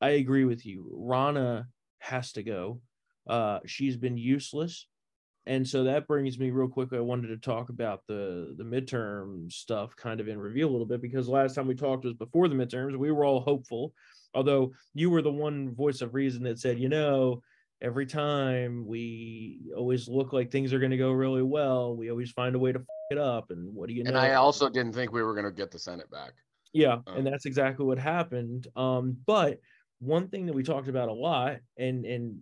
I 0.00 0.10
agree 0.10 0.44
with 0.44 0.64
you. 0.66 0.90
Ronna 0.94 1.66
has 1.98 2.32
to 2.32 2.42
go. 2.42 2.80
Uh, 3.26 3.60
she's 3.66 3.96
been 3.96 4.16
useless 4.16 4.86
and 5.48 5.66
so 5.66 5.84
that 5.84 6.06
brings 6.06 6.38
me 6.38 6.50
real 6.50 6.68
quick. 6.68 6.92
I 6.92 7.00
wanted 7.00 7.28
to 7.28 7.38
talk 7.38 7.70
about 7.70 8.02
the 8.06 8.54
the 8.58 8.64
midterm 8.64 9.50
stuff, 9.50 9.96
kind 9.96 10.20
of 10.20 10.28
in 10.28 10.38
review 10.38 10.68
a 10.68 10.70
little 10.70 10.86
bit, 10.86 11.00
because 11.00 11.26
last 11.26 11.54
time 11.54 11.66
we 11.66 11.74
talked 11.74 12.04
was 12.04 12.12
before 12.12 12.48
the 12.48 12.54
midterms. 12.54 12.98
We 12.98 13.10
were 13.10 13.24
all 13.24 13.40
hopeful, 13.40 13.94
although 14.34 14.72
you 14.92 15.08
were 15.08 15.22
the 15.22 15.32
one 15.32 15.74
voice 15.74 16.02
of 16.02 16.12
reason 16.12 16.42
that 16.42 16.58
said, 16.58 16.78
you 16.78 16.90
know, 16.90 17.42
every 17.80 18.06
time 18.06 18.86
we 18.86 19.60
always 19.76 20.08
look 20.08 20.32
like 20.32 20.50
things 20.50 20.72
are 20.72 20.78
going 20.78 20.90
to 20.90 20.96
go 20.96 21.12
really 21.12 21.42
well, 21.42 21.96
we 21.96 22.10
always 22.10 22.30
find 22.30 22.54
a 22.54 22.58
way 22.58 22.72
to 22.72 22.78
f- 22.80 22.86
it 23.10 23.18
up. 23.18 23.50
And 23.50 23.74
what 23.74 23.88
do 23.88 23.94
you 23.94 24.04
know? 24.04 24.08
and 24.10 24.18
i 24.18 24.34
also 24.34 24.68
didn't 24.68 24.92
think 24.92 25.12
we 25.12 25.22
were 25.22 25.32
going 25.32 25.46
to 25.46 25.52
get 25.52 25.70
the 25.70 25.78
senate 25.78 26.10
back 26.10 26.32
Yeah, 26.72 26.98
Um, 27.06 27.18
and 27.18 27.26
that's 27.26 27.46
exactly 27.46 27.86
what 27.86 27.98
happened. 27.98 28.66
Um, 28.76 29.16
but 29.26 29.60
one 30.00 30.28
thing 30.28 30.46
that 30.46 30.52
we 30.52 30.62
talked 30.62 30.88
about 30.88 31.08
a 31.08 31.12
lot, 31.12 31.56
and 31.76 32.04
and 32.04 32.40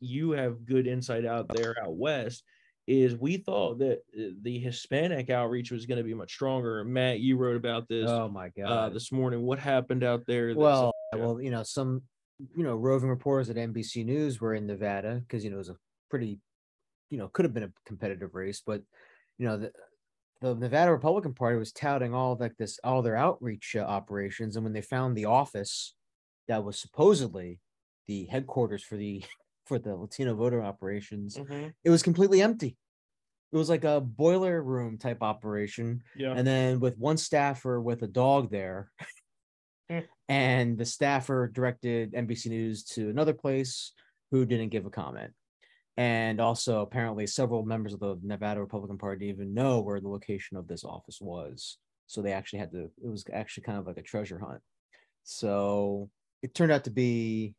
you 0.00 0.32
have 0.32 0.64
good 0.66 0.86
insight 0.86 1.24
out 1.24 1.46
there 1.54 1.74
out 1.82 1.94
west, 1.96 2.42
is 2.86 3.16
we 3.16 3.36
thought 3.36 3.78
that 3.78 3.98
uh, 4.18 4.32
the 4.42 4.58
Hispanic 4.58 5.30
outreach 5.30 5.70
was 5.70 5.86
going 5.86 5.98
to 5.98 6.04
be 6.04 6.14
much 6.14 6.32
stronger. 6.32 6.84
Matt, 6.84 7.20
you 7.20 7.36
wrote 7.36 7.56
about 7.56 7.88
this 7.88 8.08
Oh 8.08 8.28
my 8.28 8.46
uh, 8.46 8.50
god. 8.66 8.94
this 8.94 9.12
morning. 9.12 9.42
What 9.42 9.58
happened 9.58 10.04
out 10.04 10.24
there? 10.26 10.54
well, 10.56 10.92
well, 11.14 11.40
you 11.40 11.50
know, 11.50 11.62
some 11.62 12.02
you 12.38 12.62
know 12.64 12.76
roving 12.76 13.08
reporters 13.10 13.50
at 13.50 13.56
NBC 13.56 14.04
News 14.04 14.40
were 14.40 14.54
in 14.54 14.66
Nevada 14.66 15.20
because 15.20 15.44
you 15.44 15.50
know 15.50 15.56
it 15.56 15.58
was 15.58 15.68
a 15.70 15.76
pretty, 16.10 16.40
you 17.10 17.18
know, 17.18 17.28
could 17.28 17.44
have 17.44 17.54
been 17.54 17.64
a 17.64 17.72
competitive 17.86 18.34
race, 18.34 18.62
but 18.64 18.82
you 19.38 19.46
know 19.46 19.56
the 19.58 19.72
the 20.40 20.54
Nevada 20.54 20.92
Republican 20.92 21.34
Party 21.34 21.58
was 21.58 21.72
touting 21.72 22.14
all 22.14 22.36
like 22.38 22.56
this 22.58 22.78
all 22.84 23.02
their 23.02 23.16
outreach 23.16 23.76
uh, 23.76 23.80
operations, 23.80 24.56
and 24.56 24.64
when 24.64 24.72
they 24.74 24.82
found 24.82 25.16
the 25.16 25.26
office 25.26 25.94
that 26.48 26.64
was 26.64 26.78
supposedly 26.80 27.60
the 28.06 28.26
headquarters 28.26 28.84
for 28.84 28.96
the 28.96 29.24
for 29.66 29.78
the 29.78 29.96
Latino 29.96 30.34
voter 30.34 30.62
operations, 30.62 31.40
Mhm. 31.40 31.74
it 31.84 31.90
was 31.90 32.02
completely 32.02 32.42
empty. 32.42 32.78
It 33.52 33.56
was 33.56 33.68
like 33.70 33.84
a 33.84 34.00
boiler 34.00 34.62
room 34.62 34.98
type 34.98 35.22
operation 35.22 36.02
yeah, 36.14 36.34
and 36.34 36.46
then 36.46 36.80
with 36.80 36.98
one 36.98 37.16
staffer 37.16 37.80
with 37.80 38.02
a 38.02 38.08
dog 38.08 38.50
there 38.50 38.92
Hmm. 39.90 40.00
and 40.28 40.76
the 40.76 40.84
staffer 40.84 41.46
directed 41.46 42.12
nbc 42.12 42.46
news 42.46 42.82
to 42.84 43.08
another 43.08 43.32
place 43.32 43.92
who 44.32 44.44
didn't 44.44 44.70
give 44.70 44.84
a 44.84 44.90
comment 44.90 45.32
and 45.96 46.40
also 46.40 46.82
apparently 46.82 47.26
several 47.26 47.64
members 47.64 47.92
of 47.92 48.00
the 48.00 48.18
nevada 48.22 48.60
republican 48.60 48.98
party 48.98 49.26
didn't 49.26 49.40
even 49.40 49.54
know 49.54 49.80
where 49.80 50.00
the 50.00 50.08
location 50.08 50.56
of 50.56 50.66
this 50.66 50.82
office 50.84 51.18
was 51.20 51.78
so 52.08 52.20
they 52.20 52.32
actually 52.32 52.58
had 52.58 52.72
to 52.72 52.90
it 53.02 53.08
was 53.08 53.24
actually 53.32 53.62
kind 53.62 53.78
of 53.78 53.86
like 53.86 53.96
a 53.96 54.02
treasure 54.02 54.38
hunt 54.40 54.60
so 55.22 56.10
it 56.42 56.52
turned 56.54 56.72
out 56.72 56.84
to 56.84 56.90
be 56.90 57.54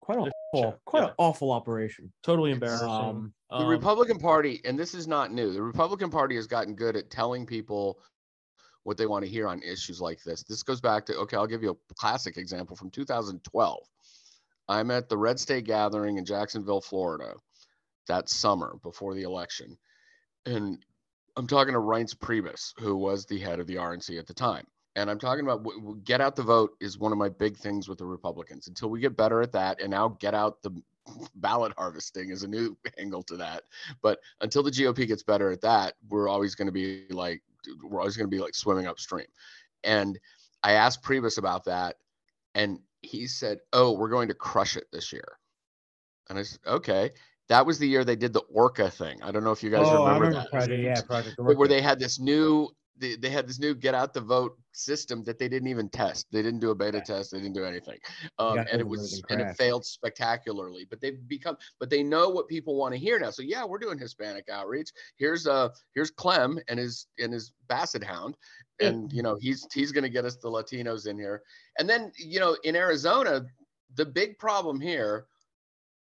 quite 0.00 0.18
an 0.18 0.30
awful 0.52 0.78
quite 0.84 1.00
yeah. 1.00 1.08
an 1.08 1.14
awful 1.16 1.50
operation 1.50 2.12
totally 2.22 2.50
embarrassing. 2.50 2.88
um, 2.88 3.32
the 3.50 3.56
Um, 3.56 3.68
republican 3.68 4.18
party 4.18 4.60
and 4.66 4.78
this 4.78 4.92
is 4.94 5.06
not 5.08 5.32
new 5.32 5.52
the 5.52 5.62
republican 5.62 6.10
party 6.10 6.36
has 6.36 6.46
gotten 6.46 6.74
good 6.74 6.96
at 6.96 7.10
telling 7.10 7.46
people 7.46 8.00
what 8.88 8.96
they 8.96 9.06
want 9.06 9.22
to 9.22 9.30
hear 9.30 9.46
on 9.46 9.62
issues 9.62 10.00
like 10.00 10.22
this. 10.24 10.42
This 10.42 10.62
goes 10.62 10.80
back 10.80 11.04
to 11.06 11.16
okay 11.18 11.36
i'll 11.36 11.46
give 11.46 11.62
you 11.62 11.70
a 11.90 11.94
classic 11.94 12.38
example 12.38 12.74
from 12.74 12.90
2012 12.90 13.78
i'm 14.68 14.90
at 14.90 15.08
the 15.08 15.16
red 15.16 15.38
state 15.38 15.64
gathering 15.64 16.16
in 16.16 16.24
jacksonville 16.24 16.80
florida 16.80 17.34
that 18.06 18.30
summer 18.30 18.76
before 18.82 19.14
the 19.14 19.22
election 19.22 19.76
and 20.46 20.84
i'm 21.36 21.46
talking 21.46 21.74
to 21.74 21.80
reince 21.80 22.16
priebus 22.16 22.72
who 22.78 22.96
was 22.96 23.26
the 23.26 23.38
head 23.38 23.60
of 23.60 23.66
the 23.66 23.76
rnc 23.76 24.18
at 24.18 24.26
the 24.26 24.34
time 24.34 24.66
and 24.96 25.10
i'm 25.10 25.18
talking 25.18 25.44
about 25.44 25.64
get 26.04 26.20
out 26.20 26.34
the 26.34 26.42
vote 26.42 26.70
is 26.80 26.98
one 26.98 27.12
of 27.12 27.18
my 27.18 27.28
big 27.28 27.56
things 27.56 27.88
with 27.88 27.98
the 27.98 28.06
republicans. 28.06 28.68
Until 28.68 28.88
we 28.88 29.00
get 29.00 29.16
better 29.16 29.42
at 29.42 29.52
that 29.52 29.80
and 29.80 29.90
now 29.90 30.16
get 30.20 30.34
out 30.34 30.60
the 30.62 30.70
ballot 31.36 31.72
harvesting 31.76 32.30
is 32.30 32.42
a 32.42 32.48
new 32.48 32.76
angle 32.98 33.22
to 33.24 33.36
that. 33.36 33.62
But 34.02 34.18
until 34.40 34.62
the 34.62 34.70
GOP 34.70 35.06
gets 35.06 35.22
better 35.22 35.52
at 35.52 35.60
that, 35.60 35.94
we're 36.08 36.28
always 36.28 36.54
going 36.54 36.66
to 36.66 36.72
be 36.72 37.04
like 37.10 37.42
we're 37.82 38.00
always 38.00 38.16
going 38.16 38.30
to 38.30 38.34
be 38.34 38.40
like 38.40 38.54
swimming 38.54 38.86
upstream. 38.86 39.26
And 39.84 40.18
I 40.62 40.72
asked 40.72 41.02
Priebus 41.02 41.38
about 41.38 41.64
that, 41.64 41.96
and 42.54 42.80
he 43.02 43.26
said, 43.26 43.58
"Oh, 43.72 43.92
we're 43.92 44.10
going 44.10 44.28
to 44.28 44.34
crush 44.34 44.76
it 44.76 44.84
this 44.92 45.12
year." 45.12 45.38
And 46.28 46.38
I 46.38 46.42
said, 46.42 46.60
"Okay." 46.66 47.10
That 47.48 47.64
was 47.64 47.78
the 47.78 47.88
year 47.88 48.04
they 48.04 48.14
did 48.14 48.34
the 48.34 48.42
Orca 48.52 48.90
thing. 48.90 49.22
I 49.22 49.30
don't 49.30 49.42
know 49.42 49.52
if 49.52 49.62
you 49.62 49.70
guys 49.70 49.86
oh, 49.86 50.04
I 50.04 50.16
remember, 50.18 50.26
remember 50.26 50.40
that, 50.40 50.50
project 50.50 50.82
yeah 50.82 51.00
project 51.00 51.36
where 51.38 51.66
they 51.66 51.80
had 51.80 51.98
this 51.98 52.18
new 52.20 52.68
they, 52.98 53.16
they 53.16 53.30
had 53.30 53.48
this 53.48 53.58
new 53.58 53.74
get 53.74 53.94
out 53.94 54.12
the 54.12 54.20
vote 54.20 54.58
system 54.72 55.22
that 55.24 55.38
they 55.38 55.48
didn't 55.48 55.68
even 55.68 55.88
test. 55.88 56.26
They 56.30 56.42
didn't 56.42 56.60
do 56.60 56.70
a 56.70 56.74
beta 56.74 57.00
test. 57.00 57.32
They 57.32 57.38
didn't 57.38 57.54
do 57.54 57.64
anything, 57.64 57.98
um, 58.38 58.58
and 58.58 58.80
it 58.80 58.86
was 58.86 59.22
and 59.30 59.40
it 59.40 59.56
failed 59.56 59.84
spectacularly. 59.84 60.86
But 60.88 61.00
they've 61.00 61.18
become, 61.28 61.56
but 61.78 61.90
they 61.90 62.02
know 62.02 62.28
what 62.28 62.48
people 62.48 62.76
want 62.76 62.94
to 62.94 62.98
hear 62.98 63.18
now. 63.18 63.30
So 63.30 63.42
yeah, 63.42 63.64
we're 63.64 63.78
doing 63.78 63.98
Hispanic 63.98 64.48
outreach. 64.48 64.90
Here's 65.16 65.46
uh 65.46 65.70
here's 65.94 66.10
Clem 66.10 66.58
and 66.68 66.78
his 66.78 67.06
and 67.18 67.32
his 67.32 67.52
Basset 67.68 68.04
Hound, 68.04 68.36
and 68.80 69.12
you 69.12 69.22
know 69.22 69.36
he's 69.40 69.66
he's 69.72 69.92
going 69.92 70.04
to 70.04 70.10
get 70.10 70.24
us 70.24 70.36
the 70.36 70.48
Latinos 70.48 71.06
in 71.06 71.18
here. 71.18 71.42
And 71.78 71.88
then 71.88 72.12
you 72.18 72.40
know 72.40 72.56
in 72.64 72.76
Arizona, 72.76 73.44
the 73.94 74.06
big 74.06 74.38
problem 74.38 74.80
here. 74.80 75.26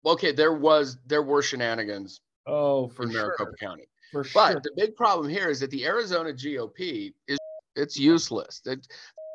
Okay, 0.06 0.32
there 0.32 0.54
was 0.54 0.96
there 1.06 1.22
were 1.22 1.42
shenanigans. 1.42 2.20
Oh, 2.46 2.88
for 2.88 3.04
in 3.04 3.10
sure. 3.10 3.20
Maricopa 3.20 3.52
County. 3.60 3.89
For 4.12 4.24
But 4.34 4.52
sure. 4.52 4.60
the 4.62 4.70
big 4.76 4.96
problem 4.96 5.28
here 5.28 5.48
is 5.50 5.60
that 5.60 5.70
the 5.70 5.84
Arizona 5.86 6.32
GOP 6.32 7.12
is 7.28 7.38
it's 7.76 7.96
useless. 7.96 8.60
That 8.64 8.86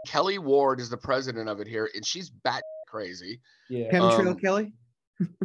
Kelli 0.08 0.38
Ward 0.40 0.80
is 0.80 0.90
the 0.90 0.98
president 0.98 1.48
of 1.50 1.60
it 1.60 1.68
here, 1.68 1.90
and 1.96 2.06
she's 2.06 2.30
bat 2.30 2.62
crazy. 2.88 3.40
Yeah. 3.70 3.90
Chemtrail 3.92 4.28
Um, 4.28 4.38
Kelli. 4.40 4.72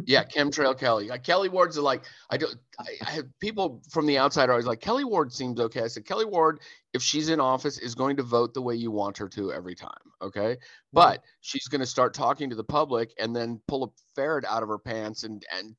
Yeah, 0.05 0.23
Chemtrail 0.25 0.77
Kelli. 0.77 1.07
Like 1.07 1.23
Kelli 1.23 1.49
Ward's 1.49 1.77
like 1.77 2.03
I 2.29 2.37
don't. 2.37 2.55
I, 2.79 2.85
I 3.05 3.11
have 3.11 3.39
people 3.39 3.81
from 3.89 4.05
the 4.05 4.17
outside 4.17 4.49
are 4.49 4.53
always 4.53 4.65
like 4.65 4.81
Kelli 4.81 5.05
Ward 5.05 5.31
seems 5.31 5.59
okay. 5.59 5.83
I 5.83 5.87
said 5.87 6.05
Kelli 6.05 6.25
Ward, 6.25 6.59
if 6.93 7.01
she's 7.01 7.29
in 7.29 7.39
office, 7.39 7.77
is 7.77 7.95
going 7.95 8.17
to 8.17 8.23
vote 8.23 8.53
the 8.53 8.61
way 8.61 8.75
you 8.75 8.91
want 8.91 9.17
her 9.17 9.29
to 9.29 9.53
every 9.53 9.75
time. 9.75 9.91
Okay, 10.21 10.57
but 10.91 11.23
she's 11.39 11.67
going 11.67 11.79
to 11.79 11.87
start 11.87 12.13
talking 12.13 12.49
to 12.49 12.55
the 12.55 12.63
public 12.63 13.13
and 13.17 13.33
then 13.35 13.61
pull 13.67 13.85
a 13.85 13.87
ferret 14.15 14.43
out 14.45 14.63
of 14.63 14.69
her 14.69 14.79
pants 14.79 15.23
and 15.23 15.43
and 15.57 15.75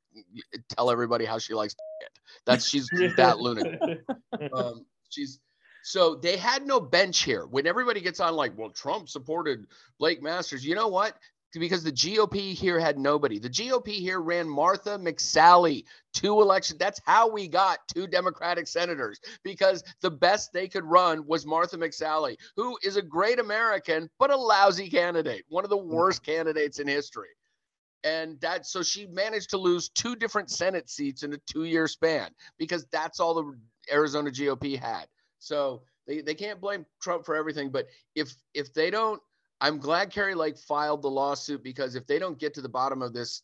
tell 0.71 0.91
everybody 0.91 1.27
how 1.27 1.39
she 1.39 1.53
likes 1.53 1.75
it. 2.01 2.19
That's 2.47 2.67
she's 2.67 2.89
that 3.17 3.41
lunatic. 3.41 3.79
um, 4.55 4.87
she's 5.11 5.39
so 5.83 6.15
they 6.15 6.37
had 6.37 6.67
no 6.67 6.81
bench 6.81 7.23
here. 7.25 7.45
When 7.47 7.67
everybody 7.67 8.01
gets 8.01 8.21
on 8.21 8.35
like, 8.35 8.57
well, 8.57 8.71
Trump 8.71 9.09
supported 9.09 9.67
Blake 9.99 10.23
Masters. 10.23 10.65
You 10.65 10.75
know 10.75 10.89
what? 10.89 11.17
Because 11.55 11.85
the 11.85 11.93
GOP 11.93 12.55
here 12.55 12.81
had 12.81 12.99
nobody. 12.99 13.39
The 13.39 13.51
GOP 13.51 13.89
here 13.89 14.21
ran 14.21 14.49
Martha 14.49 14.99
McSally 14.99 15.85
two 16.13 16.41
elections. 16.41 16.79
That's 16.79 17.01
how 17.05 17.29
we 17.29 17.49
got 17.49 17.79
two 17.93 18.07
Democratic 18.07 18.67
senators 18.67 19.21
because 19.43 19.83
the 20.01 20.11
best 20.11 20.53
they 20.53 20.69
could 20.69 20.85
run 20.85 21.27
was 21.27 21.47
Martha 21.47 21.77
McSally, 21.77 22.37
who 22.57 22.79
is 22.83 22.97
a 22.97 23.03
great 23.03 23.39
American 23.39 24.09
but 24.19 24.31
a 24.31 24.37
lousy 24.37 24.89
candidate, 24.89 25.45
one 25.49 25.65
of 25.65 25.71
the 25.71 25.77
mm-hmm. 25.77 25.95
worst 25.95 26.25
candidates 26.25 26.79
in 26.79 26.89
history. 26.89 27.29
And 28.05 28.41
that 28.41 28.67
so 28.67 28.83
she 28.83 29.07
managed 29.07 29.51
to 29.51 29.59
lose 29.59 29.89
two 29.89 30.17
different 30.17 30.51
Senate 30.51 30.91
seats 30.91 31.23
in 31.23 31.33
a 31.35 31.39
two-year 31.47 31.87
span 31.87 32.31
because 32.59 32.87
that's 32.91 33.21
all 33.21 33.35
the 33.35 33.57
Arizona 33.93 34.31
GOP 34.31 34.79
had. 34.79 35.07
So 35.39 35.83
they, 36.07 36.21
they 36.21 36.35
can't 36.35 36.61
blame 36.61 36.85
Trump 37.01 37.25
for 37.25 37.37
everything. 37.37 37.71
But 37.71 37.87
if 38.15 38.35
if 38.55 38.75
they 38.75 38.91
don't, 38.91 39.23
I'm 39.63 39.79
glad 39.79 40.11
Kari 40.11 40.35
Lake 40.35 40.59
filed 40.59 41.03
the 41.03 41.09
lawsuit 41.09 41.63
because 41.63 41.95
if 41.95 42.05
they 42.09 42.19
don't 42.19 42.37
get 42.37 42.53
to 42.55 42.61
the 42.61 42.69
bottom 42.69 43.01
of 43.01 43.13
this 43.13 43.43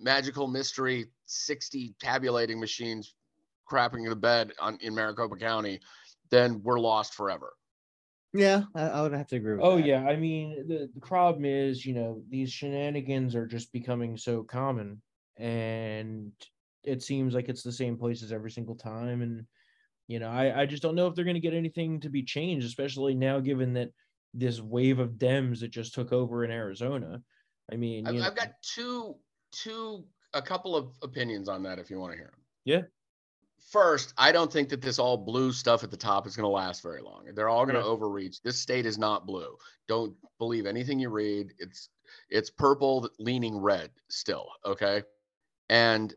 magical 0.00 0.48
mystery 0.48 1.06
60 1.26 1.94
tabulating 2.00 2.58
machines 2.58 3.14
crapping 3.70 4.02
in 4.02 4.10
the 4.10 4.16
bed 4.16 4.52
on 4.58 4.76
in 4.80 4.96
Maricopa 4.96 5.36
County, 5.36 5.78
then 6.30 6.60
we're 6.64 6.80
lost 6.80 7.14
forever. 7.14 7.54
Yeah, 8.32 8.64
I, 8.74 8.82
I 8.88 9.02
would 9.02 9.12
have 9.12 9.28
to 9.28 9.36
agree 9.36 9.54
with 9.54 9.64
Oh 9.64 9.76
that. 9.76 9.86
yeah, 9.86 10.04
I 10.04 10.16
mean 10.16 10.66
the, 10.66 10.90
the 10.92 11.00
problem 11.00 11.44
is, 11.44 11.86
you 11.86 11.94
know, 11.94 12.24
these 12.28 12.52
shenanigans 12.52 13.36
are 13.36 13.46
just 13.46 13.72
becoming 13.72 14.16
so 14.16 14.42
common 14.42 15.00
and 15.36 16.32
it 16.82 17.02
seems 17.02 17.32
like 17.32 17.48
it's 17.48 17.62
the 17.62 17.72
same 17.72 17.96
places 17.96 18.32
every 18.32 18.50
single 18.50 18.74
time 18.74 19.22
and 19.22 19.46
you 20.08 20.18
know, 20.18 20.28
I 20.28 20.62
I 20.62 20.66
just 20.66 20.82
don't 20.82 20.96
know 20.96 21.06
if 21.06 21.14
they're 21.14 21.24
going 21.24 21.34
to 21.34 21.40
get 21.40 21.54
anything 21.54 22.00
to 22.00 22.10
be 22.10 22.24
changed, 22.24 22.66
especially 22.66 23.14
now 23.14 23.38
given 23.38 23.72
that 23.74 23.90
this 24.34 24.60
wave 24.60 24.98
of 24.98 25.12
Dems 25.12 25.60
that 25.60 25.68
just 25.68 25.94
took 25.94 26.12
over 26.12 26.44
in 26.44 26.50
Arizona. 26.50 27.22
I 27.72 27.76
mean, 27.76 28.06
I've, 28.06 28.20
I've 28.20 28.36
got 28.36 28.50
two 28.62 29.16
two 29.52 30.04
a 30.34 30.42
couple 30.42 30.74
of 30.76 30.90
opinions 31.02 31.48
on 31.48 31.62
that 31.62 31.78
if 31.78 31.90
you 31.90 31.98
want 31.98 32.12
to 32.12 32.18
hear 32.18 32.26
them. 32.26 32.40
Yeah. 32.64 32.82
First, 33.70 34.12
I 34.18 34.30
don't 34.32 34.52
think 34.52 34.68
that 34.68 34.82
this 34.82 34.98
all 34.98 35.16
blue 35.16 35.52
stuff 35.52 35.82
at 35.82 35.90
the 35.90 35.96
top 35.96 36.26
is 36.26 36.36
going 36.36 36.44
to 36.44 36.48
last 36.48 36.82
very 36.82 37.00
long. 37.00 37.26
They're 37.34 37.48
all 37.48 37.64
going 37.64 37.76
to 37.76 37.80
Yeah. 37.80 37.86
overreach. 37.86 38.42
This 38.42 38.58
state 38.58 38.84
is 38.84 38.98
not 38.98 39.26
blue. 39.26 39.56
Don't 39.88 40.14
believe 40.38 40.66
anything 40.66 40.98
you 40.98 41.08
read. 41.08 41.54
It's 41.58 41.88
it's 42.28 42.50
purple 42.50 43.08
leaning 43.18 43.56
red 43.56 43.90
still, 44.10 44.48
okay? 44.66 45.02
And 45.70 46.14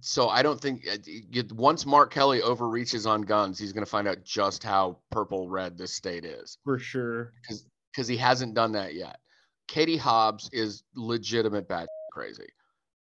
so 0.00 0.28
I 0.28 0.42
don't 0.42 0.60
think 0.60 0.86
uh, 0.88 1.42
once 1.54 1.84
Mark 1.84 2.12
Kelli 2.12 2.40
overreaches 2.40 3.06
on 3.06 3.22
guns, 3.22 3.58
he's 3.58 3.72
going 3.72 3.84
to 3.84 3.90
find 3.90 4.06
out 4.06 4.24
just 4.24 4.62
how 4.62 4.98
purple 5.10 5.48
red 5.48 5.76
this 5.76 5.92
state 5.92 6.24
is 6.24 6.58
for 6.64 6.78
sure. 6.78 7.32
because 7.42 8.08
he 8.08 8.16
hasn't 8.16 8.54
done 8.54 8.72
that 8.72 8.94
yet. 8.94 9.18
Katie 9.66 9.96
Hobbs 9.96 10.48
is 10.52 10.84
legitimate 10.94 11.68
bad 11.68 11.86
crazy. 12.12 12.46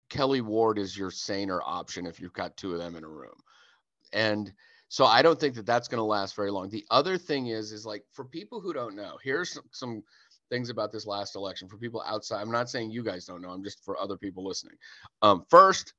Kelly 0.09 0.41
Ward 0.41 0.77
is 0.77 0.97
your 0.97 1.11
saner 1.11 1.61
option 1.63 2.05
if 2.05 2.19
you've 2.19 2.33
got 2.33 2.57
two 2.57 2.73
of 2.73 2.79
them 2.79 2.95
in 2.95 3.03
a 3.03 3.07
room. 3.07 3.35
And 4.13 4.51
so 4.87 5.05
I 5.05 5.21
don't 5.21 5.39
think 5.39 5.55
that 5.55 5.65
that's 5.65 5.87
going 5.87 5.99
to 5.99 6.03
last 6.03 6.35
very 6.35 6.51
long. 6.51 6.69
The 6.69 6.85
other 6.91 7.17
thing 7.17 7.47
is, 7.47 7.71
is 7.71 7.85
like 7.85 8.03
for 8.13 8.25
people 8.25 8.61
who 8.61 8.71
don't 8.71 8.95
know, 8.95 9.17
here's 9.23 9.53
some, 9.53 9.63
some 9.71 10.03
things 10.49 10.69
about 10.69 10.91
this 10.91 11.07
last 11.07 11.35
election 11.35 11.67
for 11.67 11.77
people 11.77 12.03
outside. 12.05 12.41
I'm 12.41 12.51
not 12.51 12.69
saying 12.69 12.91
you 12.91 13.03
guys 13.03 13.25
don't 13.25 13.41
know. 13.41 13.49
I'm 13.49 13.63
just 13.63 13.83
for 13.83 13.99
other 13.99 14.17
people 14.17 14.45
listening. 14.45 14.77
Um, 15.21 15.43
first, 15.49 15.93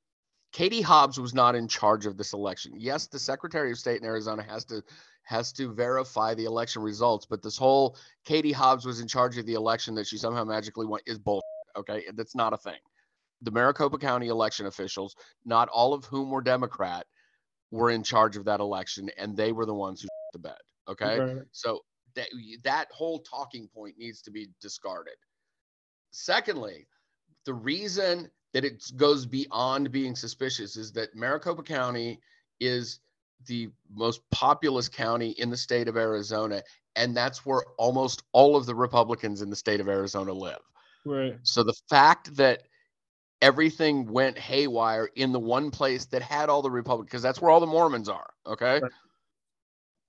Katie 0.51 0.81
Hobbs 0.81 1.19
was 1.19 1.33
not 1.33 1.55
in 1.55 1.67
charge 1.67 2.05
of 2.05 2.17
this 2.17 2.33
election. 2.33 2.73
Yes, 2.75 3.05
mm-hmm. 3.05 3.15
the 3.15 3.19
Secretary 3.19 3.71
of 3.71 3.77
State 3.77 4.01
in 4.01 4.05
Arizona 4.05 4.43
has 4.43 4.65
to 4.65 4.81
has 5.23 5.51
to 5.51 5.73
verify 5.73 6.33
the 6.33 6.45
election 6.45 6.81
results, 6.81 7.25
but 7.25 7.41
this 7.43 7.57
whole 7.57 7.97
Katie 8.23 8.53
Hobbs 8.53 8.85
was 8.85 9.01
in 9.01 9.07
charge 9.07 9.37
of 9.37 9.45
the 9.45 9.55
election 9.55 9.93
that 9.95 10.07
she 10.07 10.17
somehow 10.17 10.45
magically 10.45 10.85
won 10.85 11.01
is 11.05 11.19
bullshit. 11.19 11.43
Okay, 11.75 12.05
that's 12.15 12.35
not 12.35 12.53
a 12.53 12.57
thing. 12.57 12.79
The 13.41 13.51
Maricopa 13.51 13.97
County 13.97 14.29
election 14.29 14.65
officials, 14.65 15.15
not 15.45 15.67
all 15.69 15.93
of 15.93 16.05
whom 16.05 16.31
were 16.31 16.41
Democrat, 16.41 17.05
were 17.71 17.91
in 17.91 18.03
charge 18.03 18.37
of 18.37 18.45
that 18.45 18.61
election, 18.61 19.09
and 19.17 19.35
they 19.35 19.51
were 19.51 19.65
the 19.65 19.73
ones 19.73 20.01
who 20.01 20.07
the 20.33 20.39
bed. 20.39 20.57
Okay, 20.87 21.19
Right. 21.19 21.45
so 21.51 21.81
that 22.15 22.29
that 22.63 22.87
whole 22.91 23.19
talking 23.19 23.67
point 23.67 23.97
needs 23.97 24.21
to 24.23 24.31
be 24.31 24.47
discarded. 24.61 25.15
Secondly, 26.11 26.87
the 27.45 27.53
reason 27.53 28.31
that 28.53 28.65
it 28.65 28.91
goes 28.95 29.25
beyond 29.25 29.91
being 29.91 30.15
suspicious 30.15 30.77
is 30.77 30.91
that 30.93 31.15
Maricopa 31.15 31.63
County 31.63 32.19
is 32.59 32.99
the 33.45 33.69
most 33.93 34.21
populous 34.31 34.89
county 34.89 35.31
in 35.31 35.49
the 35.49 35.57
state 35.57 35.87
of 35.87 35.97
Arizona, 35.97 36.63
and 36.95 37.15
that's 37.15 37.45
where 37.45 37.63
almost 37.77 38.23
all 38.31 38.55
of 38.55 38.65
the 38.65 38.75
Republicans 38.75 39.41
in 39.41 39.49
the 39.49 39.55
state 39.55 39.79
of 39.79 39.87
Arizona 39.87 40.33
live. 40.33 40.59
Right. 41.05 41.37
So 41.43 41.63
the 41.63 41.75
fact 41.89 42.35
that 42.37 42.63
everything 43.41 44.11
went 44.11 44.37
haywire 44.37 45.09
in 45.15 45.31
the 45.31 45.39
one 45.39 45.69
place 45.69 46.05
that 46.05 46.21
had 46.21 46.49
all 46.49 46.61
the 46.61 46.71
Republicans, 46.71 47.11
because 47.11 47.21
that's 47.21 47.39
where 47.39 47.51
all 47.51 47.59
the 47.59 47.67
Mormons 47.67 48.09
are, 48.09 48.29
okay? 48.45 48.79
Right. 48.81 48.91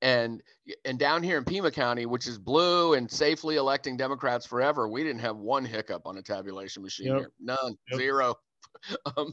And 0.00 0.42
and 0.84 0.98
down 0.98 1.22
here 1.22 1.38
in 1.38 1.44
Pima 1.44 1.70
County, 1.70 2.06
which 2.06 2.26
is 2.28 2.38
blue 2.38 2.94
and 2.94 3.10
safely 3.10 3.56
electing 3.56 3.96
Democrats 3.96 4.46
forever, 4.46 4.88
we 4.88 5.02
didn't 5.02 5.20
have 5.20 5.36
one 5.36 5.64
hiccup 5.64 6.02
on 6.06 6.18
a 6.18 6.22
tabulation 6.22 6.82
machine 6.82 7.08
Yep. 7.08 7.18
here. 7.18 7.32
None, 7.40 7.76
Yep. 7.90 8.00
zero. 8.00 8.34
um, 9.16 9.32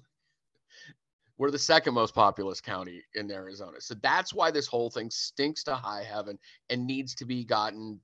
we're 1.38 1.52
the 1.52 1.60
second 1.60 1.94
most 1.94 2.16
populous 2.16 2.62
county 2.62 3.04
in 3.14 3.30
Arizona. 3.30 3.82
So 3.82 3.94
that's 4.02 4.34
why 4.34 4.52
this 4.52 4.68
whole 4.68 4.90
thing 4.90 5.12
stinks 5.12 5.64
to 5.66 5.76
high 5.76 6.04
heaven 6.04 6.40
and 6.70 6.88
needs 6.88 7.14
to 7.16 7.26
be 7.26 7.44
gotten. 7.44 8.00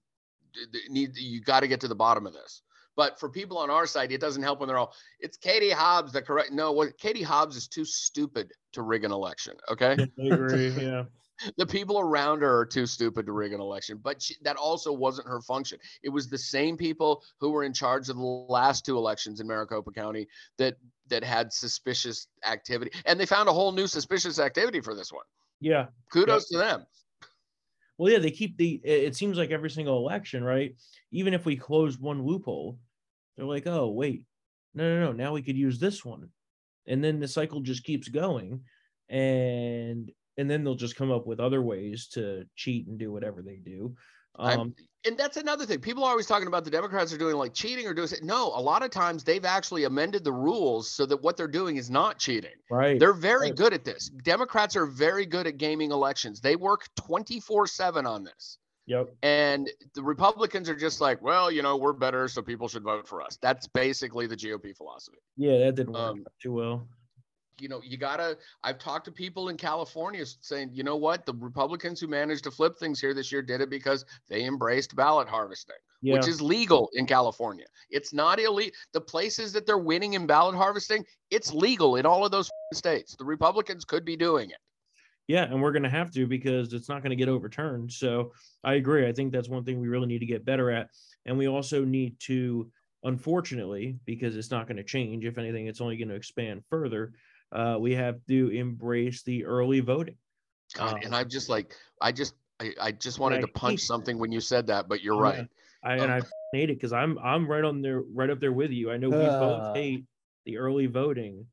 Need 0.89 1.15
you 1.15 1.41
got 1.41 1.62
to 1.62 1.67
get 1.67 1.80
to 1.82 1.88
the 1.88 1.95
bottom 1.95 2.28
of 2.28 2.34
this. 2.34 2.62
But 2.97 3.17
for 3.19 3.30
people 3.30 3.58
on 3.58 3.69
our 3.69 3.88
side, 3.88 4.12
it 4.12 4.19
doesn't 4.19 4.43
help 4.43 4.60
when 4.60 4.67
they're 4.67 4.78
all, 4.78 4.93
it's 5.21 5.38
Katie 5.38 5.69
Hobbs 5.69 6.12
that 6.12 6.28
correct. 6.28 6.52
No, 6.52 6.74
what 6.74 6.97
Katie 6.97 7.24
Hobbs 7.24 7.56
is 7.56 7.69
too 7.69 7.86
stupid 7.86 8.52
to 8.74 8.82
rig 8.82 9.06
an 9.06 9.12
election. 9.13 9.56
Okay. 9.69 9.95
I 9.97 10.26
agree. 10.26 10.69
Yeah. 10.71 11.06
The 11.58 11.66
people 11.66 12.00
around 12.00 12.42
her 12.42 12.60
are 12.60 12.66
too 12.66 12.86
stupid 12.86 13.26
to 13.26 13.32
rig 13.32 13.54
an 13.54 13.62
election, 13.62 14.00
but 14.02 14.22
she, 14.22 14.36
that 14.44 14.58
also 14.58 14.92
wasn't 14.92 15.28
her 15.28 15.42
function. 15.42 15.78
It 16.04 16.10
was 16.10 16.30
the 16.30 16.38
same 16.38 16.78
people 16.78 17.24
who 17.40 17.52
were 17.52 17.64
in 17.64 17.74
charge 17.74 18.10
of 18.10 18.18
the 18.18 18.22
last 18.22 18.86
two 18.86 18.98
elections 18.98 19.40
in 19.40 19.48
Maricopa 19.48 19.92
County 19.92 20.28
that 20.58 20.76
that 21.08 21.24
had 21.24 21.52
suspicious 21.52 22.28
activity, 22.48 22.92
and 23.06 23.20
they 23.20 23.26
found 23.26 23.50
a 23.50 23.54
whole 23.54 23.72
new 23.72 23.88
suspicious 23.88 24.40
activity 24.40 24.82
for 24.82 24.96
this 24.96 25.12
one. 25.12 25.26
Yeah. 25.60 25.88
Kudos 26.12 26.50
to 26.50 26.58
them. 26.58 26.86
Well, 27.98 28.12
yeah, 28.12 28.20
they 28.20 28.32
keep 28.32 28.58
the. 28.58 28.82
It 28.84 29.04
it 29.04 29.16
seems 29.16 29.38
like 29.38 29.52
every 29.52 29.70
single 29.70 29.98
election, 29.98 30.44
right? 30.44 30.76
Even 31.12 31.36
if 31.36 31.46
we 31.46 31.56
close 31.56 32.00
one 32.00 32.26
loophole, 32.26 32.80
they're 33.38 33.46
like, 33.46 33.68
"Oh, 33.68 33.92
wait, 33.92 34.24
no, 34.74 34.84
no, 34.84 35.06
no. 35.06 35.12
Now 35.12 35.34
we 35.34 35.44
could 35.44 35.56
use 35.56 35.78
this 35.78 36.04
one," 36.04 36.30
and 36.88 37.04
then 37.04 37.20
the 37.20 37.28
cycle 37.28 37.62
just 37.62 37.84
keeps 37.84 38.08
going, 38.08 38.62
and 39.08 40.12
and 40.38 40.50
then 40.50 40.63
they'll 40.63 40.76
just 40.76 40.96
come 40.96 41.12
up 41.12 41.28
with 41.28 41.39
other 41.39 41.62
ways 41.62 42.08
to 42.13 42.46
cheat 42.56 42.88
and 42.88 42.98
do 42.98 43.12
whatever 43.12 43.41
they 43.41 43.58
do. 43.58 43.96
Um, 44.39 44.74
and 45.06 45.17
that's 45.17 45.36
another 45.36 45.65
thing. 45.65 45.80
People 45.82 46.06
are 46.06 46.12
always 46.12 46.26
talking 46.26 46.48
about 46.48 46.63
the 46.63 46.72
Democrats 46.72 47.12
are 47.12 47.17
doing 47.17 47.36
like 47.36 47.54
cheating 47.54 47.86
or 47.86 47.94
doing. 47.94 48.08
No, 48.24 48.48
a 48.48 48.62
lot 48.62 48.82
of 48.82 48.89
times 48.91 49.24
they've 49.26 49.44
actually 49.44 49.84
amended 49.84 50.24
the 50.24 50.32
rules 50.32 50.89
so 50.89 51.06
that 51.06 51.22
what 51.22 51.36
they're 51.36 51.48
doing 51.50 51.76
is 51.76 51.89
not 51.89 52.17
cheating. 52.17 52.52
right. 52.70 52.98
They're 53.00 53.12
very 53.13 53.48
Right. 53.50 53.56
good 53.58 53.74
at 53.74 53.84
this. 53.84 54.10
Democrats 54.24 54.76
are 54.78 54.86
very 54.86 55.26
good 55.26 55.48
at 55.48 55.58
gaming 55.58 55.91
elections. 55.91 56.39
They 56.39 56.56
work 56.56 56.86
24 56.96 57.67
7 57.67 58.06
on 58.06 58.24
this. 58.24 58.58
Yep. 58.88 59.13
And 59.22 59.70
the 59.96 60.02
Republicans 60.04 60.70
are 60.70 60.76
just 60.76 61.02
like, 61.02 61.22
well, 61.22 61.52
you 61.52 61.62
know, 61.62 61.78
we're 61.78 61.94
better, 61.94 62.28
so 62.28 62.41
people 62.41 62.67
should 62.67 62.84
vote 62.84 63.08
for 63.08 63.22
us. 63.22 63.38
That's 63.41 63.67
basically 63.67 64.28
the 64.28 64.36
GOP 64.38 64.76
philosophy. 64.76 65.17
Yeah, 65.38 65.58
that 65.60 65.76
didn't 65.76 65.94
work 65.94 66.02
Um, 66.02 66.26
too 66.41 66.54
well. 66.54 66.88
You 67.62 67.69
know, 67.69 67.80
you 67.84 67.95
gotta. 67.95 68.38
I've 68.63 68.80
talked 68.80 69.06
to 69.06 69.12
people 69.12 69.50
in 69.50 69.58
California 69.58 70.26
saying, 70.26 70.71
you 70.74 70.84
know 70.84 70.95
what, 70.95 71.28
the 71.28 71.34
Republicans 71.36 72.02
who 72.02 72.08
managed 72.08 72.43
to 72.45 72.52
flip 72.52 72.78
things 72.80 73.00
here 73.00 73.13
this 73.13 73.32
year 73.32 73.43
did 73.43 73.62
it 73.62 73.69
because 73.69 74.04
they 74.28 74.45
embraced 74.45 74.95
ballot 74.95 75.28
harvesting, 75.28 75.76
Yeah. 76.02 76.15
which 76.15 76.28
is 76.28 76.41
legal 76.41 76.89
in 76.93 77.06
California. 77.06 77.65
It's 77.91 78.13
not 78.13 78.39
illegal. 78.39 78.74
The 78.93 79.02
places 79.02 79.54
that 79.54 79.67
they're 79.67 79.78
winning 79.78 80.13
in 80.13 80.26
ballot 80.26 80.56
harvesting, 80.56 81.06
it's 81.30 81.54
legal 81.54 81.97
in 81.97 82.06
all 82.08 82.26
of 82.26 82.32
those 82.32 82.50
states. 82.74 83.15
The 83.15 83.26
Republicans 83.26 83.86
could 83.86 84.04
be 84.04 84.17
doing 84.17 84.50
it. 84.50 84.58
Yeah, 85.28 85.43
and 85.43 85.62
we're 85.62 85.71
going 85.71 85.84
to 85.84 85.89
have 85.89 86.12
to 86.12 86.26
because 86.26 86.74
it's 86.74 86.89
not 86.89 87.04
going 87.04 87.12
to 87.12 87.15
get 87.15 87.30
overturned. 87.30 87.91
So 87.93 88.34
I 88.63 88.74
agree. 88.74 89.08
I 89.08 89.13
think 89.13 89.32
that's 89.32 89.47
one 89.50 89.63
thing 89.63 89.80
we 89.80 89.88
really 89.88 90.08
need 90.08 90.19
to 90.19 90.26
get 90.26 90.43
better 90.43 90.71
at. 90.71 90.89
And 91.28 91.38
we 91.38 91.47
also 91.47 91.86
need 91.86 92.19
to, 92.21 92.69
unfortunately, 93.04 93.97
because 94.06 94.36
it's 94.36 94.52
not 94.52 94.67
going 94.67 94.78
to 94.78 94.84
change, 94.84 95.24
if 95.26 95.38
anything, 95.38 95.67
it's 95.67 95.80
only 95.80 95.95
going 95.95 96.10
to 96.10 96.15
expand 96.15 96.63
further. 96.69 97.13
Uh, 97.52 97.78
we 97.80 97.94
have 97.94 98.20
to 98.28 98.50
embrace 98.50 99.24
the 99.24 99.46
early 99.46 99.80
voting. 99.82 100.16
God, 100.76 100.96
Um, 100.96 101.02
and 101.04 101.16
I'm 101.16 101.30
just 101.30 101.50
like, 101.50 101.76
I 102.02 102.12
just, 102.12 102.34
I, 102.60 102.74
I 102.80 102.92
just 102.94 103.20
wanted 103.20 103.38
I 103.40 103.42
to 103.42 103.48
punch 103.48 103.74
hate- 103.82 103.88
something 103.88 104.18
when 104.20 104.32
you 104.32 104.40
said 104.40 104.68
that, 104.68 104.88
but 104.88 105.02
you're 105.02 105.16
Yeah. 105.16 105.22
right. 105.22 105.48
I, 105.84 105.98
and 105.98 106.12
I 106.12 106.22
hate 106.54 106.70
it 106.70 106.76
because 106.76 106.94
I'm 106.94 107.18
I'm 107.20 107.48
right 107.48 107.64
on 107.64 107.82
there, 107.82 108.02
right 108.02 108.30
up 108.30 108.40
there 108.40 108.54
with 108.54 108.72
you. 108.72 108.92
I 108.92 108.98
know 108.98 109.10
we 109.10 109.26
Uh. 109.26 109.40
both 109.40 109.76
hate 109.76 110.06
the 110.46 110.58
early 110.58 110.86
voting 110.86 111.48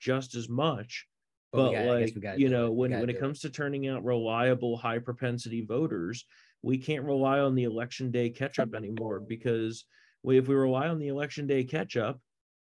just 0.00 0.34
as 0.34 0.48
much. 0.48 1.06
But 1.52 1.58
But 1.58 1.72
gotta- 1.72 1.86
like 1.86 2.14
you 2.14 2.20
do 2.20 2.46
it. 2.46 2.50
know, 2.50 2.70
when 2.72 2.90
when 2.92 3.08
it 3.08 3.16
it. 3.16 3.20
comes 3.20 3.40
to 3.40 3.50
turning 3.50 3.88
out 3.88 4.04
reliable, 4.04 4.76
high 4.76 4.98
propensity 4.98 5.64
voters, 5.64 6.26
we 6.60 6.76
can't 6.76 7.04
rely 7.06 7.38
on 7.38 7.54
the 7.54 7.64
election 7.64 8.10
day 8.10 8.28
catch 8.28 8.58
up 8.58 8.74
anymore 8.74 9.20
because 9.20 9.84
we, 10.22 10.36
if 10.36 10.46
we 10.48 10.54
rely 10.56 10.88
on 10.88 10.98
the 10.98 11.08
election 11.08 11.46
day 11.46 11.64
catch 11.64 11.96
up, 11.96 12.20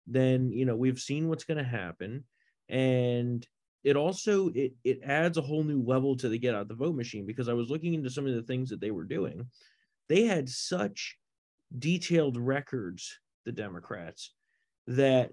then 0.05 0.51
you 0.51 0.65
know 0.65 0.75
we've 0.75 0.99
seen 0.99 1.27
what's 1.27 1.43
going 1.45 1.57
to 1.57 1.63
happen, 1.63 2.23
and 2.69 3.47
it 3.83 3.95
also 3.95 4.49
it 4.49 4.73
it 4.83 5.01
adds 5.03 5.37
a 5.37 5.41
whole 5.41 5.63
new 5.63 5.81
level 5.81 6.15
to 6.17 6.29
the 6.29 6.37
get 6.37 6.55
out 6.55 6.67
the 6.67 6.75
vote 6.75 6.95
machine 6.95 7.25
because 7.25 7.47
I 7.47 7.53
was 7.53 7.69
looking 7.69 7.93
into 7.93 8.09
some 8.09 8.27
of 8.27 8.33
the 8.33 8.41
things 8.41 8.69
that 8.69 8.81
they 8.81 8.91
were 8.91 9.05
doing. 9.05 9.47
They 10.09 10.23
had 10.23 10.49
such 10.49 11.17
detailed 11.77 12.37
records, 12.37 13.19
the 13.45 13.51
Democrats, 13.51 14.33
that 14.87 15.31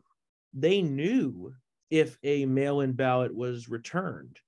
they 0.53 0.83
knew 0.83 1.55
if 1.91 2.17
a 2.23 2.47
mail 2.47 2.81
in 2.81 2.93
ballot 2.93 3.35
was 3.35 3.69
returned. 3.69 4.39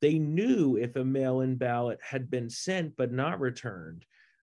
They 0.00 0.18
knew 0.18 0.76
if 0.76 0.96
a 0.96 1.04
mail 1.04 1.40
in 1.40 1.56
ballot 1.56 1.98
had 2.02 2.30
been 2.30 2.50
sent 2.50 2.96
but 2.96 3.12
not 3.12 3.40
returned. 3.40 4.04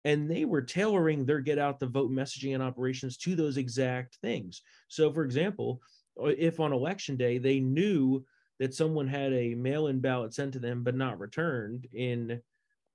And 0.05 0.31
they 0.31 0.45
were 0.45 0.63
tailoring 0.63 1.25
their 1.25 1.41
get 1.41 1.59
out 1.59 1.79
the 1.79 1.87
vote 1.87 2.11
messaging 2.11 2.55
and 2.55 2.63
operations 2.63 3.17
to 3.19 3.37
those 3.37 3.57
exact 3.57 4.17
things. 4.17 4.63
So, 4.89 5.13
for 5.13 5.25
example, 5.25 5.81
if 6.17 6.61
on 6.61 6.73
election 6.73 7.17
day 7.17 7.39
they 7.39 7.61
knew 7.61 8.25
that 8.59 8.75
someone 8.75 9.09
had 9.09 9.33
a 9.33 9.55
mail 9.55 9.89
in 9.89 10.01
ballot 10.01 10.35
sent 10.35 10.53
to 10.53 10.59
them 10.59 10.83
but 10.83 10.95
not 10.95 11.19
returned 11.19 11.87
in 11.93 12.41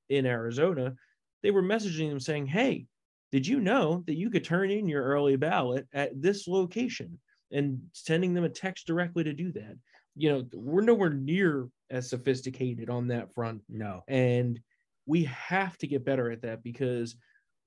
in 0.10 0.26
Arizona, 0.26 0.96
they 1.44 1.52
were 1.52 1.64
messaging 1.64 2.10
them 2.10 2.20
saying, 2.20 2.46
Hey, 2.46 2.88
did 3.32 3.46
you 3.46 3.60
know 3.60 4.04
that 4.08 4.16
you 4.16 4.30
could 4.30 4.44
turn 4.44 4.72
in 4.72 4.88
your 4.88 5.04
early 5.04 5.36
ballot 5.36 5.88
at 5.94 6.22
this 6.22 6.48
location 6.48 7.20
and 7.52 7.80
sending 7.92 8.34
them 8.34 8.46
a 8.46 8.50
text 8.50 8.88
directly 8.88 9.24
to 9.24 9.34
do 9.34 9.52
that? 9.54 9.76
You 10.16 10.30
know, 10.30 10.46
we're 10.54 10.82
nowhere 10.82 11.10
near 11.10 11.68
as 11.90 12.10
sophisticated 12.10 12.90
on 12.90 13.08
that 13.08 13.34
front. 13.34 13.62
No. 13.70 14.04
And 14.08 14.60
we 15.06 15.26
have 15.26 15.78
to 15.80 15.88
get 15.88 16.06
better 16.06 16.32
at 16.32 16.42
that 16.42 16.64
because 16.64 17.16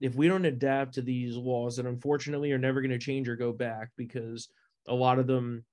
if 0.00 0.14
we 0.14 0.28
don't 0.28 0.46
adapt 0.46 0.94
to 0.94 1.02
these 1.02 1.36
laws 1.36 1.76
that 1.76 1.86
unfortunately 1.86 2.52
are 2.52 2.58
never 2.58 2.80
going 2.80 2.90
to 2.90 2.98
change 2.98 3.28
or 3.28 3.36
go 3.36 3.52
back 3.52 3.90
because 3.96 4.48
a 4.88 4.94
lot 4.94 5.18
of 5.18 5.26
them 5.26 5.64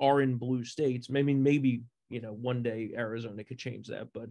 are 0.00 0.20
in 0.20 0.36
blue 0.36 0.64
states. 0.64 1.08
I 1.10 1.22
mean, 1.22 1.42
maybe, 1.42 1.82
you 2.08 2.20
know, 2.20 2.32
one 2.32 2.62
day 2.62 2.92
Arizona 2.96 3.44
could 3.44 3.58
change 3.58 3.88
that, 3.88 4.12
but 4.12 4.28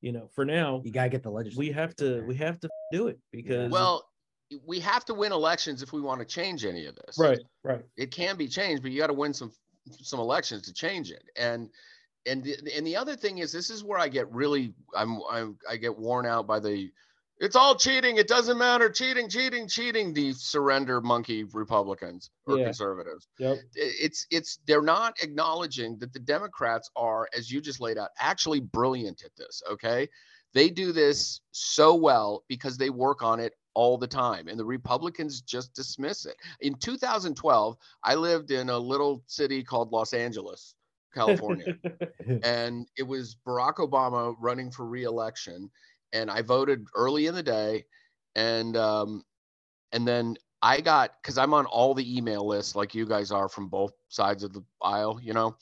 you 0.00 0.12
know, 0.12 0.28
for 0.32 0.44
now, 0.44 0.80
You 0.84 0.92
gotta 0.92 1.08
get 1.08 1.22
the 1.24 1.30
legislature. 1.30 1.58
we 1.58 1.72
have 1.72 1.96
to 1.96 2.22
we 2.22 2.36
have 2.36 2.60
to 2.60 2.68
do 2.92 3.08
it 3.08 3.18
because 3.32 3.70
Well, 3.70 4.08
we 4.64 4.78
have 4.80 5.04
to 5.06 5.14
win 5.14 5.32
elections 5.32 5.82
if 5.82 5.92
we 5.92 6.00
want 6.00 6.20
to 6.20 6.24
change 6.24 6.64
any 6.64 6.86
of 6.86 6.94
this. 6.96 7.18
right, 7.18 7.40
right. 7.64 7.84
It 7.96 8.10
can 8.12 8.36
be 8.36 8.46
changed, 8.48 8.82
but 8.82 8.92
you 8.92 8.98
got 9.00 9.08
to 9.08 9.12
win 9.12 9.34
some 9.34 9.52
some 9.90 10.20
elections 10.20 10.62
to 10.62 10.72
change 10.72 11.10
it. 11.10 11.24
And 11.36 11.68
and 12.26 12.44
the, 12.44 12.56
and 12.76 12.86
the 12.86 12.94
other 12.96 13.16
thing 13.16 13.38
is, 13.38 13.50
this 13.52 13.70
is 13.70 13.82
where 13.82 13.98
I 13.98 14.08
get 14.08 14.30
really 14.32 14.74
I'm, 14.94 15.20
I'm 15.30 15.58
I 15.68 15.76
get 15.76 15.96
worn 15.98 16.26
out 16.26 16.46
by 16.46 16.60
the 16.60 16.90
it's 17.40 17.56
all 17.56 17.74
cheating. 17.76 18.16
It 18.16 18.28
doesn't 18.28 18.58
matter. 18.58 18.88
Cheating, 18.90 19.28
cheating, 19.28 19.68
cheating. 19.68 20.12
The 20.12 20.32
surrender 20.32 21.00
monkey 21.00 21.44
Republicans 21.44 22.30
or 22.46 22.58
Yeah. 22.58 22.64
conservatives. 22.64 23.28
Yep. 23.38 23.58
it's 23.74 24.26
it's 24.30 24.58
they're 24.66 24.82
not 24.82 25.22
acknowledging 25.22 25.98
that 25.98 26.12
the 26.12 26.18
democrats 26.18 26.90
are 26.96 27.28
as 27.36 27.50
you 27.50 27.60
just 27.60 27.80
laid 27.80 27.98
out 27.98 28.10
actually 28.18 28.60
brilliant 28.60 29.22
at 29.24 29.34
this 29.36 29.62
okay 29.70 30.08
they 30.54 30.68
do 30.70 30.92
this 30.92 31.40
so 31.52 31.94
well 31.94 32.42
because 32.48 32.76
they 32.76 32.90
work 32.90 33.22
on 33.22 33.38
it 33.38 33.52
all 33.74 33.96
the 33.98 34.06
time 34.06 34.48
and 34.48 34.58
the 34.58 34.64
republicans 34.64 35.40
just 35.42 35.72
dismiss 35.74 36.26
it 36.26 36.36
in 36.60 36.74
2012 36.74 37.76
i 38.02 38.14
lived 38.14 38.50
in 38.50 38.70
a 38.70 38.78
little 38.78 39.22
city 39.26 39.62
called 39.62 39.92
los 39.92 40.12
angeles 40.12 40.74
california 41.14 41.74
and 42.42 42.86
it 42.96 43.02
was 43.06 43.36
Barack 43.46 43.76
Obama 43.76 44.34
running 44.40 44.70
for 44.70 44.86
reelection, 44.86 45.70
and 46.12 46.30
I 46.30 46.42
voted 46.42 46.86
early 46.94 47.26
in 47.26 47.34
the 47.34 47.42
day, 47.42 47.84
and 48.34 48.76
um, 48.76 49.22
and 49.92 50.06
then 50.06 50.36
I 50.62 50.80
got 50.80 51.12
because 51.22 51.38
I'm 51.38 51.54
on 51.54 51.66
all 51.66 51.94
the 51.94 52.16
email 52.16 52.46
lists 52.46 52.74
like 52.74 52.94
you 52.94 53.06
guys 53.06 53.30
are 53.30 53.48
from 53.48 53.68
both 53.68 53.92
sides 54.08 54.42
of 54.42 54.52
the 54.52 54.62
aisle, 54.82 55.20
you 55.22 55.32
know. 55.32 55.56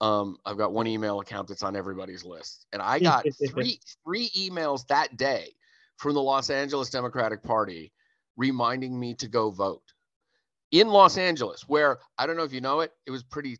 Um, 0.00 0.36
I've 0.44 0.58
got 0.58 0.72
one 0.72 0.86
email 0.86 1.20
account 1.20 1.48
that's 1.48 1.62
on 1.62 1.74
everybody's 1.74 2.24
list, 2.24 2.66
and 2.72 2.82
I 2.82 2.98
got 2.98 3.24
three 3.50 3.80
three 4.04 4.30
emails 4.36 4.86
that 4.88 5.16
day 5.16 5.54
from 5.96 6.14
the 6.14 6.22
Los 6.22 6.50
Angeles 6.50 6.90
Democratic 6.90 7.42
Party 7.42 7.92
reminding 8.36 8.98
me 8.98 9.14
to 9.14 9.28
go 9.28 9.50
vote 9.50 9.82
in 10.70 10.88
Los 10.88 11.16
Angeles, 11.16 11.64
where 11.68 11.98
I 12.18 12.26
don't 12.26 12.36
know 12.36 12.42
if 12.42 12.52
you 12.52 12.60
know 12.60 12.80
it, 12.80 12.92
it 13.06 13.10
was 13.10 13.22
pretty 13.22 13.58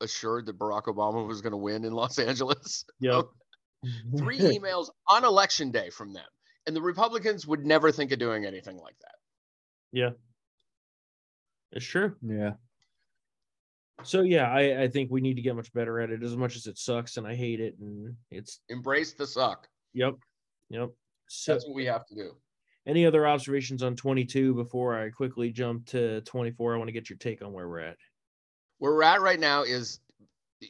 assured 0.00 0.46
that 0.46 0.58
Barack 0.58 0.84
Obama 0.84 1.26
was 1.26 1.40
going 1.40 1.52
to 1.52 1.56
win 1.56 1.84
in 1.84 1.92
Los 1.92 2.18
Angeles. 2.18 2.84
Yep. 3.00 3.26
Three 4.16 4.38
emails 4.58 4.88
on 5.08 5.24
election 5.24 5.70
day 5.70 5.90
from 5.90 6.12
them. 6.12 6.24
And 6.66 6.74
the 6.74 6.82
Republicans 6.82 7.46
would 7.46 7.64
never 7.66 7.92
think 7.92 8.10
of 8.12 8.18
doing 8.18 8.44
anything 8.46 8.78
like 8.78 8.96
that. 9.00 9.14
Yeah. 9.92 10.10
It's 11.72 11.84
true. 11.86 12.14
yeah. 12.22 12.52
So 14.02 14.22
yeah, 14.22 14.50
I, 14.50 14.82
I 14.82 14.88
think 14.88 15.10
we 15.10 15.20
need 15.20 15.34
to 15.34 15.42
get 15.42 15.54
much 15.56 15.72
better 15.72 16.00
at 16.00 16.10
it 16.10 16.22
as 16.22 16.36
much 16.36 16.56
as 16.56 16.66
it 16.66 16.78
sucks 16.78 17.16
and 17.16 17.26
I 17.26 17.34
hate 17.34 17.60
it 17.60 17.76
and 17.80 18.14
it's 18.30 18.60
Embrace 18.68 19.12
the 19.14 19.26
suck. 19.26 19.68
yep. 19.92 20.14
Yep. 20.70 20.90
So 21.28 21.52
That's 21.52 21.66
what 21.66 21.74
we 21.74 21.84
have 21.86 22.04
to 22.06 22.14
do. 22.14 22.32
any 22.86 23.06
other 23.06 23.26
observations 23.26 23.82
on 23.82 23.94
22 23.96 24.54
before 24.54 24.98
I 24.98 25.10
quickly 25.10 25.50
jump 25.50 25.86
to 25.88 26.20
24? 26.22 26.74
I 26.74 26.78
want 26.78 26.88
to 26.88 26.92
get 26.92 27.08
your 27.08 27.18
take 27.18 27.42
on 27.42 27.52
where 27.52 27.68
we're 27.68 27.80
at. 27.80 27.96
Where 28.78 28.92
we're 28.92 29.02
at 29.04 29.20
right 29.22 29.38
now 29.40 29.62
is 29.62 30.00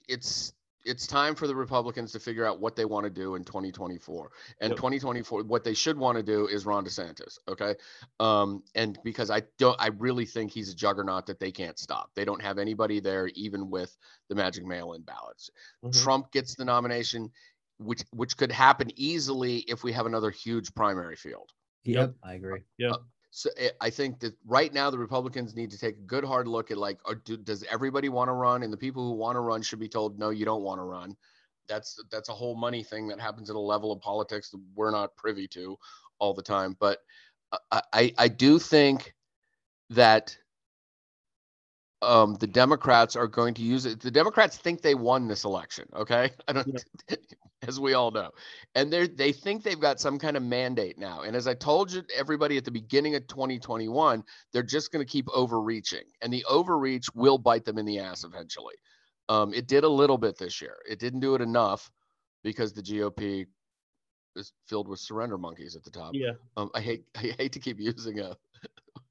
it's 0.08 0.52
it's 0.84 1.06
time 1.06 1.34
for 1.34 1.46
the 1.46 1.54
Republicans 1.54 2.12
to 2.12 2.20
figure 2.20 2.46
out 2.46 2.60
what 2.60 2.76
they 2.76 2.84
want 2.84 3.04
to 3.04 3.10
do 3.10 3.34
in 3.34 3.44
2024. 3.44 4.30
And 4.60 4.70
Yep. 4.70 4.76
2024, 4.76 5.42
what 5.44 5.64
they 5.64 5.74
should 5.74 5.96
want 5.96 6.16
to 6.16 6.22
do 6.22 6.46
is 6.46 6.66
Ron 6.66 6.84
DeSantis. 6.84 7.38
Okay. 7.48 7.74
Um, 8.20 8.62
and 8.74 8.98
because 9.02 9.30
I 9.30 9.42
don't, 9.58 9.80
I 9.80 9.88
really 9.88 10.26
think 10.26 10.50
he's 10.50 10.70
a 10.70 10.74
juggernaut 10.74 11.26
that 11.26 11.40
they 11.40 11.50
can't 11.50 11.78
stop. 11.78 12.10
They 12.14 12.24
don't 12.24 12.42
have 12.42 12.58
anybody 12.58 13.00
there, 13.00 13.28
even 13.28 13.70
with 13.70 13.96
the 14.28 14.34
magic 14.34 14.64
mail 14.64 14.92
in 14.92 15.02
ballots. 15.02 15.50
Mhm. 15.84 16.02
Trump 16.02 16.32
gets 16.32 16.54
the 16.54 16.64
nomination, 16.64 17.30
which 17.78 18.04
which 18.12 18.36
could 18.36 18.52
happen 18.52 18.90
easily 18.96 19.58
if 19.60 19.82
we 19.82 19.92
have 19.92 20.06
another 20.06 20.30
huge 20.30 20.74
primary 20.74 21.16
field. 21.16 21.50
Yep. 21.84 22.14
I 22.22 22.34
agree. 22.34 22.62
So 23.36 23.50
eh, 23.56 23.70
I 23.80 23.90
think 23.90 24.20
that 24.20 24.32
right 24.46 24.72
now 24.72 24.90
the 24.90 24.98
Republicans 24.98 25.56
need 25.56 25.72
to 25.72 25.78
take 25.78 25.96
a 25.96 26.02
good 26.02 26.22
hard 26.24 26.46
look 26.46 26.70
at 26.70 26.78
like, 26.78 27.00
do, 27.24 27.36
does 27.36 27.64
everybody 27.64 28.08
want 28.08 28.28
to 28.28 28.32
run? 28.32 28.62
And 28.62 28.72
the 28.72 28.76
people 28.76 29.08
who 29.08 29.16
want 29.16 29.34
to 29.34 29.40
run 29.40 29.60
should 29.60 29.80
be 29.80 29.88
told, 29.88 30.20
no, 30.20 30.30
you 30.30 30.44
don't 30.44 30.62
want 30.62 30.78
to 30.78 30.84
run. 30.84 31.16
That's 31.66 32.00
that's 32.12 32.28
a 32.28 32.32
whole 32.32 32.54
money 32.54 32.84
thing 32.84 33.08
that 33.08 33.18
happens 33.18 33.50
at 33.50 33.56
a 33.56 33.60
level 33.60 33.90
of 33.90 34.00
politics 34.00 34.50
that 34.50 34.60
we're 34.76 34.92
not 34.92 35.16
privy 35.16 35.48
to 35.48 35.76
all 36.20 36.32
the 36.32 36.42
time. 36.42 36.76
But 36.78 37.00
I 37.72 37.82
I, 37.92 38.14
I 38.18 38.28
do 38.28 38.60
think 38.60 39.14
that 39.90 40.38
um, 42.04 42.34
the 42.34 42.46
Democrats 42.46 43.16
are 43.16 43.26
going 43.26 43.54
to 43.54 43.62
use 43.62 43.86
it. 43.86 44.00
The 44.00 44.10
Democrats 44.10 44.56
think 44.56 44.82
they 44.82 44.94
won 44.94 45.28
this 45.28 45.44
election. 45.44 45.86
Okay, 45.94 46.30
I 46.48 46.52
don't, 46.52 46.84
as 47.66 47.80
we 47.80 47.94
all 47.94 48.10
know, 48.10 48.30
and 48.74 48.92
they 48.92 49.06
they 49.06 49.32
think 49.32 49.62
they've 49.62 49.80
got 49.80 50.00
some 50.00 50.18
kind 50.18 50.36
of 50.36 50.42
mandate 50.42 50.98
now. 50.98 51.22
And 51.22 51.34
as 51.34 51.46
I 51.46 51.54
told 51.54 51.92
you, 51.92 52.02
everybody 52.16 52.56
at 52.56 52.64
the 52.64 52.70
beginning 52.70 53.14
of 53.14 53.26
2021, 53.26 54.22
they're 54.52 54.62
just 54.62 54.92
going 54.92 55.04
to 55.04 55.10
keep 55.10 55.28
overreaching, 55.34 56.04
and 56.22 56.32
the 56.32 56.44
overreach 56.48 57.06
will 57.14 57.38
bite 57.38 57.64
them 57.64 57.78
in 57.78 57.86
the 57.86 57.98
ass 57.98 58.24
eventually. 58.24 58.74
Um, 59.28 59.54
it 59.54 59.66
did 59.66 59.84
a 59.84 59.88
little 59.88 60.18
bit 60.18 60.38
this 60.38 60.60
year. 60.60 60.76
It 60.88 60.98
didn't 60.98 61.20
do 61.20 61.34
it 61.34 61.40
enough 61.40 61.90
because 62.42 62.72
the 62.72 62.82
GOP 62.82 63.46
is 64.36 64.52
filled 64.66 64.88
with 64.88 65.00
surrender 65.00 65.38
monkeys 65.38 65.76
at 65.76 65.84
the 65.84 65.90
top. 65.90 66.12
Yeah. 66.14 66.32
Um, 66.56 66.70
I 66.74 66.80
hate 66.80 67.04
I 67.16 67.34
hate 67.38 67.52
to 67.52 67.60
keep 67.60 67.80
using 67.80 68.20
a- 68.20 68.36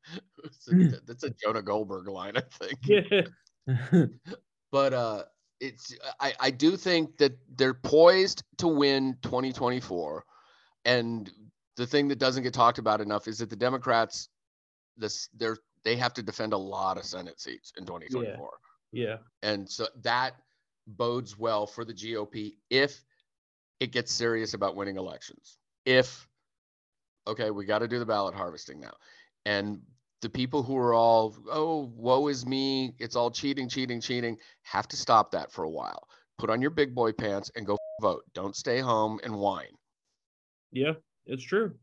that's 1.07 1.23
a 1.23 1.29
Jonah 1.29 1.61
Goldberg 1.61 2.07
line, 2.07 2.37
I 2.37 2.41
think. 2.41 2.79
Yeah. 2.85 3.21
But 4.71 4.91
uh 4.91 5.23
it's 5.59 5.95
I, 6.19 6.33
I 6.39 6.49
do 6.49 6.75
think 6.75 7.17
that 7.17 7.37
they're 7.55 7.75
poised 7.75 8.43
to 8.57 8.67
win 8.67 9.15
2024. 9.21 10.25
And 10.83 11.31
the 11.77 11.85
thing 11.85 12.07
that 12.07 12.17
doesn't 12.17 12.41
get 12.41 12.53
talked 12.55 12.79
about 12.79 12.99
enough 12.99 13.27
is 13.27 13.37
that 13.37 13.51
the 13.51 13.55
Democrats 13.55 14.29
this 14.97 15.29
they're 15.37 15.57
they 15.83 15.95
have 15.95 16.13
to 16.15 16.23
defend 16.23 16.53
a 16.53 16.57
lot 16.57 16.97
of 16.97 17.05
Senate 17.05 17.39
seats 17.39 17.71
in 17.77 17.85
2024. 17.85 18.49
Yeah. 18.91 19.17
And 19.41 19.69
so 19.69 19.87
that 20.01 20.35
bodes 20.87 21.37
well 21.37 21.65
for 21.65 21.85
the 21.85 21.93
GOP 21.93 22.55
if 22.69 23.03
it 23.79 23.91
gets 23.91 24.11
serious 24.11 24.53
about 24.53 24.75
winning 24.75 24.97
elections. 24.97 25.57
If, 25.85 26.27
okay, 27.27 27.51
we 27.51 27.65
got 27.65 27.79
to 27.79 27.87
do 27.87 27.99
the 27.99 28.05
ballot 28.05 28.35
harvesting 28.35 28.79
now. 28.79 28.93
And 29.45 29.81
the 30.23 30.29
people 30.29 30.63
who 30.63 30.75
are 30.75 30.93
all, 30.95 31.35
oh, 31.51 31.91
woe 31.95 32.27
is 32.29 32.45
me, 32.45 32.95
it's 32.97 33.15
all 33.15 33.29
cheating, 33.29 33.69
cheating, 33.69 34.01
cheating, 34.01 34.37
have 34.63 34.87
to 34.87 34.97
stop 34.97 35.29
that 35.31 35.51
for 35.51 35.65
a 35.65 35.69
while. 35.69 36.07
Put 36.39 36.49
on 36.49 36.61
your 36.61 36.71
big 36.71 36.95
boy 36.95 37.11
pants 37.11 37.51
and 37.55 37.65
go 37.67 37.77
vote. 38.01 38.23
Don't 38.33 38.55
stay 38.55 38.79
home 38.79 39.19
and 39.23 39.35
whine. 39.35 39.75
Yeah. 40.71 40.93
It's 41.25 41.43
true. 41.43 41.75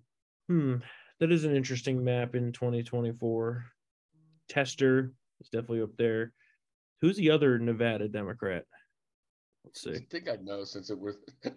Hmm. 0.48 0.76
That 1.20 1.30
is 1.32 1.44
an 1.44 1.54
interesting 1.54 2.02
map 2.02 2.34
in 2.34 2.52
2024. 2.52 3.64
Tester 4.48 5.12
is 5.40 5.48
definitely 5.48 5.82
up 5.82 5.96
there. 5.96 6.32
Who's 7.00 7.16
the 7.16 7.30
other 7.30 7.58
Nevada 7.58 8.08
Democrat? 8.08 8.64
Let's 9.64 9.82
see. 9.82 9.92
I 9.92 9.98
think 10.10 10.28
I'd 10.28 10.44
know 10.44 10.64
since 10.64 10.90
it 10.90 10.98
was, 10.98 11.16
it 11.44 11.54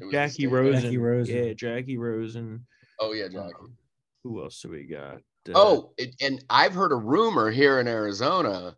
was 0.00 0.12
Jackie 0.12 0.32
state- 0.32 0.46
Rosen. 0.48 0.82
Jackie 0.82 0.98
Rosen. 0.98 1.36
Yeah, 1.36 1.52
Jackie 1.54 1.96
Rosen. 1.98 2.66
Oh, 3.00 3.12
yeah, 3.12 3.28
Jackie. 3.28 3.54
Um, 3.60 3.76
who 4.22 4.42
else 4.42 4.60
do 4.60 4.68
we 4.70 4.84
got? 4.84 5.18
Uh, 5.48 5.52
Oh, 5.54 5.92
it, 5.98 6.14
and 6.20 6.44
I've 6.48 6.74
heard 6.74 6.92
a 6.92 6.96
rumor 6.96 7.50
here 7.50 7.80
in 7.80 7.88
Arizona 7.88 8.76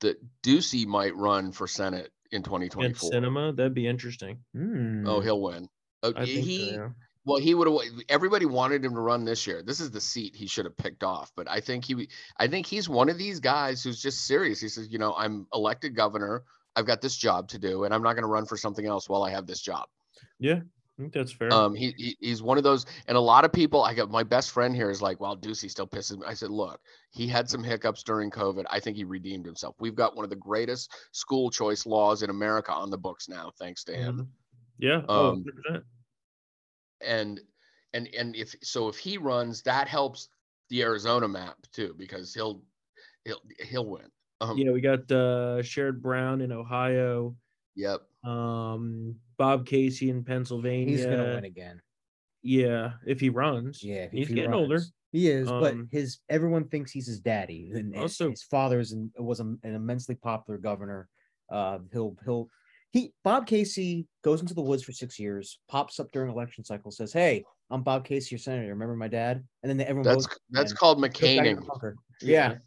that 0.00 0.18
Ducey 0.42 0.86
might 0.86 1.14
run 1.16 1.52
for 1.52 1.66
Senate 1.66 2.10
in 2.30 2.36
and 2.36 2.44
2024. 2.44 3.10
Sinema. 3.10 3.56
That'd 3.56 3.74
be 3.74 3.86
interesting. 3.86 4.38
Hmm. 4.54 5.06
Oh, 5.06 5.20
he'll 5.20 5.40
win. 5.40 5.68
I 6.02 6.12
think 6.12 6.28
he 6.28 6.70
so, 6.70 6.74
yeah. 6.74 6.88
well, 7.24 7.38
he 7.38 7.54
would 7.54 7.66
have. 7.66 8.02
Everybody 8.08 8.46
wanted 8.46 8.84
him 8.84 8.94
to 8.94 9.00
run 9.00 9.24
this 9.24 9.46
year. 9.46 9.62
This 9.62 9.80
is 9.80 9.90
the 9.90 10.00
seat 10.00 10.36
he 10.36 10.46
should 10.46 10.64
have 10.64 10.76
picked 10.76 11.02
off. 11.02 11.32
But 11.34 11.50
I 11.50 11.60
think 11.60 11.84
he, 11.84 12.08
I 12.36 12.46
think 12.46 12.66
he's 12.66 12.88
one 12.88 13.08
of 13.08 13.18
these 13.18 13.40
guys 13.40 13.82
who's 13.82 14.00
just 14.00 14.26
serious. 14.26 14.60
He 14.60 14.68
says, 14.68 14.88
you 14.90 14.98
know, 14.98 15.14
I'm 15.16 15.46
elected 15.52 15.96
governor. 15.96 16.44
I've 16.76 16.86
got 16.86 17.00
this 17.00 17.16
job 17.16 17.48
to 17.48 17.58
do, 17.58 17.84
and 17.84 17.92
I'm 17.92 18.02
not 18.02 18.12
going 18.12 18.22
to 18.22 18.28
run 18.28 18.46
for 18.46 18.56
something 18.56 18.86
else 18.86 19.08
while 19.08 19.24
I 19.24 19.30
have 19.30 19.46
this 19.46 19.60
job. 19.60 19.88
Yeah, 20.38 20.52
I 20.54 20.60
think 20.60 20.68
that's 20.98 21.32
fair. 21.32 21.50
Um, 21.52 21.74
he, 21.74 21.92
he 21.96 22.16
he's 22.20 22.42
one 22.42 22.58
of 22.58 22.64
those, 22.64 22.84
and 23.06 23.16
a 23.16 23.20
lot 23.20 23.44
of 23.44 23.52
people. 23.52 23.82
I 23.82 23.94
got 23.94 24.10
my 24.10 24.22
best 24.22 24.50
friend 24.50 24.74
here 24.74 24.90
is 24.90 25.00
like, 25.00 25.18
"Well, 25.20 25.36
Ducey 25.36 25.70
still 25.70 25.86
pisses 25.86 26.18
me." 26.18 26.24
I 26.26 26.34
said, 26.34 26.50
"Look, 26.50 26.80
he 27.10 27.26
had 27.26 27.48
some 27.48 27.64
hiccups 27.64 28.02
during 28.02 28.30
COVID. 28.30 28.64
I 28.68 28.80
think 28.80 28.96
he 28.96 29.04
redeemed 29.04 29.46
himself. 29.46 29.76
We've 29.78 29.94
got 29.94 30.14
one 30.14 30.24
of 30.24 30.30
the 30.30 30.36
greatest 30.36 30.92
school 31.12 31.50
choice 31.50 31.86
laws 31.86 32.22
in 32.22 32.28
America 32.30 32.72
on 32.72 32.90
the 32.90 32.98
books 32.98 33.28
now, 33.28 33.50
thanks 33.58 33.82
to 33.84 33.96
him. 33.96 34.16
Mhm. 34.16 34.28
Yeah. 34.78 35.04
oh, 35.08 35.30
Um, 35.30 35.44
100%. 35.44 35.84
And 37.00 37.40
and 37.92 38.08
and 38.08 38.36
if 38.36 38.54
so, 38.62 38.88
if 38.88 38.98
he 38.98 39.18
runs, 39.18 39.62
that 39.62 39.88
helps 39.88 40.28
the 40.68 40.82
Arizona 40.82 41.28
map 41.28 41.56
too, 41.72 41.94
because 41.96 42.34
he'll 42.34 42.64
he'll 43.24 43.42
he'll 43.60 43.86
win. 43.88 44.10
Um, 44.40 44.58
yeah, 44.58 44.72
we 44.72 44.80
got 44.80 45.10
uh 45.10 45.62
Sherrod 45.62 46.00
Brown 46.00 46.40
in 46.40 46.52
Ohio. 46.52 47.36
Yep. 47.76 48.07
Um, 48.24 49.16
Bob 49.36 49.66
Casey 49.66 50.10
in 50.10 50.24
Pennsylvania. 50.24 50.96
He's 50.96 51.04
gonna 51.06 51.34
win 51.34 51.44
again. 51.44 51.80
Yeah, 52.42 52.92
if 53.06 53.20
he 53.20 53.28
runs. 53.30 53.82
Yeah, 53.82 54.04
if 54.04 54.12
he's 54.12 54.28
he 54.28 54.34
getting 54.34 54.54
older. 54.54 54.80
He 55.12 55.28
is, 55.28 55.48
but 55.48 55.72
Um, 55.72 55.88
his 55.90 56.18
everyone 56.28 56.68
thinks 56.68 56.90
he's 56.92 57.06
his 57.06 57.20
daddy, 57.20 57.70
and 57.70 57.94
and 57.94 57.96
Also- 58.02 58.30
his 58.30 58.42
father 58.42 58.78
is 58.78 58.92
an, 58.92 59.10
was 59.18 59.40
a- 59.40 59.44
an 59.44 59.58
immensely 59.74 60.14
popular 60.14 60.58
governor. 60.58 61.08
Uh, 61.48 61.78
he'll 61.92 62.16
he'll 62.24 62.48
he 62.90 63.12
Bob 63.24 63.46
Casey 63.46 64.06
goes 64.22 64.40
into 64.40 64.54
the 64.54 64.62
woods 64.62 64.82
for 64.82 64.92
six 64.92 65.18
years, 65.18 65.60
pops 65.68 65.98
up 66.00 66.10
during 66.12 66.30
election 66.30 66.62
cycle, 66.64 66.90
says, 66.90 67.12
"Hey, 67.12 67.44
I'm 67.70 67.82
Bob 67.82 68.04
Casey, 68.04 68.34
your 68.34 68.38
senator. 68.38 68.68
Remember 68.70 68.96
my 68.96 69.08
dad?" 69.08 69.46
And 69.62 69.70
then 69.70 69.80
everyone 69.80 70.04
That's 70.04 70.26
votes 70.26 70.38
that's 70.50 70.72
called 70.72 70.98
Goes 71.00 71.08
back 71.08 71.14
to 71.14 71.20
the 71.20 71.36
McCaining. 71.38 71.94
Yeah, 72.20 72.58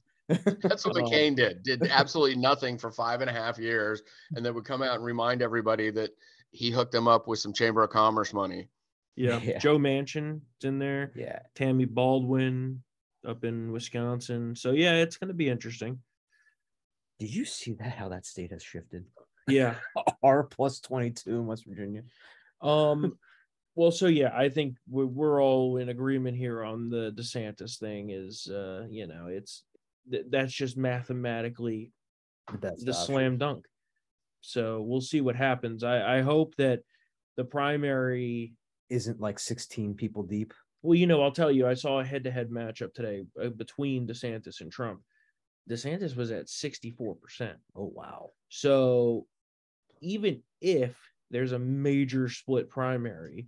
That's 0.62 0.86
what 0.86 0.98
Um, 0.98 1.04
McCain 1.04 1.36
did. 1.36 1.64
Did 1.64 1.84
absolutely 1.90 2.36
nothing 2.38 2.78
for 2.78 2.92
five 2.92 3.22
and 3.22 3.30
a 3.30 3.34
half 3.34 3.58
years, 3.58 4.02
and 4.36 4.46
then 4.46 4.54
would 4.54 4.66
come 4.66 4.82
out 4.82 4.96
and 4.96 5.04
remind 5.04 5.42
everybody 5.42 5.90
that 5.92 6.12
he 6.52 6.70
hooked 6.72 6.92
them 6.92 7.08
up 7.08 7.28
with 7.28 7.40
some 7.40 7.54
Chamber 7.54 7.84
of 7.84 7.90
Commerce 7.90 8.34
money. 8.34 8.68
Yeah. 9.16 9.40
Yeah. 9.44 9.60
Joe 9.60 9.78
Manchin's 9.78 10.42
in 10.64 10.80
there. 10.80 11.12
yeah. 11.16 11.40
Tammy 11.56 11.86
Baldwin 11.86 12.82
up 13.28 13.44
in 13.44 13.72
Wisconsin. 13.72 14.56
So 14.56 14.72
yeah, 14.72 14.94
it's 14.96 15.18
gonna 15.18 15.34
be 15.34 15.50
interesting. 15.50 16.00
Did 17.20 17.34
you 17.34 17.46
see 17.46 17.74
that? 17.74 17.94
How 17.94 18.10
that 18.10 18.26
state 18.26 18.52
has 18.52 18.64
shifted? 18.64 19.06
Yeah. 19.48 19.76
R 20.24 20.44
plus 20.44 20.80
twenty 20.80 21.12
two 21.12 21.36
in 21.36 21.46
West 21.46 21.66
Virginia. 21.68 22.04
Um, 22.62 23.18
well, 23.76 23.92
so 23.92 24.08
yeah, 24.08 24.32
I 24.36 24.50
think 24.50 24.76
we're, 24.90 25.06
we're 25.06 25.42
all 25.42 25.78
in 25.78 25.90
agreement 25.90 26.36
here 26.38 26.64
on 26.64 26.90
the 26.90 27.12
DeSantis 27.16 27.78
thing. 27.80 28.10
Is 28.10 28.48
uh, 28.48 28.86
you 28.90 29.08
know, 29.08 29.28
it's 29.28 29.64
th- 30.10 30.26
that's 30.30 30.54
just 30.54 30.78
mathematically 30.78 31.92
The 32.62 32.76
the 32.84 32.94
slam 32.94 33.38
dunk. 33.38 33.66
So 34.42 34.82
we'll 34.82 35.02
see 35.02 35.22
what 35.22 35.36
happens. 35.36 35.84
I 35.84 36.18
I 36.18 36.22
hope 36.22 36.56
that 36.56 36.80
the 37.38 37.46
primary. 37.46 38.54
isn't 38.92 39.22
like 39.22 39.40
sixteen 39.40 39.96
people 39.96 40.24
deep. 40.24 40.54
Well, 40.82 40.98
you 40.98 41.08
know, 41.08 41.22
I'll 41.22 41.32
tell 41.32 41.50
you, 41.50 41.66
I 41.66 41.76
saw 41.76 42.00
a 42.00 42.04
head-to-head 42.04 42.50
matchup 42.50 42.94
today 42.94 43.24
uh, 43.42 43.48
between 43.50 44.06
DeSantis 44.06 44.60
and 44.60 44.70
Trump. 44.70 45.00
DeSantis 45.70 46.14
was 46.18 46.32
at 46.32 46.50
sixty-four 46.50 47.16
percent. 47.16 47.58
Oh 47.74 47.90
wow. 47.96 48.32
So 48.50 49.28
even 50.02 50.44
if 50.60 51.00
there's 51.30 51.54
a 51.54 51.60
major 51.60 52.28
split 52.28 52.68
primary, 52.70 53.48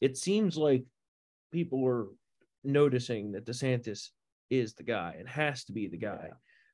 it 0.00 0.16
seems 0.16 0.56
like 0.56 0.84
people 1.52 1.84
are 1.84 2.06
noticing 2.64 3.32
that 3.32 3.44
DeSantis 3.44 4.08
is 4.50 4.74
the 4.74 4.82
guy 4.82 5.16
and 5.18 5.28
has 5.28 5.64
to 5.64 5.72
be 5.72 5.88
the 5.88 5.98
guy. 5.98 6.30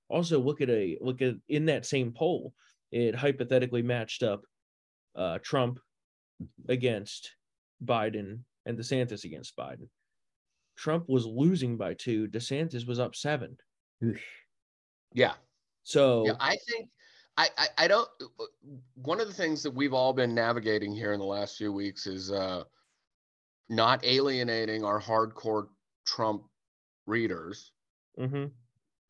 Also, 0.08 0.38
look 0.38 0.60
at 0.60 0.70
a 0.70 0.98
look 1.00 1.22
at 1.22 1.34
in 1.48 1.66
that 1.66 1.86
same 1.86 2.12
poll, 2.12 2.52
it 2.92 3.14
hypothetically 3.14 3.82
matched 3.82 4.22
up 4.22 4.42
uh, 5.16 5.38
Trump 5.42 5.78
against 6.68 7.34
Biden 7.84 8.40
and 8.66 8.78
DeSantis 8.78 9.24
against 9.24 9.56
Biden. 9.56 9.88
Trump 10.76 11.08
was 11.08 11.26
losing 11.26 11.76
by 11.76 11.94
two, 11.94 12.28
DeSantis 12.28 12.86
was 12.86 12.98
up 12.98 13.14
seven. 13.14 13.56
Yeah. 15.12 15.34
So 15.84 16.26
Yeah, 16.26 16.34
I 16.40 16.56
think 16.68 16.88
I, 17.36 17.48
I 17.56 17.66
I 17.78 17.88
don't. 17.88 18.08
One 18.94 19.20
of 19.20 19.28
the 19.28 19.34
things 19.34 19.62
that 19.62 19.70
we've 19.70 19.94
all 19.94 20.12
been 20.12 20.34
navigating 20.34 20.94
here 20.94 21.12
in 21.12 21.20
the 21.20 21.26
last 21.26 21.56
few 21.56 21.72
weeks 21.72 22.06
is 22.06 22.30
uh, 22.30 22.64
not 23.68 24.04
alienating 24.04 24.84
our 24.84 25.00
hardcore 25.00 25.66
Trump 26.06 26.44
readers 27.06 27.72
mhm. 28.18 28.50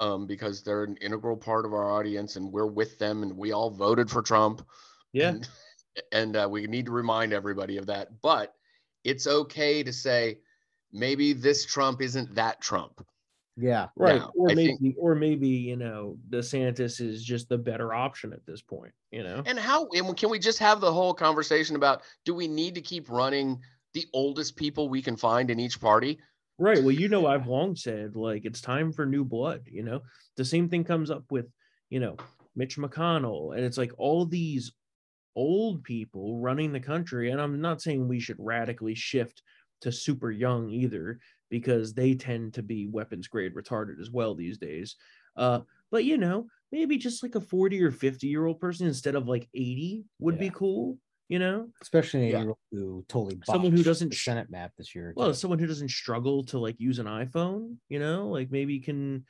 um, 0.00 0.26
because 0.26 0.62
they're 0.62 0.84
an 0.84 0.96
integral 1.00 1.36
part 1.36 1.64
of 1.64 1.72
our 1.72 1.90
audience 1.90 2.36
and 2.36 2.52
we're 2.52 2.66
with 2.66 2.98
them 2.98 3.22
and 3.22 3.36
we 3.36 3.52
all 3.52 3.70
voted 3.70 4.10
for 4.10 4.22
Trump. 4.22 4.66
yeah, 5.12 5.28
And, 5.30 5.48
and 6.12 6.36
uh, 6.36 6.48
we 6.50 6.66
need 6.66 6.86
to 6.86 6.92
remind 6.92 7.32
everybody 7.32 7.76
of 7.76 7.86
that. 7.86 8.20
But 8.20 8.54
it's 9.04 9.26
okay 9.26 9.82
to 9.82 9.92
say 9.92 10.38
maybe 10.92 11.32
this 11.32 11.64
Trump 11.66 12.00
isn't 12.02 12.34
that 12.34 12.60
Trump. 12.60 13.06
Yeah. 13.56 13.88
right 13.94 14.16
Now, 14.16 14.32
or 14.34 14.50
I 14.50 14.54
maybe 14.54 14.76
think- 14.76 14.96
or 14.98 15.14
maybe 15.14 15.48
you 15.48 15.76
know 15.76 16.16
desantis 16.28 17.00
is 17.00 17.22
just 17.22 17.48
the 17.48 17.58
better 17.58 17.94
option 17.94 18.32
at 18.32 18.44
this 18.46 18.60
point 18.60 18.92
you 19.12 19.22
know 19.22 19.44
And 19.46 19.56
how 19.56 19.86
and 19.92 20.16
can 20.16 20.28
we 20.28 20.40
just 20.40 20.58
have 20.58 20.80
the 20.80 20.92
whole 20.92 21.14
conversation 21.14 21.76
about 21.76 22.02
do 22.24 22.34
we 22.34 22.48
need 22.48 22.74
to 22.74 22.80
keep 22.80 23.08
running 23.08 23.60
the 23.92 24.06
oldest 24.12 24.56
people 24.56 24.88
we 24.88 25.00
can 25.00 25.16
find 25.16 25.50
in 25.50 25.60
each 25.60 25.80
party? 25.80 26.18
Right. 26.58 26.82
Well 26.82 26.92
you 26.92 27.08
know 27.08 27.26
i've 27.34 27.46
long 27.46 27.76
said 27.76 28.16
like 28.16 28.44
it's 28.44 28.60
time 28.60 28.92
for 28.92 29.06
new 29.06 29.24
blood 29.24 29.62
you 29.66 29.82
know? 29.82 30.02
The 30.36 30.44
same 30.44 30.68
thing 30.68 30.84
comes 30.84 31.10
up 31.10 31.24
with 31.30 31.46
you 31.90 32.00
know 32.00 32.16
mitch 32.56 32.76
mcconnell 32.76 33.56
and 33.56 33.64
it's 33.64 33.78
like 33.78 33.92
all 33.98 34.26
these 34.26 34.72
old 35.36 35.82
people 35.82 36.38
running 36.38 36.72
the 36.72 36.78
country 36.78 37.30
and 37.30 37.40
i'm 37.40 37.60
not 37.60 37.82
saying 37.82 38.06
we 38.06 38.20
should 38.20 38.36
radically 38.38 38.94
shift 38.94 39.42
to 39.80 39.92
super 39.92 40.30
young 40.30 40.70
either 40.70 41.18
because 41.50 41.92
they 41.92 42.14
tend 42.14 42.54
to 42.54 42.62
be 42.62 42.88
weapons 42.88 43.28
grade 43.28 43.54
retarded 43.54 44.00
as 44.00 44.10
well 44.10 44.34
these 44.34 44.58
days. 44.58 44.96
Uh 45.36 45.60
but 45.90 46.04
you 46.04 46.18
know 46.18 46.46
maybe 46.72 46.96
just 46.96 47.22
like 47.22 47.34
a 47.34 47.40
40 47.40 47.80
or 47.82 47.90
50 47.92 48.26
year 48.26 48.46
old 48.46 48.58
person 48.58 48.86
instead 48.86 49.14
of 49.14 49.28
like 49.28 49.48
80 49.54 50.04
would 50.18 50.38
be 50.38 50.50
cool 50.50 50.98
you 51.28 51.38
know 51.38 51.68
Especially 51.80 52.30
Yeah. 52.30 52.44
who 52.70 53.04
totally 53.08 53.38
Someone 53.44 53.72
who 53.72 53.82
doesn't 53.82 54.10
the 54.10 54.14
sh- 54.16 54.24
Senate 54.24 54.50
map 54.50 54.72
this 54.76 54.94
year. 54.94 55.12
well 55.16 55.32
someone 55.34 55.58
who 55.58 55.66
doesn't 55.66 55.90
struggle 55.90 56.44
to 56.44 56.58
like 56.58 56.78
use 56.78 56.98
an 56.98 57.06
iphone 57.06 57.76
you 57.88 57.98
know 57.98 58.28
like 58.28 58.50
maybe 58.50 58.78
can 58.80 59.24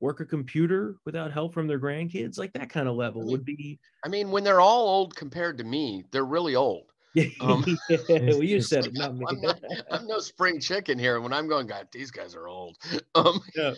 work 0.00 0.20
a 0.20 0.24
computer 0.24 0.96
without 1.04 1.30
help 1.32 1.52
from 1.52 1.66
their 1.66 1.78
grandkids 1.80 2.38
like 2.38 2.52
that 2.54 2.70
kind 2.70 2.88
of 2.88 2.94
level 2.96 3.22
mean, 3.22 3.30
would 3.32 3.44
be 3.44 3.78
I 4.04 4.08
mean, 4.08 4.30
when 4.30 4.44
they're 4.44 4.60
all 4.60 4.88
old 4.88 5.14
compared 5.14 5.58
to 5.58 5.64
me, 5.64 6.04
they're 6.10 6.24
really 6.24 6.56
old. 6.56 6.90
Um, 7.40 7.64
yeah, 7.90 7.98
well, 8.08 8.42
you 8.42 8.60
said 8.62 8.86
it, 8.86 8.94
not 8.94 9.14
me. 9.16 9.26
I'm, 9.28 9.40
not, 9.40 9.60
I'm 9.90 10.06
no 10.06 10.20
spring 10.20 10.60
chicken 10.60 10.98
here. 10.98 11.20
When 11.20 11.32
I'm 11.32 11.48
going, 11.48 11.66
God, 11.66 11.88
these 11.92 12.10
guys 12.12 12.34
are 12.36 12.46
old. 12.48 12.76
Um, 13.14 13.40
Yeah. 13.56 13.74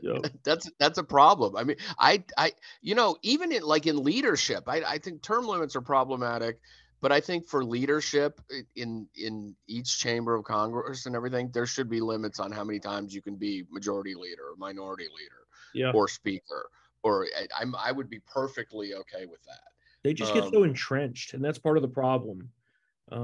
Yep. 0.00 0.26
that's 0.44 0.70
that's 0.78 0.98
a 0.98 1.04
problem. 1.04 1.56
I 1.56 1.64
mean, 1.64 1.76
I 1.98 2.24
I 2.36 2.52
you 2.80 2.94
know 2.94 3.16
even 3.22 3.52
in 3.52 3.62
like 3.62 3.86
in 3.86 4.02
leadership, 4.02 4.64
I 4.68 4.82
I 4.82 4.98
think 4.98 5.22
term 5.22 5.46
limits 5.46 5.76
are 5.76 5.80
problematic, 5.80 6.60
but 7.00 7.12
I 7.12 7.20
think 7.20 7.48
for 7.48 7.64
leadership 7.64 8.40
in 8.76 9.08
in 9.14 9.56
each 9.66 9.98
chamber 9.98 10.34
of 10.34 10.44
Congress 10.44 11.06
and 11.06 11.16
everything, 11.16 11.50
there 11.52 11.66
should 11.66 11.88
be 11.88 12.00
limits 12.00 12.40
on 12.40 12.52
how 12.52 12.64
many 12.64 12.80
times 12.80 13.14
you 13.14 13.22
can 13.22 13.36
be 13.36 13.64
majority 13.70 14.14
leader, 14.14 14.50
or 14.50 14.56
minority 14.56 15.08
leader, 15.16 15.46
Yeah, 15.72 15.92
or 15.92 16.08
speaker, 16.08 16.68
or 17.02 17.26
I, 17.36 17.46
I'm 17.60 17.74
I 17.76 17.92
would 17.92 18.08
be 18.10 18.20
perfectly 18.20 18.94
okay 18.94 19.26
with 19.26 19.42
that. 19.44 19.72
they 20.04 20.14
just 20.14 20.32
get 20.32 20.46
so 20.46 20.62
um, 20.62 20.64
entrenched, 20.64 21.34
and 21.34 21.44
that's 21.44 21.58
part 21.58 21.76
of 21.76 21.82
the 21.82 21.88
problem. 21.88 22.50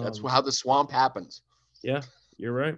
That's 0.01 0.19
Um, 0.19 0.27
how 0.27 0.41
the 0.41 0.51
swamp 0.53 0.91
happens. 0.91 1.43
Yeah, 1.83 2.03
you're 2.37 2.53
right. 2.53 2.77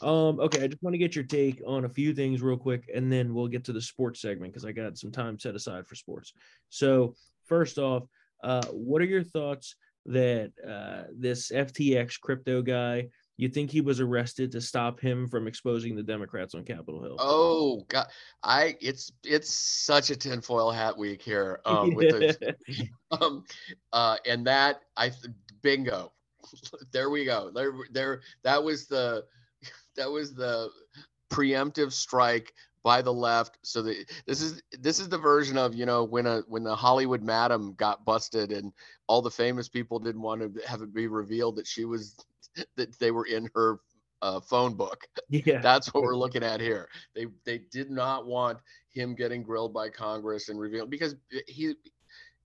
Um, 0.00 0.40
okay, 0.40 0.64
I 0.64 0.66
just 0.66 0.82
want 0.82 0.94
to 0.94 0.98
get 0.98 1.14
your 1.14 1.24
take 1.24 1.62
on 1.66 1.84
a 1.84 1.88
few 1.88 2.14
things 2.14 2.42
real 2.42 2.56
quick, 2.56 2.90
and 2.94 3.12
then 3.12 3.34
we'll 3.34 3.48
get 3.48 3.64
to 3.64 3.72
the 3.72 3.80
sports 3.80 4.20
segment 4.20 4.52
because 4.52 4.64
I 4.64 4.72
got 4.72 4.98
some 4.98 5.12
time 5.12 5.38
set 5.38 5.54
aside 5.54 5.86
for 5.86 5.94
sports. 5.94 6.32
So, 6.70 7.14
first 7.44 7.78
off, 7.78 8.04
uh, 8.42 8.64
what 8.66 9.02
are 9.02 9.06
your 9.06 9.22
thoughts 9.22 9.76
that 10.06 10.52
uh, 10.66 11.08
this 11.16 11.50
FTX 11.50 12.20
crypto 12.20 12.62
guy? 12.62 13.08
You 13.36 13.48
think 13.48 13.70
he 13.70 13.80
was 13.80 13.98
arrested 13.98 14.52
to 14.52 14.60
stop 14.60 15.00
him 15.00 15.28
from 15.28 15.46
exposing 15.46 15.96
the 15.96 16.02
Democrats 16.02 16.54
on 16.54 16.64
Capitol 16.64 17.02
Hill? 17.02 17.16
Oh 17.18 17.84
God, 17.88 18.06
I 18.42 18.76
it's 18.80 19.10
it's 19.24 19.52
such 19.52 20.10
a 20.10 20.16
tinfoil 20.16 20.70
hat 20.70 20.96
week 20.96 21.22
here. 21.22 21.60
Um, 21.66 21.94
with 21.94 22.10
the 22.10 22.56
um 23.10 23.44
uh 23.92 24.16
and 24.26 24.46
that 24.46 24.82
I 24.96 25.12
bingo, 25.62 26.12
there 26.92 27.10
we 27.10 27.24
go 27.24 27.50
there 27.54 27.72
there 27.90 28.20
that 28.44 28.62
was 28.62 28.86
the 28.86 29.24
that 29.96 30.10
was 30.10 30.34
the 30.34 30.70
preemptive 31.30 31.92
strike 31.92 32.52
by 32.82 33.00
the 33.00 33.12
left 33.12 33.58
so 33.62 33.80
the 33.80 34.04
this 34.26 34.42
is 34.42 34.62
this 34.80 34.98
is 34.98 35.08
the 35.08 35.16
version 35.16 35.56
of 35.56 35.74
you 35.74 35.86
know 35.86 36.04
when 36.04 36.26
a 36.26 36.40
when 36.48 36.64
the 36.64 36.74
hollywood 36.74 37.22
madam 37.22 37.74
got 37.74 38.04
busted 38.04 38.50
and 38.50 38.72
all 39.06 39.22
the 39.22 39.30
famous 39.30 39.68
people 39.68 39.98
didn't 39.98 40.20
want 40.20 40.40
to 40.40 40.66
have 40.66 40.82
it 40.82 40.92
be 40.92 41.06
revealed 41.06 41.56
that 41.56 41.66
she 41.66 41.84
was 41.84 42.16
that 42.76 42.98
they 42.98 43.10
were 43.10 43.26
in 43.26 43.48
her 43.54 43.78
uh, 44.20 44.40
phone 44.40 44.74
book 44.74 45.06
yeah, 45.46 45.60
that's 45.60 45.92
what 45.94 46.02
we're 46.02 46.16
looking 46.16 46.42
at 46.42 46.60
here. 46.60 46.88
They 47.14 47.26
they 47.44 47.58
did 47.70 47.90
not 47.90 48.26
want 48.26 48.58
him 48.90 49.14
getting 49.14 49.42
grilled 49.42 49.72
by 49.72 49.88
Congress 49.88 50.48
and 50.48 50.58
revealed 50.60 50.90
because 50.90 51.16
he, 51.46 51.74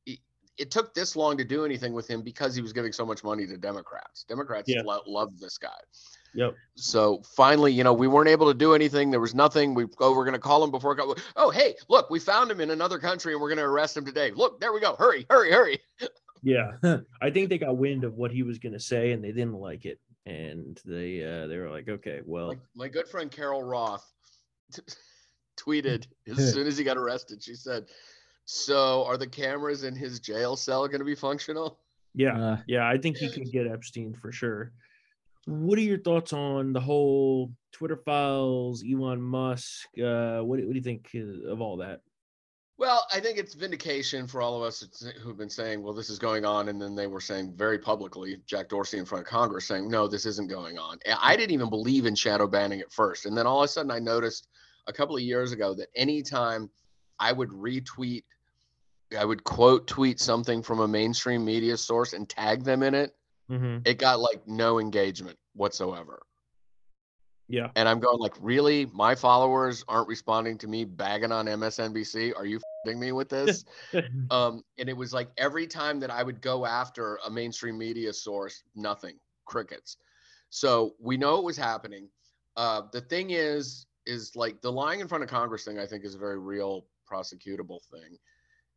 he 0.05 0.19
it 0.57 0.71
took 0.71 0.93
this 0.93 1.15
long 1.15 1.37
to 1.37 1.43
do 1.43 1.65
anything 1.65 1.93
with 1.93 2.09
him 2.09 2.21
because 2.21 2.55
he 2.55 2.61
was 2.61 2.73
giving 2.73 2.91
so 2.91 3.05
much 3.05 3.23
money 3.23 3.45
to 3.45 3.57
Democrats. 3.57 4.23
Democrats 4.23 4.69
Yeah. 4.69 4.81
lo- 4.83 5.03
loved 5.05 5.39
this 5.39 5.57
guy. 5.57 5.77
Yep, 6.37 6.55
So 6.75 7.21
finally, 7.35 7.73
you 7.73 7.83
know, 7.83 7.93
we 7.93 8.07
weren't 8.07 8.29
able 8.29 8.47
to 8.47 8.53
do 8.53 8.75
anything. 8.75 9.09
There 9.11 9.19
was 9.19 9.35
nothing. 9.35 9.73
We 9.73 9.85
oh, 9.99 10.15
we're 10.15 10.23
going 10.23 10.33
to 10.33 10.39
call 10.39 10.63
him 10.63 10.71
before. 10.71 10.97
it 10.97 11.23
Oh, 11.35 11.49
hey, 11.49 11.75
look, 11.89 12.09
we 12.09 12.19
found 12.19 12.51
him 12.51 12.61
in 12.61 12.69
another 12.69 12.99
country 12.99 13.33
and 13.33 13.41
we're 13.41 13.49
going 13.49 13.57
to 13.57 13.63
arrest 13.63 13.97
him 13.97 14.05
today. 14.05 14.31
Look, 14.31 14.61
there 14.61 14.71
we 14.71 14.79
go. 14.79 14.95
Hurry, 14.95 15.25
hurry, 15.29 15.51
hurry. 15.51 15.79
yeah. 16.43 16.77
I 17.21 17.31
think 17.31 17.49
they 17.49 17.57
got 17.57 17.75
wind 17.75 18.03
of 18.03 18.13
what 18.13 18.31
he 18.31 18.43
was 18.43 18.59
going 18.59 18.73
to 18.73 18.79
say, 18.79 19.11
and 19.11 19.23
they 19.23 19.31
didn't 19.31 19.55
like 19.55 19.85
it, 19.85 19.99
and 20.27 20.79
they 20.85 21.23
uh, 21.23 21.47
they 21.47 21.57
were 21.57 21.71
like, 21.71 21.89
okay, 21.89 22.21
well, 22.23 22.49
Like 22.49 22.59
my 22.75 22.87
good 22.87 23.07
friend 23.07 23.31
Carol 23.31 23.63
Roth 23.63 24.05
tweeted 25.57 26.05
as 26.27 26.53
soon 26.53 26.67
as 26.67 26.77
he 26.77 26.83
got 26.83 26.97
arrested. 26.97 27.41
She 27.41 27.55
said, 27.55 27.85
"So 28.45 29.03
are 29.05 29.17
the 29.17 29.27
cameras 29.27 29.83
in 29.83 29.95
his 29.95 30.19
jail 30.19 30.55
cell 30.55 30.87
going 30.87 30.99
to 30.99 31.05
be 31.05 31.15
functional?" 31.15 31.79
yeah, 32.13 32.39
Uh, 32.39 32.57
Yeah, 32.67 32.87
I 32.87 32.97
think 32.97 33.17
he 33.17 33.29
could 33.29 33.51
get 33.51 33.67
Epstein 33.67 34.13
for 34.13 34.31
sure. 34.31 34.71
What 35.47 35.79
are 35.79 35.81
your 35.83 35.99
thoughts 35.99 36.33
on 36.33 36.73
the 36.73 36.81
whole 36.81 37.53
Twitter 37.71 37.95
files, 37.95 38.83
Elon 38.83 39.21
Musk? 39.21 39.87
Uh, 39.97 40.39
what, 40.41 40.59
do- 40.59 40.67
what 40.67 40.73
do 40.73 40.77
you 40.77 40.81
think 40.81 41.09
uh, 41.15 41.49
of 41.49 41.61
all 41.61 41.77
that? 41.77 42.01
Well, 42.77 43.07
I 43.13 43.21
think 43.21 43.37
it's 43.39 43.55
vindication 43.55 44.27
for 44.27 44.41
all 44.41 44.57
of 44.57 44.61
us 44.61 44.85
who've 45.23 45.37
been 45.37 45.49
saying, 45.49 45.81
"Well, 45.81 45.93
this 45.93 46.09
is 46.09 46.19
going 46.19 46.45
on," 46.45 46.67
and 46.67 46.79
then 46.79 46.95
they 46.95 47.07
were 47.07 47.21
saying 47.21 47.53
very 47.55 47.79
publicly, 47.79 48.39
Jack 48.45 48.69
Dorsey 48.69 48.99
in 48.99 49.05
front 49.05 49.23
of 49.23 49.29
Congress, 49.29 49.65
saying, 49.65 49.89
"No, 49.89 50.07
this 50.07 50.27
isn't 50.27 50.49
going 50.49 50.77
on." 50.77 50.99
I 51.19 51.35
didn't 51.37 51.53
even 51.53 51.69
believe 51.71 52.05
in 52.05 52.13
shadow 52.13 52.45
banning 52.45 52.81
at 52.81 52.91
first, 52.91 53.25
and 53.25 53.35
then 53.35 53.47
all 53.47 53.61
of 53.61 53.65
a 53.65 53.67
sudden, 53.69 53.89
I 53.89 53.97
noticed 53.99 54.47
a 54.85 54.93
couple 54.93 55.15
of 55.15 55.23
years 55.23 55.53
ago 55.53 55.73
that 55.75 55.87
anytime 55.95 56.69
I 57.19 57.31
would 57.31 57.49
retweet, 57.49 58.25
I 59.17 59.25
would 59.25 59.43
quote 59.43 59.87
tweet 59.87 60.19
something 60.19 60.61
from 60.61 60.79
a 60.81 60.87
mainstream 60.87 61.43
media 61.43 61.77
source 61.77 62.13
and 62.13 62.29
tag 62.29 62.63
them 62.63 62.83
in 62.83 62.93
it, 62.93 63.15
Mm-hmm. 63.49 63.77
it 63.85 63.97
got 63.97 64.19
like 64.19 64.45
no 64.45 64.79
engagement 64.79 65.37
whatsoever. 65.53 66.21
Yeah, 67.49 67.69
And 67.77 67.87
I'm 67.87 68.01
going 68.01 68.19
like, 68.19 68.33
really? 68.41 68.87
My 68.87 69.15
followers 69.15 69.85
aren't 69.87 70.09
responding 70.09 70.57
to 70.57 70.67
me 70.67 70.83
bagging 70.83 71.31
on 71.31 71.45
MSNBC? 71.45 72.33
Are 72.35 72.45
you 72.45 72.59
fing 72.85 72.99
me 72.99 73.13
with 73.13 73.29
this? 73.29 73.63
um, 74.31 74.63
and 74.77 74.89
it 74.89 74.97
was 74.97 75.13
like 75.13 75.29
every 75.37 75.65
time 75.65 76.01
that 76.01 76.11
I 76.11 76.23
would 76.23 76.41
go 76.41 76.65
after 76.65 77.19
a 77.25 77.29
mainstream 77.29 77.77
media 77.77 78.11
source, 78.11 78.63
nothing, 78.75 79.15
crickets. 79.45 79.95
So 80.49 80.95
we 80.99 81.15
know 81.15 81.37
it 81.37 81.43
was 81.45 81.55
happening. 81.55 82.09
Uh, 82.57 82.81
the 82.91 83.01
thing 83.01 83.29
is, 83.29 83.85
is 84.05 84.35
like 84.35 84.61
the 84.61 84.71
lying 84.71 84.99
in 84.99 85.07
front 85.07 85.23
of 85.23 85.29
Congress 85.29 85.63
thing. 85.63 85.79
I 85.79 85.85
think 85.85 86.03
is 86.03 86.15
a 86.15 86.19
very 86.19 86.39
real 86.39 86.85
prosecutable 87.09 87.79
thing, 87.91 88.17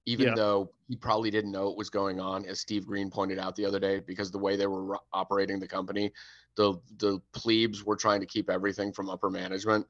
even 0.06 0.28
Yeah. 0.28 0.34
though 0.34 0.72
he 0.88 0.96
probably 0.96 1.30
didn't 1.30 1.52
know 1.52 1.68
it 1.68 1.76
was 1.76 1.90
going 1.90 2.20
on, 2.20 2.44
as 2.46 2.60
Steve 2.60 2.86
Green 2.86 3.10
pointed 3.10 3.38
out 3.38 3.54
the 3.54 3.64
other 3.64 3.78
day, 3.78 4.00
because 4.00 4.30
the 4.30 4.38
way 4.38 4.56
they 4.56 4.66
were 4.66 4.98
operating 5.12 5.60
the 5.60 5.68
company, 5.68 6.12
the 6.56 6.80
the 6.98 7.20
plebes 7.32 7.84
were 7.84 7.96
trying 7.96 8.20
to 8.20 8.26
keep 8.26 8.50
everything 8.50 8.92
from 8.92 9.08
upper 9.08 9.30
management. 9.30 9.86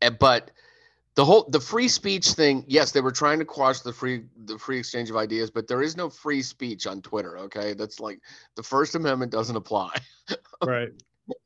And, 0.00 0.18
but 0.18 0.52
the 1.18 1.24
whole 1.24 1.48
the 1.50 1.58
free 1.58 1.88
speech 1.88 2.28
thing 2.28 2.64
yes 2.68 2.92
they 2.92 3.00
were 3.00 3.10
trying 3.10 3.40
to 3.40 3.44
quash 3.44 3.80
the 3.80 3.92
free 3.92 4.22
the 4.44 4.56
free 4.56 4.78
exchange 4.78 5.10
of 5.10 5.16
ideas 5.16 5.50
but 5.50 5.66
there 5.66 5.82
is 5.82 5.96
no 5.96 6.08
free 6.08 6.40
speech 6.40 6.86
on 6.86 7.02
twitter 7.02 7.36
okay 7.36 7.74
that's 7.74 7.98
like 7.98 8.20
the 8.54 8.62
first 8.62 8.94
amendment 8.94 9.32
doesn't 9.32 9.56
apply 9.56 9.90
right. 10.64 10.90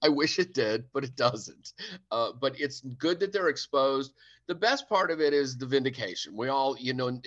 i 0.03 0.11
wish 0.11 0.39
it 0.39 0.53
did 0.53 0.85
but 0.93 1.05
it 1.05 1.17
doesn't 1.17 1.73
uh, 2.11 2.33
but 2.39 2.55
it's 2.61 2.83
good 2.99 3.19
that 3.19 3.33
they're 3.33 3.49
exposed 3.49 4.13
the 4.49 4.55
best 4.55 4.89
part 4.89 5.11
of 5.11 5.21
it 5.21 5.33
is 5.33 5.57
the 5.57 5.67
vindication. 5.67 6.37
We 6.37 6.49
all 6.49 6.77
you 6.79 6.95
know 6.95 7.21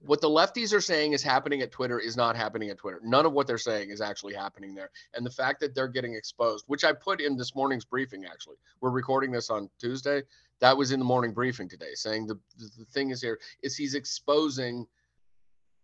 what 0.00 0.20
the 0.20 0.28
lefties 0.28 0.72
are 0.72 0.80
saying 0.80 1.12
is 1.12 1.22
happening 1.22 1.62
at 1.62 1.72
twitter 1.72 1.98
is 1.98 2.16
not 2.16 2.36
happening 2.36 2.70
at 2.70 2.78
twitter. 2.78 3.00
None 3.02 3.26
of 3.26 3.32
what 3.32 3.46
they're 3.46 3.58
saying 3.58 3.90
is 3.90 4.00
actually 4.00 4.34
happening 4.34 4.74
there. 4.74 4.90
And 5.14 5.26
the 5.26 5.30
fact 5.30 5.60
that 5.60 5.74
they're 5.74 5.88
getting 5.88 6.14
exposed 6.14 6.64
which 6.68 6.84
i 6.84 6.92
put 6.92 7.20
in 7.20 7.36
this 7.36 7.54
morning's 7.54 7.84
briefing 7.84 8.24
actually 8.24 8.56
we're 8.80 8.90
recording 8.90 9.32
this 9.32 9.50
on 9.50 9.68
tuesday. 9.78 10.22
That 10.60 10.76
was 10.76 10.92
in 10.92 11.00
the 11.00 11.04
morning 11.04 11.32
briefing 11.32 11.68
today 11.68 11.94
saying 11.94 12.26
the, 12.26 12.38
the, 12.56 12.84
thing 12.92 13.10
is 13.10 13.20
here 13.20 13.38
is 13.62 13.76
he's 13.76 13.94
exposing 13.94 14.86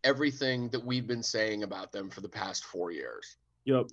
everything 0.05 0.69
that 0.71 0.83
we've 0.83 1.07
been 1.07 1.23
saying 1.23 1.65
about 1.65 1.93
them 1.93 2.09
for 2.09 2.21
the 2.21 2.29
past 2.29 2.65
four 2.65 2.91
years. 2.91 3.37
Yep. 3.65 3.89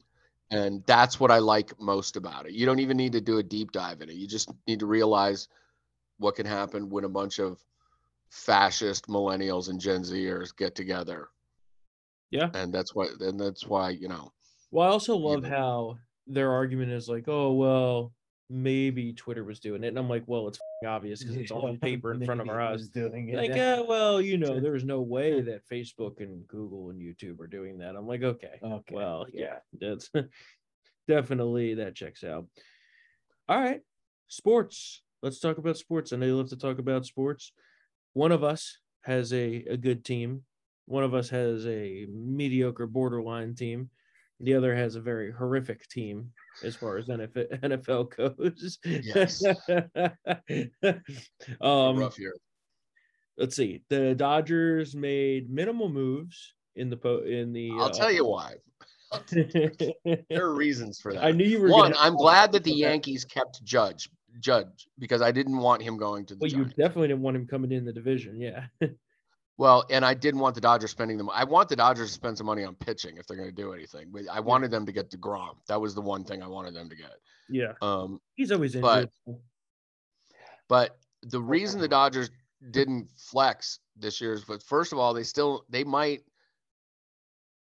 and 0.51 0.81
that's 0.85 1.19
what 1.19 1.29
i 1.29 1.39
like 1.39 1.77
most 1.79 2.15
about 2.15 2.45
it. 2.45 2.53
You 2.53 2.65
don't 2.65 2.79
even 2.79 2.95
need 2.95 3.11
to 3.13 3.21
do 3.21 3.39
a 3.39 3.43
deep 3.43 3.71
dive 3.71 4.01
in 4.01 4.09
it. 4.09 4.15
You 4.15 4.27
just 4.27 4.49
need 4.67 4.79
to 4.79 4.85
realize 4.85 5.49
what 6.17 6.35
can 6.35 6.45
happen 6.45 6.89
when 6.89 7.03
a 7.03 7.09
bunch 7.09 7.39
of 7.39 7.63
fascist 8.29 9.07
millennials 9.07 9.69
and 9.69 9.79
gen 9.79 10.01
zers 10.03 10.55
get 10.55 10.75
together 10.75 11.29
Yeah. 12.31 12.49
and 12.53 12.73
that's 12.73 12.93
why 12.93 13.07
and 13.19 13.39
that's 13.39 13.65
why 13.65 13.91
you 13.91 14.07
know 14.09 14.31
Well, 14.71 14.87
I 14.87 14.91
also 14.91 15.15
love 15.15 15.43
know. 15.43 15.49
how 15.49 15.97
their 16.29 16.51
argument 16.51 16.91
is 16.91 17.07
like, 17.07 17.29
oh, 17.29 17.53
well, 17.53 18.11
maybe 18.49 19.13
Twitter 19.13 19.45
was 19.45 19.61
doing 19.61 19.83
it. 19.85 19.87
And 19.87 19.97
I'm 19.97 20.09
like, 20.09 20.23
well, 20.27 20.49
it's 20.49 20.59
obvious 20.85 21.21
because 21.23 21.37
it's 21.37 21.51
all 21.51 21.65
on 21.69 21.77
paper 21.77 22.13
in 22.13 22.25
front 22.25 22.41
of 22.41 22.49
our 22.49 22.59
eyes. 22.59 22.89
Doing 22.89 23.29
it. 23.29 23.37
Like, 23.37 23.51
uh, 23.57 23.85
well, 23.87 24.19
you 24.21 24.37
know, 24.37 24.59
there's 24.59 24.83
no 24.83 24.99
way 24.99 25.39
that 25.41 25.61
Facebook 25.69 26.19
and 26.19 26.45
Google 26.49 26.89
and 26.89 27.01
YouTube 27.01 27.39
are 27.39 27.47
doing 27.47 27.77
that. 27.77 27.95
I'm 27.95 28.05
like, 28.07 28.23
okay, 28.23 28.59
okay. 28.61 28.93
well, 28.93 29.25
yeah, 29.31 29.59
that's 29.79 30.09
definitely 31.07 31.75
that 31.75 31.95
checks 31.95 32.25
out. 32.25 32.45
All 33.47 33.59
right, 33.61 33.81
sports. 34.27 35.01
Let's 35.21 35.39
talk 35.39 35.57
about 35.57 35.77
sports. 35.77 36.13
I 36.13 36.17
know 36.17 36.25
you 36.25 36.37
love 36.37 36.49
to 36.49 36.57
talk 36.57 36.79
about 36.79 37.05
sports. 37.05 37.51
One 38.13 38.31
of 38.31 38.43
us 38.43 38.77
has 39.01 39.33
a, 39.33 39.65
a 39.69 39.77
good 39.77 40.05
team. 40.05 40.43
One 40.85 41.03
of 41.03 41.13
us 41.13 41.29
has 41.29 41.65
a 41.67 42.05
mediocre 42.09 42.87
borderline 42.87 43.55
team. 43.55 43.89
The 44.39 44.53
other 44.53 44.75
has 44.75 44.95
a 44.95 45.01
very 45.01 45.31
horrific 45.31 45.87
team 45.89 46.31
as 46.63 46.75
far 46.75 46.97
as 46.97 47.07
NFL, 47.07 47.59
NFL 47.63 48.37
goes. 48.37 48.77
Yes. 48.85 49.43
um, 51.61 51.97
rough 51.97 52.19
year 52.19 52.35
let's 53.37 53.55
see. 53.55 53.81
The 53.89 54.15
Dodgers 54.15 54.95
made 54.95 55.49
minimal 55.49 55.89
moves 55.89 56.53
in 56.75 56.89
the 56.89 56.97
po- 56.97 57.23
in 57.23 57.53
the. 57.53 57.71
i'll 57.75 57.89
tell 57.89 58.11
you 58.11 58.25
why 58.25 58.53
there 59.31 60.45
are 60.45 60.53
reasons 60.53 60.99
for 60.99 61.13
that 61.13 61.23
I 61.23 61.31
knew 61.31 61.45
you 61.45 61.61
were. 61.61 61.69
one 61.69 61.93
i'm 61.97 62.15
glad 62.15 62.51
that 62.51 62.63
the 62.63 62.73
yankees 62.73 63.23
kept 63.23 63.63
judge 63.63 64.09
judge 64.39 64.87
because 64.99 65.21
i 65.21 65.31
didn't 65.31 65.57
want 65.57 65.81
him 65.81 65.97
going 65.97 66.25
to 66.25 66.35
the 66.35 66.39
Well, 66.41 66.51
you 66.51 66.65
definitely 66.65 67.07
didn't 67.09 67.21
want 67.23 67.35
him 67.37 67.47
coming 67.47 67.71
in 67.71 67.85
the 67.85 67.93
division. 67.93 68.39
Yeah. 68.39 68.65
Well, 69.59 69.85
and 69.89 70.05
I 70.05 70.13
didn't 70.13 70.39
want 70.39 70.53
the 70.53 70.61
Dodgers 70.61 70.91
spending 70.91 71.17
them. 71.17 71.31
I 71.33 71.43
want 71.43 71.67
the 71.67 71.75
Dodgers 71.75 72.09
to 72.09 72.13
spend 72.13 72.37
some 72.37 72.45
money 72.45 72.63
on 72.63 72.75
pitching 72.75 73.17
if 73.17 73.25
they're 73.25 73.35
going 73.37 73.49
to 73.49 73.55
do 73.55 73.73
anything. 73.73 74.09
But 74.11 74.25
I 74.31 74.39
wanted 74.39 74.69
them 74.69 74.85
to 74.85 74.91
get 74.91 75.09
DeGrom. 75.09 75.55
That 75.67 75.81
was 75.81 75.95
the 75.95 76.01
one 76.01 76.23
thing 76.23 76.43
I 76.43 76.47
wanted 76.47 76.75
them 76.75 76.87
to 76.89 76.95
get. 76.95 77.13
Yeah, 77.49 77.73
Um, 77.81 78.21
he's 78.35 78.51
always 78.51 78.75
But- 78.75 79.09
injured. 79.25 79.41
but 80.69 80.99
the 81.23 81.41
reason 81.41 81.81
the 81.81 81.87
Dodgers 81.87 82.29
didn't 82.69 83.09
flex 83.17 83.79
this 83.95 84.21
year 84.21 84.33
is, 84.33 84.43
but 84.45 84.61
first 84.61 84.91
of 84.93 84.99
all, 84.99 85.11
they 85.15 85.23
still 85.23 85.65
they 85.69 85.83
might 85.83 86.21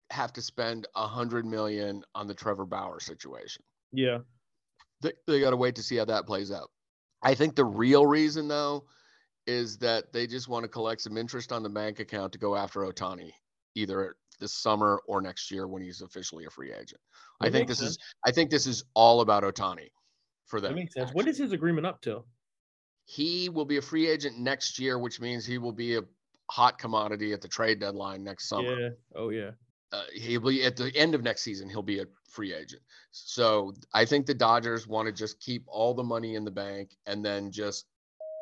have 0.10 0.34
to 0.34 0.42
spend 0.42 0.88
a 0.96 1.06
hundred 1.06 1.46
million 1.46 2.04
on 2.16 2.26
the 2.26 2.34
Trevor 2.34 2.66
Bauer 2.66 3.00
situation. 3.00 3.64
yeah, 3.92 4.18
They, 5.04 5.12
they 5.28 5.40
got 5.40 5.52
to 5.52 5.58
wait 5.58 5.76
to 5.76 5.84
see 5.84 5.98
how 5.98 6.06
that 6.06 6.26
plays 6.26 6.52
out. 6.52 6.70
I 7.22 7.36
think 7.36 7.56
the 7.56 7.66
real 7.66 8.06
reason 8.06 8.48
though 8.48 8.86
is 9.46 9.78
that 9.80 10.12
they 10.14 10.26
just 10.26 10.48
want 10.48 10.64
to 10.64 10.70
collect 10.70 11.02
some 11.02 11.18
interest 11.18 11.52
on 11.52 11.62
the 11.62 11.70
bank 11.70 12.00
account 12.00 12.34
to 12.34 12.40
go 12.40 12.56
after 12.56 12.80
Ohtani 12.82 13.32
either 13.76 14.16
this 14.40 14.54
summer 14.54 15.02
or 15.08 15.22
next 15.22 15.52
year 15.52 15.68
when 15.68 15.82
he's 15.82 16.02
officially 16.02 16.46
a 16.46 16.50
free 16.50 16.74
agent. 16.74 17.02
I 17.42 17.50
think 17.50 17.68
this 17.68 17.82
is. 17.82 17.98
I 18.26 18.32
think 18.32 18.50
this 18.50 18.66
is 18.66 18.84
all 18.96 19.22
about 19.22 19.44
Ohtani 19.44 19.90
for 20.46 20.60
that 20.60 20.70
them. 20.70 20.76
makes 20.76 20.94
sense. 20.94 21.12
What 21.14 21.28
is 21.28 21.38
his 21.38 21.52
agreement 21.52 21.86
up 21.86 22.02
to? 22.02 22.24
he 23.06 23.50
will 23.50 23.66
be 23.66 23.78
a 23.78 23.82
free 23.82 24.08
agent 24.08 24.38
next 24.40 24.80
year, 24.80 24.98
which 24.98 25.20
means 25.20 25.46
he 25.46 25.58
will 25.58 25.74
be 25.74 25.98
a 25.98 26.02
hot 26.50 26.78
commodity 26.78 27.34
at 27.34 27.42
the 27.42 27.48
trade 27.48 27.80
deadline 27.80 28.24
next 28.24 28.48
summer. 28.48 28.80
Yeah. 28.80 28.90
Oh 29.16 29.30
yeah. 29.30 29.52
Uh, 29.94 30.04
he'll 30.14 30.42
be 30.42 30.64
at 30.64 30.76
the 30.76 30.92
end 30.96 31.14
of 31.14 31.22
next 31.22 31.44
season. 31.44 31.70
He'll 31.70 31.84
be 31.84 32.00
a 32.00 32.06
free 32.28 32.52
agent. 32.52 32.82
So 33.12 33.76
I 33.94 34.06
think 34.06 34.26
the 34.26 34.34
Dodgers 34.34 34.88
want 34.88 35.06
to 35.06 35.12
just 35.12 35.40
keep 35.40 35.64
all 35.68 35.94
the 35.94 36.04
money 36.04 36.34
in 36.34 36.44
the 36.44 36.52
bank 36.52 36.98
and 37.06 37.24
then 37.24 37.52
just 37.52 37.86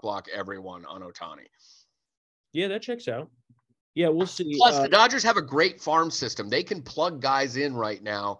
block 0.01 0.27
everyone 0.33 0.85
on 0.85 1.01
Ohtani. 1.01 1.47
Yeah, 2.53 2.69
that 2.69 2.81
checks 2.81 3.09
out. 3.09 3.29
Yeah, 3.95 4.07
we'll 4.07 4.27
see. 4.27 4.55
Plus, 4.55 4.75
Uh, 4.75 4.83
the 4.83 4.89
Dodgers 4.89 5.23
have 5.23 5.35
a 5.35 5.41
great 5.41 5.81
farm 5.81 6.09
system. 6.09 6.49
They 6.49 6.63
can 6.63 6.81
plug 6.81 7.21
guys 7.21 7.57
in 7.57 7.75
right 7.75 8.01
now 8.01 8.39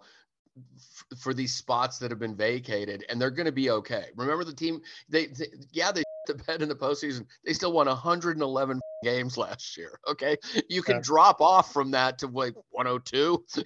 f- 0.74 1.18
for 1.18 1.34
these 1.34 1.54
spots 1.54 1.98
that 1.98 2.10
have 2.10 2.18
been 2.18 2.34
vacated, 2.34 3.04
and 3.10 3.20
they're 3.20 3.30
going 3.30 3.46
to 3.46 3.52
be 3.52 3.68
okay. 3.70 4.06
Remember 4.16 4.44
the 4.44 4.54
team? 4.54 4.80
They, 5.10 5.26
they 5.26 5.48
yeah, 5.72 5.92
they 5.92 6.02
the 6.26 6.34
bed 6.34 6.62
in 6.62 6.70
the 6.70 6.74
postseason. 6.74 7.26
They 7.44 7.52
still 7.52 7.72
won 7.72 7.86
111 7.86 8.80
games 9.02 9.36
last 9.38 9.76
year. 9.76 9.98
Okay, 10.08 10.36
you 10.68 10.82
can 10.82 10.96
Yeah. 10.96 11.02
drop 11.02 11.40
off 11.40 11.72
from 11.72 11.90
that 11.92 12.18
to 12.18 12.26
like 12.28 12.54
102, 12.70 13.44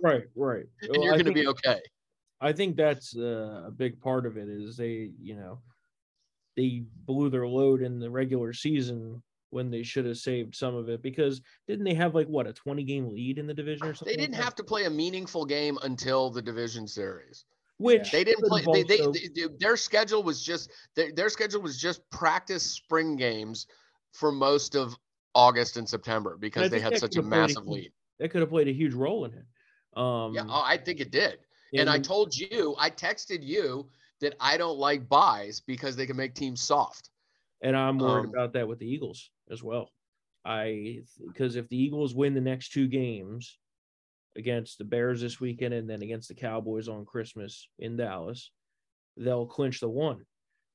right, 0.00 0.24
right. 0.34 0.64
and 0.82 0.90
Well, 0.92 1.04
you're 1.04 1.12
going 1.14 1.26
to 1.26 1.32
be 1.32 1.46
okay. 1.48 1.80
I 2.40 2.52
think 2.52 2.76
that's 2.76 3.16
uh, 3.16 3.64
a 3.66 3.70
big 3.70 4.00
part 4.00 4.26
of 4.26 4.36
it 4.36 4.48
is 4.48 4.76
they, 4.76 5.12
you 5.18 5.36
know, 5.36 5.60
they 6.56 6.84
blew 7.06 7.30
their 7.30 7.46
load 7.48 7.82
in 7.82 7.98
the 7.98 8.10
regular 8.10 8.52
season 8.52 9.22
when 9.50 9.70
they 9.70 9.82
should 9.82 10.04
have 10.04 10.18
saved 10.18 10.54
some 10.54 10.74
of 10.74 10.88
it 10.88 11.00
because 11.02 11.40
didn't 11.66 11.84
they 11.84 11.94
have 11.94 12.14
like 12.14 12.26
what 12.26 12.46
a 12.46 12.52
20 12.52 12.82
game 12.84 13.08
lead 13.08 13.38
in 13.38 13.46
the 13.46 13.54
division 13.54 13.86
or 13.86 13.94
something? 13.94 14.14
They 14.16 14.22
didn't 14.22 14.36
have 14.42 14.54
to 14.56 14.64
play 14.64 14.84
a 14.84 14.90
meaningful 14.90 15.46
game 15.46 15.78
until 15.82 16.30
the 16.30 16.42
division 16.42 16.86
series. 16.86 17.44
which 17.78 18.10
They 18.12 18.24
didn't 18.24 18.44
play. 18.48 18.64
They, 18.70 18.82
they, 18.82 18.96
they- 18.98 19.28
they- 19.34 19.54
their 19.58 19.76
schedule 19.76 20.22
was 20.22 20.42
just 20.42 20.70
their, 20.94 21.10
their 21.12 21.28
schedule 21.30 21.62
was 21.62 21.80
just 21.80 22.02
practice 22.10 22.62
spring 22.64 23.16
games 23.16 23.66
for 24.16 24.32
most 24.32 24.74
of 24.74 24.96
August 25.34 25.76
and 25.76 25.88
September 25.88 26.36
because 26.40 26.70
they 26.70 26.80
had 26.80 26.96
such 26.98 27.16
a 27.16 27.20
could've 27.20 27.26
a 27.26 27.28
massive 27.28 27.66
lead. 27.66 27.92
that 28.18 28.30
could 28.30 28.40
have 28.40 28.50
played 28.50 28.68
a 28.68 28.72
huge 28.72 28.94
role 28.94 29.26
in 29.26 29.32
it. 29.34 29.44
Um, 30.00 30.34
Yeah, 30.34 30.44
oh, 30.48 30.62
I 30.64 30.76
think 30.78 31.00
it 31.00 31.10
did. 31.10 31.38
And 31.76 31.90
I 31.90 31.98
told 31.98 32.34
you, 32.34 32.74
I 32.78 32.88
texted 32.88 33.42
you 33.42 33.90
that 34.20 34.34
I 34.40 34.56
don't 34.56 34.78
like 34.78 35.08
buys 35.08 35.60
because 35.60 35.94
they 35.94 36.06
can 36.06 36.16
make 36.16 36.34
teams 36.34 36.62
soft. 36.62 37.10
and 37.60 37.76
I'm 37.76 37.98
worried 37.98 38.26
um, 38.26 38.32
about 38.34 38.52
that 38.54 38.66
with 38.66 38.78
the 38.78 38.86
Eagles 38.86 39.30
as 39.50 39.62
well. 39.62 39.90
I 40.44 41.00
because 41.26 41.56
if 41.56 41.68
the 41.68 41.76
Eagles 41.76 42.14
win 42.14 42.32
the 42.32 42.40
next 42.40 42.72
two 42.72 42.86
games 42.86 43.58
against 44.36 44.78
the 44.78 44.84
Bears 44.84 45.20
this 45.20 45.40
weekend 45.40 45.74
and 45.74 45.88
then 45.88 46.02
against 46.02 46.28
the 46.28 46.34
Cowboys 46.34 46.88
on 46.88 47.04
Christmas 47.04 47.68
in 47.78 47.96
Dallas, 47.96 48.52
they'll 49.16 49.46
clinch 49.46 49.80
the 49.80 49.88
one, 49.88 50.24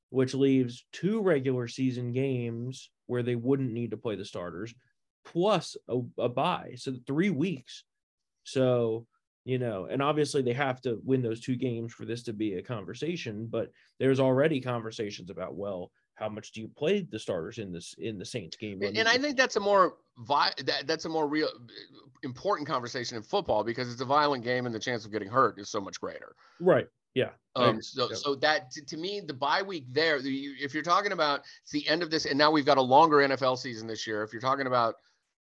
which 0.10 0.34
leaves 0.34 0.86
two 0.92 1.22
regular 1.22 1.68
season 1.68 2.12
games 2.12 2.89
where 3.12 3.24
they 3.24 3.36
wouldn't 3.36 3.74
need 3.74 3.91
to 3.91 3.97
play 3.97 4.16
the 4.16 4.24
starters, 4.24 4.74
plus 5.26 5.76
a, 5.89 5.99
a 6.18 6.30
bye. 6.30 6.72
So 6.78 6.93
three 7.05 7.30
weeks. 7.30 7.84
So 8.45 9.05
you 9.43 9.57
know, 9.57 9.88
and 9.91 10.01
obviously 10.01 10.41
they 10.41 10.53
have 10.53 10.80
to 10.82 11.01
win 11.03 11.22
those 11.22 11.41
two 11.41 11.57
games 11.57 11.93
for 11.93 12.05
this 12.05 12.24
to 12.24 12.32
be 12.32 12.53
a 12.53 12.64
conversation. 12.64 13.47
But 13.51 13.70
there's 13.99 14.22
already 14.22 14.62
conversations 14.62 15.30
about 15.30 15.55
well, 15.55 15.91
how 16.16 16.30
much 16.30 16.53
do 16.53 16.62
you 16.62 16.70
play 16.78 17.01
the 17.01 17.20
starters 17.20 17.57
in 17.57 17.74
this 17.74 17.93
in 17.97 18.18
the 18.18 18.24
Saints 18.24 18.55
game? 18.55 18.82
And, 18.82 18.95
and 18.95 19.09
I 19.09 19.18
think 19.18 19.36
that's 19.36 19.57
a 19.57 19.59
more 19.59 19.95
vi- 20.20 20.53
that, 20.66 20.88
that's 20.88 21.03
a 21.03 21.09
more 21.09 21.28
real 21.28 21.49
important 22.24 22.66
conversation 22.66 23.18
in 23.18 23.24
football 23.24 23.66
because 23.66 23.91
it's 23.91 24.01
a 24.01 24.05
violent 24.05 24.45
game 24.45 24.66
and 24.66 24.74
the 24.74 24.80
chance 24.80 25.03
of 25.03 25.12
getting 25.12 25.30
hurt 25.30 25.59
is 25.59 25.70
so 25.70 25.82
much 25.82 25.99
greater. 25.99 26.34
right, 26.62 26.88
yeah, 27.14 27.32
Um, 27.55 27.82
so, 27.82 28.09
Yeah. 28.09 28.16
so 28.16 28.36
that 28.36 28.72
to, 28.72 28.86
to 28.86 28.97
me, 28.97 29.20
the 29.20 29.34
bye 29.34 29.62
week 29.62 29.86
there, 29.89 30.22
the, 30.22 30.32
you- 30.32 30.55
if 30.59 30.74
you're 30.74 30.84
talking 30.84 31.12
about 31.12 31.41
it's 31.64 31.72
the 31.72 31.88
end 31.88 32.01
of 32.03 32.09
this, 32.09 32.26
and 32.26 32.38
now 32.38 32.51
we've 32.51 32.66
got 32.66 32.78
a 32.78 32.82
longer 32.82 33.18
NFL 33.18 33.57
season 33.57 33.88
this 33.88 34.07
year. 34.07 34.24
If 34.24 34.32
you're 34.34 34.41
talking 34.41 34.68
about, 34.68 34.95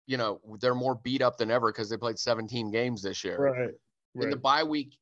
you 0.05 0.18
know, 0.18 0.41
they're 0.59 0.76
more 0.76 0.95
beat 0.95 1.22
up 1.22 1.38
than 1.38 1.49
ever 1.49 1.72
because 1.72 1.89
they 1.89 1.95
played 1.97 2.20
17 2.20 2.72
games 2.72 3.01
this 3.01 3.24
year. 3.24 3.38
right, 3.39 3.72
And 4.16 4.32
the 4.34 4.38
bye 4.38 4.64
week 4.64 4.97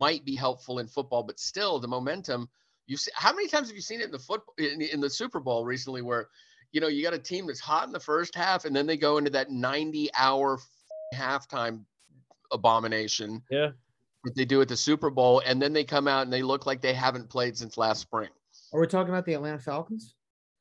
might 0.00 0.24
be 0.24 0.34
helpful 0.34 0.78
in 0.78 0.86
football, 0.88 1.22
but 1.22 1.38
still, 1.38 1.78
the 1.78 1.88
momentum. 1.88 2.48
You 2.86 2.96
see, 2.96 3.10
how 3.14 3.32
many 3.34 3.46
times 3.46 3.68
have 3.68 3.76
you 3.76 3.82
seen 3.82 4.00
it 4.00 4.06
in 4.06 4.10
the 4.12 4.18
football 4.18 4.54
in, 4.58 4.80
in 4.80 5.00
the 5.00 5.10
Super 5.10 5.38
Bowl 5.40 5.64
recently, 5.66 6.00
where 6.02 6.28
you 6.72 6.80
know 6.80 6.88
you 6.88 7.02
got 7.02 7.12
a 7.12 7.18
team 7.18 7.46
that's 7.46 7.60
hot 7.60 7.86
in 7.86 7.92
the 7.92 8.00
first 8.00 8.34
half, 8.34 8.64
and 8.64 8.74
then 8.74 8.86
they 8.86 8.96
go 8.96 9.18
into 9.18 9.30
that 9.30 9.50
90 9.50 10.08
hour 10.16 10.58
halftime 11.14 11.84
abomination 12.50 13.42
yeah. 13.50 13.70
That 14.24 14.34
they 14.34 14.44
do 14.44 14.60
at 14.60 14.68
the 14.68 14.76
Super 14.76 15.10
Bowl, 15.10 15.42
and 15.44 15.60
then 15.60 15.72
they 15.72 15.84
come 15.84 16.06
out 16.06 16.22
and 16.22 16.32
they 16.32 16.42
look 16.42 16.66
like 16.66 16.80
they 16.80 16.94
haven't 16.94 17.28
played 17.28 17.56
since 17.56 17.76
last 17.76 18.00
spring. 18.00 18.30
Are 18.72 18.80
we 18.80 18.86
talking 18.86 19.12
about 19.12 19.26
the 19.26 19.34
Atlanta 19.34 19.58
Falcons? 19.58 20.14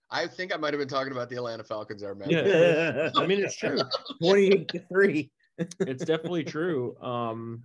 I 0.10 0.28
think 0.28 0.54
I 0.54 0.58
might 0.58 0.74
have 0.74 0.80
been 0.80 0.90
talking 0.90 1.14
about 1.14 1.30
the 1.30 1.38
Atlanta 1.38 1.64
Falcons 1.64 2.02
there, 2.02 2.16
man. 2.16 2.30
Yeah, 2.30 3.10
I 3.16 3.26
mean 3.26 3.44
it's 3.44 3.56
true. 3.56 3.78
28 4.22 4.68
to 4.70 4.80
3. 4.80 5.32
It's 5.58 6.04
definitely 6.04 6.44
true. 6.44 6.98
Um, 7.02 7.64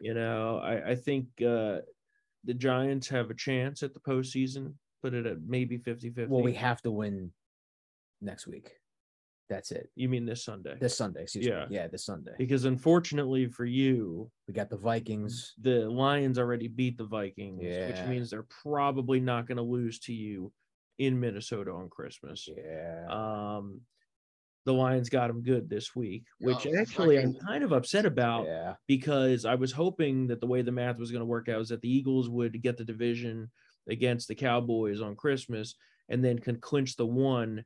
you 0.00 0.14
know, 0.14 0.58
I, 0.58 0.90
I 0.90 0.94
think 0.96 1.26
uh 1.40 1.78
the 2.44 2.54
Giants 2.54 3.08
have 3.08 3.30
a 3.30 3.34
chance 3.34 3.82
at 3.82 3.94
the 3.94 4.00
postseason. 4.00 4.74
Put 5.02 5.14
it 5.14 5.26
at 5.26 5.38
maybe 5.46 5.78
50-50. 5.78 6.28
Well, 6.28 6.42
we 6.42 6.54
have 6.54 6.82
to 6.82 6.90
win 6.90 7.30
next 8.20 8.46
week. 8.46 8.72
That's 9.48 9.70
it. 9.72 9.90
you 9.94 10.08
mean 10.08 10.26
this 10.26 10.44
Sunday? 10.44 10.76
This 10.78 10.96
Sunday, 10.96 11.22
excuse 11.22 11.46
Yeah. 11.46 11.66
me. 11.68 11.76
Yeah, 11.76 11.86
this 11.88 12.04
Sunday. 12.04 12.32
because 12.38 12.64
unfortunately 12.66 13.46
for 13.48 13.64
you, 13.64 14.30
We 14.46 14.52
got 14.54 14.68
the 14.70 14.76
Vikings. 14.76 15.54
the 15.58 15.88
Lions 15.88 16.38
already 16.38 16.68
beat 16.68 16.98
the 16.98 17.06
Vikings, 17.06 17.62
which 17.62 18.06
means 18.08 18.30
they're 18.30 18.46
probably 18.62 19.20
not 19.20 19.46
going 19.46 19.56
to 19.56 19.62
lose 19.62 19.98
to 20.00 20.12
you 20.12 20.52
in 20.98 21.18
Minnesota 21.18 21.70
on 21.70 21.88
Christmas. 21.88 22.46
Yeah. 22.48 23.06
Um, 23.08 23.80
the 24.66 24.74
Lions 24.74 25.08
got 25.08 25.28
them 25.28 25.42
good 25.42 25.70
this 25.70 25.96
week, 25.96 26.24
which 26.40 26.66
Oh, 26.66 26.76
actually 26.78 27.18
I'm 27.18 27.32
kind 27.34 27.64
of 27.64 27.72
upset 27.72 28.04
about 28.04 28.44
yeah. 28.44 28.74
because 28.86 29.46
I 29.46 29.54
was 29.54 29.72
hoping 29.72 30.26
that 30.26 30.40
the 30.40 30.46
way 30.46 30.60
the 30.60 30.72
math 30.72 30.98
was 30.98 31.10
going 31.10 31.20
to 31.22 31.24
work 31.26 31.48
out 31.48 31.58
was 31.58 31.70
that 31.70 31.80
the 31.80 31.88
Eagles 31.90 32.28
would 32.28 32.60
get 32.60 32.76
the 32.76 32.84
division 32.84 33.50
against 33.88 34.28
the 34.28 34.34
Cowboys 34.34 35.00
on 35.00 35.16
Christmas 35.16 35.74
and 36.10 36.22
then 36.22 36.38
can 36.38 36.60
clinch 36.60 36.96
the 36.96 37.06
one 37.06 37.64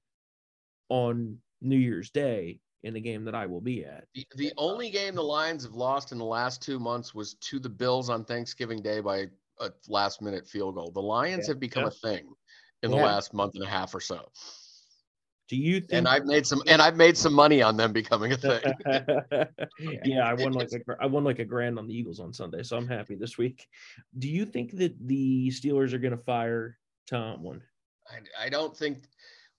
on 0.89 1.39
New 1.63 1.77
Year's 1.77 2.11
Day 2.11 2.61
in 2.83 2.95
the 2.95 3.01
game 3.01 3.25
that 3.25 3.35
I 3.35 3.47
will 3.47 3.61
be 3.61 3.85
at. 3.85 4.05
The, 4.15 4.27
the 4.37 4.53
only 4.57 4.91
game 4.91 5.15
the 5.15 5.23
Lions 5.23 5.63
have 5.65 5.75
lost 5.75 6.13
in 6.13 6.19
the 6.19 6.25
last 6.25 6.61
two 6.63 6.79
months 6.81 7.15
was 7.15 7.35
to 7.35 7.59
the 7.59 7.69
Bills 7.69 8.11
on 8.11 8.25
Thanksgiving 8.25 8.83
Day 8.83 9.01
by 9.01 9.27
a 9.61 9.71
last 9.89 10.21
minute 10.21 10.49
field 10.49 10.75
goal. 10.75 10.91
The 10.91 11.01
Lions 11.01 11.47
Yeah. 11.47 11.53
have 11.53 11.61
become 11.61 11.85
Yeah. 11.85 11.89
a 11.89 11.91
thing 11.93 12.35
in 12.83 12.91
the 12.91 12.97
last 12.97 13.33
month 13.33 13.55
and 13.55 13.65
a 13.65 13.69
half 13.69 13.95
or 13.95 14.01
so. 14.01 14.29
Do 15.49 15.57
you 15.57 15.81
think 15.81 15.93
And 15.93 16.09
I've 16.09 16.25
made 16.25 16.47
some 16.47 16.63
and 16.67 16.81
I've 16.81 16.97
made 16.97 17.17
some 17.17 17.35
money 17.35 17.61
on 17.63 17.77
them 17.77 17.93
becoming 17.93 18.33
a 18.33 18.37
thing. 18.37 18.63
yeah, 20.05 20.27
I 20.27 20.35
won 20.35 20.53
like 20.53 20.71
a 20.89 20.97
I 20.99 21.07
won 21.07 21.25
like 21.25 21.41
a 21.41 21.45
grand 21.45 21.79
on 21.79 21.87
the 21.87 21.95
Eagles 21.95 22.21
on 22.21 22.33
Sunday, 22.33 22.63
so 22.63 22.77
I'm 22.77 22.89
happy 22.89 23.15
this 23.17 23.37
week. 23.37 23.69
Do 24.19 24.29
you 24.29 24.47
think 24.47 24.77
that 24.79 24.95
the 25.07 25.49
Steelers 25.49 25.93
are 25.93 25.99
going 25.99 26.17
to 26.17 26.25
fire 26.25 26.79
Tomlin? 27.07 27.61
I, 28.11 28.47
I 28.47 28.49
don't 28.49 28.75
think 28.77 29.05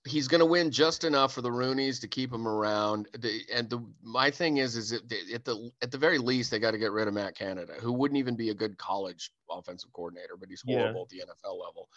he's 0.05 0.27
going 0.27 0.39
to 0.39 0.45
win 0.45 0.69
just 0.69 1.03
enough 1.03 1.33
for 1.33 1.41
the 1.41 1.49
Rooneys 1.49 1.99
to 2.01 2.07
keep 2.07 2.31
him 2.33 2.47
around. 2.47 3.07
The, 3.17 3.41
and 3.53 3.69
the 3.69 3.83
my 4.01 4.29
thing 4.29 4.57
is, 4.57 4.75
is 4.75 4.89
that 4.89 5.11
at 5.33 5.45
the 5.45 5.71
at 5.81 5.91
the 5.91 5.97
very 5.97 6.17
least 6.17 6.51
they 6.51 6.59
got 6.59 6.71
to 6.71 6.77
get 6.77 6.91
rid 6.91 7.07
of 7.07 7.13
Matt 7.13 7.35
Canada, 7.35 7.73
who 7.79 7.93
wouldn't 7.93 8.17
even 8.17 8.35
be 8.35 8.49
a 8.49 8.53
good 8.53 8.77
college 8.77 9.31
offensive 9.49 9.91
coordinator, 9.93 10.35
but 10.37 10.49
he's 10.49 10.63
Yeah. 10.65 10.79
horrible 10.79 11.03
at 11.03 11.09
the 11.09 11.19
NFL 11.21 11.59
level. 11.59 11.89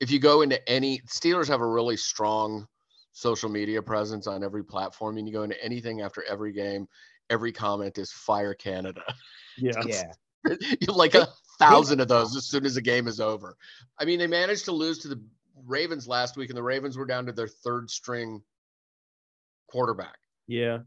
If 0.00 0.10
you 0.10 0.20
go 0.20 0.42
into 0.42 0.66
any 0.68 1.00
Steelers 1.00 1.48
have 1.48 1.60
a 1.60 1.66
really 1.66 1.96
strong 1.96 2.68
social 3.12 3.48
media 3.48 3.82
presence 3.82 4.26
on 4.28 4.44
every 4.44 4.62
platform, 4.62 5.18
and 5.18 5.26
you 5.26 5.32
go 5.34 5.42
into 5.42 5.62
anything 5.62 6.02
after 6.02 6.22
every 6.24 6.52
game, 6.52 6.86
every 7.30 7.50
comment 7.52 7.98
is 7.98 8.12
fire 8.12 8.54
Canada. 8.54 9.02
Yeah, 9.60 9.82
Yeah. 9.84 10.12
like 10.88 11.16
a 11.16 11.26
thousand 11.58 11.98
of 11.98 12.06
those 12.06 12.36
as 12.36 12.46
soon 12.46 12.64
as 12.64 12.76
the 12.76 12.80
game 12.80 13.08
is 13.08 13.18
over. 13.18 13.56
I 13.98 14.04
mean, 14.04 14.20
they 14.20 14.28
managed 14.28 14.66
to 14.66 14.72
lose 14.72 14.98
to 15.00 15.08
the 15.08 15.20
Ravens 15.66 16.08
last 16.08 16.36
week, 16.36 16.50
and 16.50 16.56
the 16.56 16.62
Ravens 16.62 16.96
were 16.96 17.06
down 17.06 17.26
to 17.26 17.32
their 17.32 17.48
third 17.48 17.90
string 17.90 18.42
quarterback. 19.68 20.18
Yeah. 20.46 20.78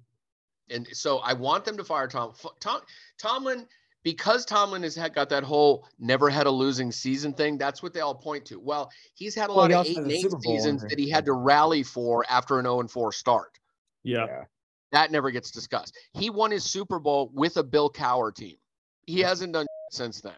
And 0.70 0.88
so 0.94 1.18
I 1.20 1.34
want 1.34 1.66
them 1.66 1.78
to 1.78 1.84
fire 1.84 2.08
Tom. 2.08 2.34
Tom 2.60 2.82
Tomlin 3.18 3.68
because 4.04 4.46
Tomlin 4.46 4.84
has 4.84 4.96
had, 4.96 5.14
got 5.14 5.30
that 5.30 5.44
whole 5.44 5.88
never 6.00 6.30
had 6.30 6.48
a 6.48 6.52
losing 6.52 6.92
season 6.92 7.34
thing. 7.34 7.58
That's 7.58 7.84
what 7.84 7.94
they 7.94 8.00
all 8.00 8.16
point 8.16 8.46
to. 8.46 8.60
Well, 8.60 8.92
he's 9.14 9.36
had 9.36 9.50
a 9.50 9.54
Well, 9.54 9.70
lot 9.70 9.72
of 9.72 9.86
eight 9.86 9.96
had 9.96 10.04
and 10.04 10.12
eight 10.12 10.32
seasons 10.42 10.82
that 10.84 10.98
he 10.98 11.10
had 11.10 11.26
to 11.26 11.34
rally 11.34 11.84
for 11.84 12.26
after 12.30 12.58
an 12.58 12.66
0 12.66 12.80
and 12.80 12.90
4 12.92 13.12
start. 13.12 13.60
Yeah. 14.04 14.46
That 14.92 15.12
never 15.12 15.32
gets 15.32 15.52
discussed. 15.52 15.96
He 16.14 16.30
won 16.30 16.52
his 16.52 16.64
Super 16.64 17.00
Bowl 17.00 17.30
with 17.34 17.58
a 17.58 17.64
Bill 17.64 17.90
Cowher 17.90 18.34
team. 18.34 18.58
He 19.06 19.20
hasn't 19.20 19.54
done 19.54 19.68
since 19.92 20.22
then. 20.22 20.34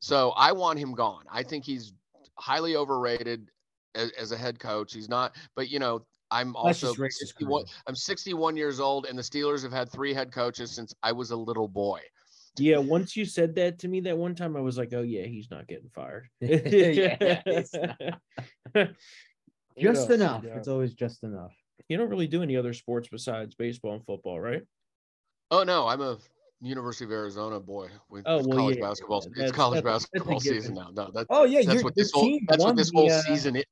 So 0.00 0.30
I 0.30 0.52
want 0.52 0.78
him 0.78 0.94
gone. 0.94 1.24
I 1.30 1.42
think 1.42 1.64
he's 1.64 1.92
highly 2.42 2.74
overrated 2.74 3.48
as, 3.94 4.10
as 4.18 4.32
a 4.32 4.36
head 4.36 4.58
coach. 4.58 4.92
He's 4.92 5.08
not, 5.08 5.36
but 5.54 5.70
you 5.70 5.78
know, 5.78 6.04
I'm 6.32 6.56
also 6.56 6.92
61, 6.92 7.64
I'm 7.86 7.94
61 7.94 8.56
years 8.56 8.80
old, 8.80 9.06
and 9.06 9.16
the 9.16 9.22
Steelers 9.22 9.62
have 9.62 9.72
had 9.72 9.90
three 9.92 10.12
head 10.12 10.32
coaches 10.32 10.72
since 10.72 10.92
I 11.02 11.12
was 11.12 11.30
a 11.30 11.36
little 11.36 11.68
boy. 11.68 12.00
Yeah. 12.58 12.78
Once 12.78 13.16
you 13.16 13.24
said 13.24 13.54
that 13.56 13.78
to 13.80 13.88
me 13.88 14.00
that 14.00 14.18
one 14.18 14.34
time, 14.34 14.56
I 14.56 14.60
was 14.60 14.76
like, 14.76 14.92
oh, 14.92 15.02
yeah, 15.02 15.24
he's 15.24 15.50
not 15.50 15.68
getting 15.68 15.90
fired. 15.94 16.28
Yeah, 16.40 17.40
he's 17.44 17.74
What 18.74 18.90
Just 19.78 20.08
you 20.08 20.14
enough. 20.16 20.44
It's 20.44 20.68
always 20.68 20.94
just 20.94 21.22
enough. 21.22 21.54
You 21.88 21.96
don't 21.96 22.10
really 22.10 22.26
do 22.26 22.42
any 22.42 22.56
other 22.56 22.74
sports 22.74 23.08
besides 23.10 23.54
baseball 23.54 23.94
and 23.94 24.04
football, 24.04 24.38
right? 24.38 24.62
Oh 25.50 25.62
no, 25.62 25.86
I'm 25.86 26.00
a 26.02 26.18
University 26.62 27.04
of 27.04 27.10
Arizona 27.12 27.58
boy. 27.60 27.88
With 28.08 28.22
Oh, 28.26 28.38
it's 28.38 28.46
well, 28.48 28.56
college 28.58 28.76
yeah, 28.78 28.88
basketball. 28.88 29.24
yeah, 29.36 29.42
it's 29.44 29.52
college 29.52 29.82
that's- 29.82 30.06
that's 30.12 30.12
basketball 30.12 30.40
given. 30.40 30.60
season 30.60 30.74
now. 30.76 30.90
No, 30.94 31.10
that, 31.12 31.26
Oh 31.28 31.44
yeah, 31.44 31.60
that's 31.62 31.74
your, 31.74 31.82
what 31.84 31.94
this 31.96 32.10
whole 32.12 32.38
that's 32.48 32.62
what 32.62 32.76
this 32.76 32.90
the, 32.90 32.98
whole 32.98 33.10
uh, 33.12 33.20
season 33.22 33.56
is. 33.56 33.64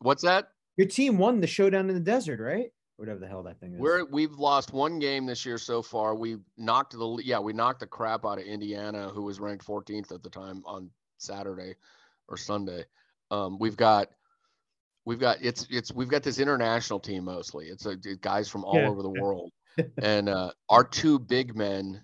What's 0.00 0.22
that? 0.22 0.48
Your 0.76 0.86
team 0.88 1.18
won 1.18 1.40
the 1.40 1.46
showdown 1.46 1.88
in 1.90 1.94
the 1.94 2.00
desert, 2.00 2.40
right? 2.40 2.72
Whatever 2.96 3.18
the 3.20 3.26
hell 3.28 3.42
that 3.44 3.60
thing 3.60 3.74
is. 3.74 3.80
We're 3.80 4.04
we've 4.06 4.32
lost 4.32 4.72
one 4.72 4.98
game 4.98 5.26
this 5.26 5.44
year 5.46 5.58
so 5.58 5.82
far. 5.82 6.14
We 6.14 6.38
knocked 6.56 6.92
the 6.92 7.20
yeah 7.24 7.38
we 7.38 7.52
knocked 7.52 7.80
the 7.80 7.86
crap 7.86 8.24
out 8.24 8.38
of 8.38 8.44
Indiana, 8.44 9.08
who 9.08 9.22
was 9.22 9.40
ranked 9.40 9.66
14th 9.66 10.12
at 10.12 10.22
the 10.22 10.30
time 10.30 10.62
on 10.66 10.90
Saturday 11.18 11.74
or 12.28 12.36
Sunday. 12.36 12.84
Um, 13.30 13.58
we've 13.58 13.76
got 13.76 14.08
we've 15.06 15.18
got 15.20 15.38
it's 15.42 15.66
it's 15.70 15.92
we've 15.92 16.08
got 16.08 16.22
this 16.22 16.38
international 16.38 17.00
team 17.00 17.24
mostly. 17.24 17.66
It's 17.66 17.86
a 17.86 17.96
it- 18.04 18.20
guys 18.20 18.48
from 18.48 18.64
all 18.64 18.76
Yeah. 18.76 18.88
over 18.88 19.02
the 19.02 19.10
world, 19.20 19.50
and 20.02 20.28
uh, 20.28 20.52
our 20.68 20.84
two 20.84 21.18
big 21.18 21.56
men, 21.56 22.02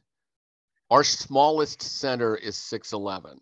our 0.90 1.04
smallest 1.04 1.82
center 1.82 2.36
is 2.36 2.56
6'11. 2.56 3.38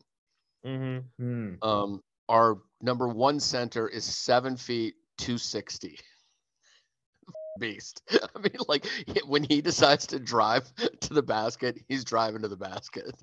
Mm-hmm. 0.66 0.98
Hmm. 1.22 1.54
Um, 1.62 2.02
our 2.28 2.58
number 2.80 3.08
one 3.08 3.38
center 3.38 3.88
is 3.88 4.04
seven 4.04 4.56
feet 4.56 4.94
260. 5.18 5.98
Beast. 7.60 8.02
I 8.10 8.38
mean, 8.38 8.56
like 8.68 8.86
when 9.26 9.44
he 9.44 9.60
decides 9.60 10.06
to 10.08 10.18
drive 10.18 10.72
to 11.00 11.14
the 11.14 11.22
basket, 11.22 11.78
he's 11.88 12.04
driving 12.04 12.42
to 12.42 12.48
the 12.48 12.56
basket. 12.56 13.14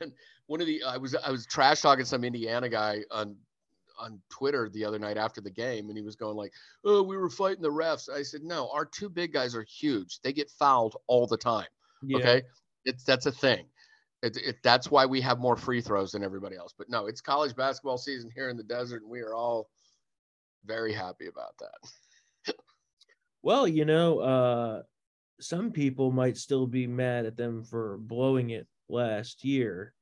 And 0.00 0.12
one 0.46 0.60
of 0.60 0.66
the 0.66 0.82
I 0.82 0.96
was 0.96 1.14
I 1.14 1.30
was 1.30 1.46
trash 1.46 1.80
talking 1.80 2.04
some 2.04 2.24
Indiana 2.24 2.68
guy 2.68 3.00
on 3.10 3.36
on 3.98 4.20
Twitter 4.30 4.68
the 4.68 4.84
other 4.84 4.98
night 4.98 5.16
after 5.16 5.40
the 5.40 5.50
game, 5.50 5.88
and 5.88 5.96
he 5.96 6.02
was 6.02 6.16
going 6.16 6.36
like, 6.36 6.52
"Oh, 6.84 7.02
we 7.02 7.16
were 7.16 7.30
fighting 7.30 7.62
the 7.62 7.70
refs." 7.70 8.10
I 8.10 8.22
said, 8.22 8.42
"No, 8.42 8.68
our 8.72 8.84
two 8.84 9.08
big 9.08 9.32
guys 9.32 9.54
are 9.54 9.62
huge. 9.62 10.20
They 10.22 10.32
get 10.32 10.50
fouled 10.50 10.96
all 11.06 11.26
the 11.26 11.36
time." 11.36 11.68
Yeah. 12.02 12.18
Okay, 12.18 12.42
it's 12.84 13.04
that's 13.04 13.26
a 13.26 13.32
thing. 13.32 13.66
It, 14.22 14.36
it, 14.36 14.56
that's 14.62 14.90
why 14.90 15.04
we 15.04 15.20
have 15.20 15.40
more 15.40 15.56
free 15.56 15.80
throws 15.80 16.12
than 16.12 16.22
everybody 16.22 16.56
else. 16.56 16.72
But 16.76 16.88
no, 16.88 17.06
it's 17.06 17.20
college 17.20 17.56
basketball 17.56 17.98
season 17.98 18.30
here 18.34 18.50
in 18.50 18.56
the 18.56 18.62
desert, 18.62 19.02
and 19.02 19.10
we 19.10 19.20
are 19.20 19.34
all 19.34 19.68
very 20.64 20.92
happy 20.92 21.26
about 21.26 21.58
that. 21.58 22.54
Well, 23.44 23.66
you 23.66 23.84
know, 23.84 24.20
uh, 24.20 24.82
some 25.40 25.72
people 25.72 26.12
might 26.12 26.36
still 26.36 26.66
be 26.68 26.86
mad 26.86 27.26
at 27.26 27.36
them 27.36 27.64
for 27.64 27.98
blowing 27.98 28.50
it 28.50 28.68
last 28.88 29.44
year. 29.44 29.94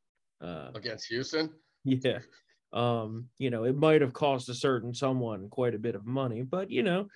Uh, 0.43 0.68
Against 0.74 1.07
Houston, 1.07 1.51
yeah. 1.85 2.18
Um, 2.72 3.28
you 3.39 3.51
know, 3.51 3.64
it 3.64 3.76
might 3.76 4.03
have 4.03 4.12
cost 4.12 4.51
a 4.51 4.55
certain 4.55 4.95
someone 4.95 5.49
quite 5.49 5.74
a 5.74 5.78
bit 5.78 5.95
of 5.95 6.07
money, 6.07 6.43
but 6.43 6.70
you 6.70 6.83
know, 6.83 7.09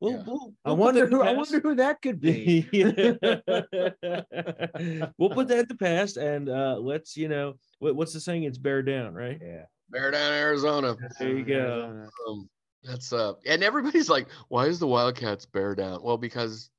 we'll, 0.00 0.12
Yeah. 0.12 0.22
we'll, 0.26 0.52
I 0.64 0.68
we'll 0.72 0.76
put 0.76 0.84
wonder 0.84 1.06
who 1.06 1.22
I 1.22 1.32
wonder 1.34 1.60
who 1.60 1.74
that 1.76 2.02
could 2.02 2.20
be. 2.20 2.68
We'll 5.18 5.30
put 5.30 5.48
that 5.48 5.58
in 5.60 5.66
the 5.68 5.76
past 5.78 6.16
and 6.16 6.48
uh 6.48 6.76
let's, 6.80 7.16
you 7.16 7.28
know, 7.28 7.54
what, 7.78 7.96
what's 7.96 8.12
the 8.12 8.20
saying? 8.20 8.44
It's 8.44 8.58
bear 8.58 8.82
down, 8.82 9.14
right? 9.14 9.38
yeah. 9.42 9.64
Bear 9.90 10.10
down, 10.10 10.32
Arizona. 10.32 10.96
There 11.18 11.36
you 11.36 11.44
go. 11.44 12.06
Um, 12.28 12.48
that's 12.84 13.12
uh, 13.12 13.32
and 13.44 13.62
everybody's 13.64 14.08
like, 14.08 14.28
"Why 14.48 14.66
is 14.66 14.78
the 14.78 14.86
Wildcats 14.86 15.44
bear 15.46 15.74
down?" 15.74 16.00
Well, 16.02 16.16
because 16.16 16.70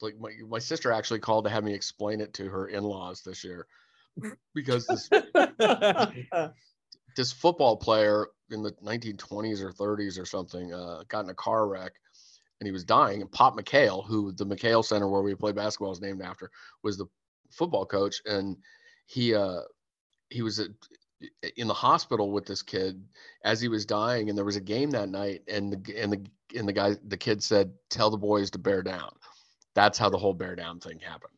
like 0.00 0.18
my 0.18 0.30
my 0.48 0.58
sister 0.58 0.90
actually 0.90 1.20
called 1.20 1.44
to 1.44 1.50
have 1.50 1.62
me 1.62 1.74
explain 1.74 2.20
it 2.22 2.32
to 2.34 2.48
her 2.48 2.68
in-laws 2.68 3.20
this 3.22 3.44
year, 3.44 3.66
because 4.54 4.86
this 4.86 5.10
this 7.16 7.32
football 7.32 7.76
player 7.76 8.28
in 8.50 8.62
the 8.62 8.72
1920s 8.82 9.60
or 9.60 9.72
30s 9.72 10.18
or 10.18 10.24
something 10.24 10.72
uh, 10.72 11.02
got 11.08 11.24
in 11.24 11.30
a 11.30 11.34
car 11.34 11.68
wreck 11.68 11.92
and 12.64 12.68
he 12.68 12.72
was 12.72 12.84
dying. 12.84 13.20
And 13.20 13.30
Pop 13.30 13.58
McKale, 13.58 14.06
who 14.06 14.32
the 14.32 14.46
McKale 14.46 14.82
Center 14.82 15.06
where 15.06 15.20
we 15.20 15.34
play 15.34 15.52
basketball 15.52 15.92
is 15.92 16.00
named 16.00 16.22
after, 16.22 16.50
was 16.82 16.96
the 16.96 17.04
football 17.50 17.84
coach. 17.84 18.22
And 18.24 18.56
he 19.04 19.34
uh, 19.34 19.60
he 20.30 20.40
was 20.40 20.60
at, 20.60 20.68
in 21.58 21.68
the 21.68 21.74
hospital 21.74 22.32
with 22.32 22.46
this 22.46 22.62
kid 22.62 23.04
as 23.44 23.60
he 23.60 23.68
was 23.68 23.84
dying. 23.84 24.30
And 24.30 24.38
there 24.38 24.46
was 24.46 24.56
a 24.56 24.62
game 24.62 24.90
that 24.92 25.10
night, 25.10 25.42
and 25.46 25.74
the 25.74 26.00
and 26.00 26.10
the 26.10 26.24
and 26.58 26.66
the 26.66 26.72
guy 26.72 26.96
the 27.06 27.18
kid 27.18 27.42
said, 27.42 27.70
"Tell 27.90 28.10
the 28.10 28.16
boys 28.16 28.50
to 28.52 28.58
bear 28.58 28.82
down." 28.82 29.10
That's 29.74 29.98
how 29.98 30.08
the 30.08 30.18
whole 30.18 30.34
bear 30.34 30.56
down 30.56 30.80
thing 30.80 31.00
happened. 31.00 31.32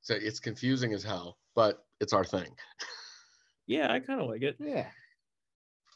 So 0.00 0.14
it's 0.14 0.40
confusing 0.40 0.94
as 0.94 1.02
hell, 1.02 1.36
but 1.54 1.84
it's 2.00 2.14
our 2.14 2.24
thing. 2.24 2.54
yeah, 3.66 3.92
I 3.92 4.00
kind 4.00 4.22
of 4.22 4.28
like 4.28 4.42
it. 4.42 4.56
Yeah. 4.58 4.86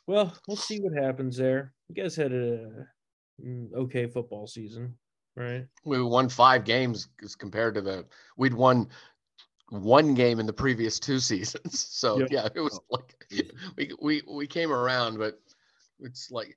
Well, 0.06 0.36
we'll 0.46 0.56
see 0.56 0.80
what 0.80 1.02
happens 1.02 1.36
there. 1.36 1.72
You 1.88 1.94
guys 1.94 2.16
had 2.16 2.32
a 2.32 2.88
Mm, 3.44 3.72
okay 3.74 4.06
football 4.06 4.46
season, 4.46 4.94
right? 5.36 5.66
we 5.84 6.02
won 6.02 6.28
five 6.28 6.64
games 6.64 7.08
as 7.22 7.34
compared 7.34 7.74
to 7.74 7.80
the 7.80 8.04
we'd 8.36 8.54
won 8.54 8.88
one 9.70 10.14
game 10.14 10.40
in 10.40 10.46
the 10.46 10.52
previous 10.52 10.98
two 10.98 11.20
seasons. 11.20 11.86
So 11.90 12.18
Yeah. 12.18 12.26
yeah, 12.30 12.48
it 12.54 12.60
was 12.60 12.80
oh. 12.92 12.96
like 12.96 13.24
we 13.76 13.92
we 14.00 14.22
we 14.28 14.46
came 14.46 14.72
around, 14.72 15.18
but 15.18 15.40
it's 16.00 16.30
like 16.30 16.56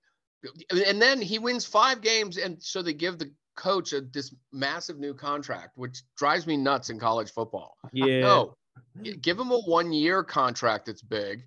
and 0.71 1.01
then 1.01 1.21
he 1.21 1.39
wins 1.39 1.65
five 1.65 2.01
games 2.01 2.37
and 2.37 2.61
so 2.61 2.81
they 2.81 2.93
give 2.93 3.17
the 3.17 3.31
coach 3.55 3.93
a, 3.93 4.01
this 4.01 4.33
massive 4.51 4.99
new 4.99 5.13
contract, 5.13 5.77
which 5.77 6.01
drives 6.17 6.47
me 6.47 6.57
nuts 6.57 6.89
in 6.89 6.99
college 6.99 7.31
football. 7.31 7.77
Yeah. 7.91 8.19
No, 8.21 8.57
give 9.21 9.39
him 9.39 9.51
a 9.51 9.59
one 9.61 9.91
year 9.91 10.23
contract 10.23 10.87
that's 10.87 11.01
big, 11.01 11.45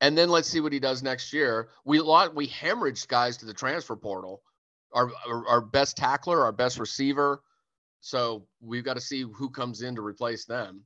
and 0.00 0.16
then 0.16 0.28
let's 0.28 0.48
see 0.48 0.60
what 0.60 0.72
he 0.72 0.80
does 0.80 1.02
next 1.02 1.32
year. 1.32 1.68
We 1.84 2.00
lot 2.00 2.34
we 2.34 2.48
hemorrhaged 2.48 3.08
guys 3.08 3.36
to 3.38 3.46
the 3.46 3.54
transfer 3.54 3.96
portal. 3.96 4.42
Our, 4.96 5.10
our 5.28 5.46
our 5.46 5.60
best 5.60 5.96
tackler, 5.96 6.42
our 6.42 6.52
best 6.52 6.78
receiver. 6.78 7.42
So 8.00 8.46
we've 8.60 8.84
got 8.84 8.94
to 8.94 9.00
see 9.00 9.22
who 9.22 9.50
comes 9.50 9.82
in 9.82 9.94
to 9.94 10.02
replace 10.02 10.44
them. 10.44 10.82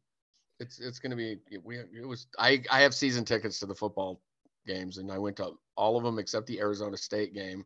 It's 0.59 0.81
it's 0.81 0.99
going 0.99 1.11
to 1.11 1.17
be 1.17 1.39
we 1.63 1.79
it 1.79 2.07
was 2.07 2.27
I 2.39 2.63
I 2.71 2.83
have 2.83 2.93
season 2.93 3.25
tickets 3.25 3.61
to 3.61 3.67
the 3.67 3.75
football 3.75 4.21
games 4.67 4.99
and 4.99 5.11
I 5.11 5.19
went 5.19 5.37
to 5.37 5.53
all 5.77 5.97
of 5.97 6.05
them 6.05 6.19
except 6.19 6.47
the 6.47 6.61
Arizona 6.61 6.97
State 6.97 7.33
game, 7.33 7.65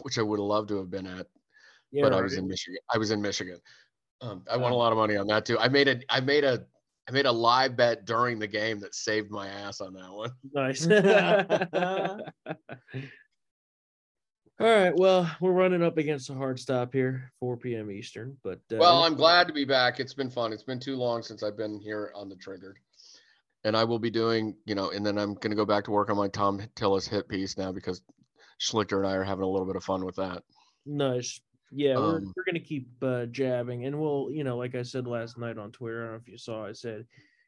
which 0.00 0.18
I 0.18 0.22
would 0.22 0.38
have 0.38 0.46
loved 0.46 0.68
to 0.68 0.78
have 0.78 0.90
been 0.90 1.06
at 1.06 1.26
yeah, 1.90 2.04
but 2.04 2.14
I 2.14 2.22
was 2.22 2.36
in 2.36 2.48
Michigan. 2.48 2.80
I 2.92 2.98
was 2.98 3.10
in 3.10 3.20
Michigan. 3.20 3.60
Um, 4.22 4.42
I 4.50 4.56
won 4.56 4.72
a 4.72 4.76
lot 4.76 4.92
of 4.92 4.98
money 4.98 5.16
on 5.16 5.26
that 5.26 5.44
too. 5.44 5.58
I 5.58 5.68
made 5.68 5.88
a 5.88 6.00
I 6.08 6.20
made 6.20 6.44
a 6.44 6.64
I 7.08 7.12
made 7.12 7.26
a 7.26 7.32
live 7.32 7.76
bet 7.76 8.06
during 8.06 8.38
the 8.38 8.46
game 8.46 8.78
that 8.80 8.94
saved 8.94 9.30
my 9.30 9.48
ass 9.48 9.80
on 9.80 9.92
that 9.94 10.10
one. 10.10 10.30
Nice. 10.54 10.86
All 14.62 14.68
right. 14.68 14.94
Well, 14.94 15.28
we're 15.40 15.50
running 15.50 15.82
up 15.82 15.98
against 15.98 16.30
a 16.30 16.34
hard 16.34 16.60
stop 16.60 16.92
here, 16.92 17.32
4 17.40 17.56
p.m. 17.56 17.90
Eastern. 17.90 18.36
But 18.44 18.60
uh, 18.72 18.76
Well, 18.76 19.02
I'm 19.02 19.16
glad 19.16 19.48
to 19.48 19.52
be 19.52 19.64
back. 19.64 19.98
It's 19.98 20.14
been 20.14 20.30
fun. 20.30 20.52
It's 20.52 20.62
been 20.62 20.78
too 20.78 20.94
long 20.94 21.20
since 21.24 21.42
I've 21.42 21.56
been 21.56 21.80
here 21.80 22.12
on 22.14 22.28
the 22.28 22.36
triggered. 22.36 22.78
And 23.64 23.76
I 23.76 23.82
will 23.82 23.98
be 23.98 24.08
doing, 24.08 24.54
you 24.64 24.76
know, 24.76 24.90
and 24.90 25.04
then 25.04 25.18
I'm 25.18 25.34
gonna 25.34 25.56
go 25.56 25.64
back 25.64 25.82
to 25.84 25.90
work 25.90 26.10
on 26.10 26.16
my 26.16 26.28
Thom 26.28 26.60
Tillis 26.76 27.08
hit 27.08 27.28
piece 27.28 27.58
now 27.58 27.72
because 27.72 28.02
Schlichter 28.60 28.98
and 28.98 29.06
I 29.08 29.14
are 29.14 29.24
having 29.24 29.42
a 29.42 29.48
little 29.48 29.66
bit 29.66 29.74
of 29.74 29.82
fun 29.82 30.04
with 30.04 30.14
that. 30.16 30.44
nice. 30.86 31.40
Yeah, 31.72 31.96
we're, 31.96 32.18
Um, 32.18 32.32
we're 32.36 32.44
gonna 32.44 32.60
keep 32.60 32.88
uh, 33.02 33.26
jabbing, 33.26 33.86
and 33.86 33.98
we'll, 33.98 34.28
you 34.30 34.44
know, 34.44 34.56
like 34.58 34.76
I 34.76 34.82
said 34.82 35.08
last 35.08 35.38
night 35.38 35.58
on 35.58 35.72
Twitter. 35.72 36.02
I 36.02 36.04
don't 36.04 36.12
know 36.12 36.20
if 36.20 36.28
you 36.28 36.38
saw. 36.38 36.66
I 36.66 36.72
said, 36.72 37.04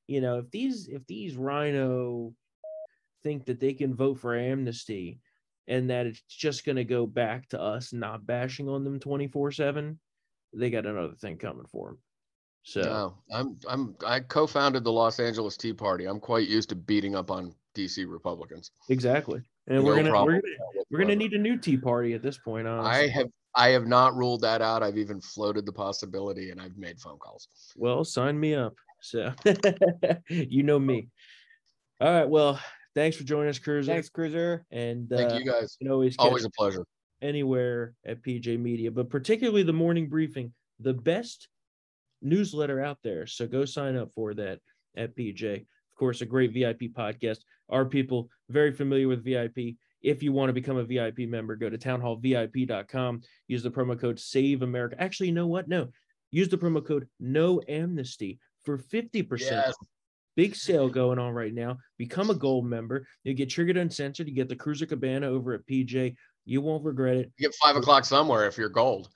you 0.09 0.21
know, 0.21 0.39
if 0.39 0.51
these 0.51 0.89
if 0.89 1.07
these 1.07 1.37
RINO 1.37 2.35
think 3.23 3.45
that 3.47 3.61
they 3.61 3.75
can 3.75 3.95
vote 3.95 4.19
for 4.19 4.35
amnesty, 4.35 5.21
and 5.69 5.91
that 5.91 6.07
it's 6.07 6.23
just 6.29 6.65
gonna 6.65 6.85
go 6.85 7.07
back 7.07 7.49
to 7.49 7.61
us 7.61 7.93
not 7.93 8.27
bashing 8.27 8.69
on 8.69 8.85
them 8.85 9.01
24 9.01 9.53
seven, 9.53 9.99
they 10.53 10.71
got 10.71 10.87
another 10.87 11.15
thing 11.15 11.37
coming 11.37 11.67
for 11.67 11.89
them. 11.89 11.99
So. 12.62 12.81
No, 12.81 13.15
I'm 13.33 13.59
I'm 13.69 13.97
I 14.07 14.21
co-founded 14.21 14.85
the 14.85 14.93
Los 14.93 15.21
Angeles 15.21 15.57
Tea 15.57 15.75
Party. 15.75 16.07
I'm 16.07 16.21
quite 16.21 16.49
used 16.49 16.71
to 16.71 16.75
beating 16.75 17.15
up 17.15 17.31
on 17.31 17.55
DC 17.77 18.11
Republicans. 18.11 18.71
Exactly. 18.89 19.43
And 19.67 19.79
No 19.79 19.85
we're 19.85 19.97
gonna 19.97 20.11
problem 20.11 20.37
we're 20.37 20.41
gonna 20.41 20.85
we're 20.91 20.99
gonna 21.01 21.17
need 21.17 21.35
a 21.35 21.39
new 21.39 21.59
tea 21.59 21.77
party 21.77 22.15
at 22.15 22.23
this 22.23 22.39
point. 22.39 22.67
Honestly. 22.67 23.05
I 23.05 23.09
have 23.09 23.29
I 23.55 23.69
have 23.69 23.87
not 23.87 24.17
ruled 24.17 24.41
that 24.41 24.62
out. 24.62 24.83
I've 24.83 24.99
even 24.99 25.21
floated 25.21 25.65
the 25.67 25.73
possibility, 25.73 26.51
and 26.51 26.61
I've 26.61 26.77
made 26.77 26.99
phone 26.99 27.19
calls. 27.19 27.49
Well, 27.77 28.05
sign 28.05 28.39
me 28.39 28.55
up. 28.55 28.75
So 29.01 29.33
you 30.29 30.62
know 30.62 30.79
me. 30.79 31.09
All 32.01 32.11
right. 32.11 32.29
Well, 32.29 32.59
thanks 32.95 33.16
for 33.16 33.24
joining 33.24 33.49
us, 33.51 33.59
Kruiser. 33.59 33.86
Thanks, 33.86 34.09
Kruiser. 34.11 34.62
And 34.70 35.09
Thank 35.09 35.32
uh, 35.32 35.36
you 35.36 35.45
guys. 35.45 35.76
you 35.80 35.86
can 35.86 35.92
always 35.92 36.16
Always 36.18 36.45
a 36.45 36.51
pleasure. 36.51 36.84
anywhere 37.22 37.95
at 38.07 38.22
PJ 38.22 38.59
Media, 38.59 38.90
but 38.90 39.11
particularly 39.11 39.62
the 39.62 39.72
morning 39.72 40.09
briefing, 40.09 40.53
the 40.80 40.95
best 40.95 41.49
newsletter 42.22 42.80
out 42.80 42.99
there. 43.03 43.26
So 43.26 43.47
go 43.47 43.64
sign 43.64 43.97
up 43.97 44.11
for 44.14 44.34
that 44.34 44.61
at 44.97 45.16
PJ. 45.16 45.57
Of 45.62 45.99
course, 45.99 46.20
a 46.22 46.26
great 46.26 46.53
VIP 46.53 46.92
podcast. 46.92 47.38
Our 47.68 47.84
people 47.84 48.28
very 48.51 48.72
familiar 48.72 49.09
with 49.09 49.24
VIP. 49.24 49.76
If 50.03 50.22
you 50.22 50.32
want 50.32 50.51
to 50.51 50.53
become 50.53 50.76
a 50.76 50.84
VIP 50.84 51.20
member, 51.20 51.57
go 51.57 51.70
to 51.70 51.78
townhallvip.com. 51.78 53.22
Use 53.49 53.62
the 53.62 53.70
promo 53.70 53.99
code 53.99 54.20
Save 54.20 54.62
America. 54.62 54.97
Actually, 55.01 55.28
you 55.28 55.34
know 55.34 55.47
what? 55.47 55.66
No, 55.68 55.88
use 56.30 56.49
the 56.49 56.59
promo 56.59 56.84
code 56.86 57.09
No 57.20 57.61
Amnesty 57.68 58.38
for 58.64 58.76
50% 58.78 59.40
Yes. 59.40 59.74
Big 60.37 60.57
sale 60.57 60.89
going 60.89 61.18
on 61.18 61.32
right 61.32 61.55
now. 61.55 61.78
Become 61.99 62.30
a 62.30 62.35
gold 62.35 62.66
member. 62.66 63.07
You 63.22 63.35
get 63.35 63.51
Triggered 63.51 63.76
Uncensored. 63.76 64.28
You 64.28 64.35
get 64.35 64.49
the 64.49 64.57
Kruiser 64.57 64.89
Cabana 64.89 65.28
over 65.28 65.55
at 65.55 65.66
PJ. 65.66 66.16
You 66.45 66.61
won't 66.61 66.85
regret 66.85 67.16
it. 67.16 67.32
You 67.39 67.49
get 67.49 67.55
five 67.62 67.76
o'clock 67.76 68.05
somewhere 68.05 68.47
if 68.47 68.59
you're 68.59 68.68
gold. 68.68 69.09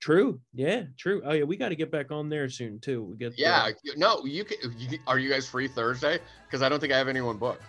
True. 0.00 0.40
Yeah, 0.54 0.84
true. 0.96 1.22
Oh 1.24 1.32
yeah, 1.32 1.44
we 1.44 1.56
got 1.56 1.70
to 1.70 1.76
get 1.76 1.90
back 1.90 2.12
on 2.12 2.28
there 2.28 2.48
soon 2.48 2.78
too. 2.78 3.02
We 3.02 3.16
get 3.16 3.38
Yeah. 3.38 3.70
you- 3.82 3.94
No, 3.96 4.24
you 4.24 4.44
can. 4.44 4.56
You, 4.78 4.98
are 5.06 5.18
you 5.18 5.28
guys 5.30 5.48
free 5.48 5.66
Thursday? 5.68 6.18
Because 6.46 6.62
I 6.62 6.68
don't 6.68 6.78
think 6.80 6.92
I 6.92 6.98
have 6.98 7.08
anyone 7.08 7.36
booked. 7.36 7.62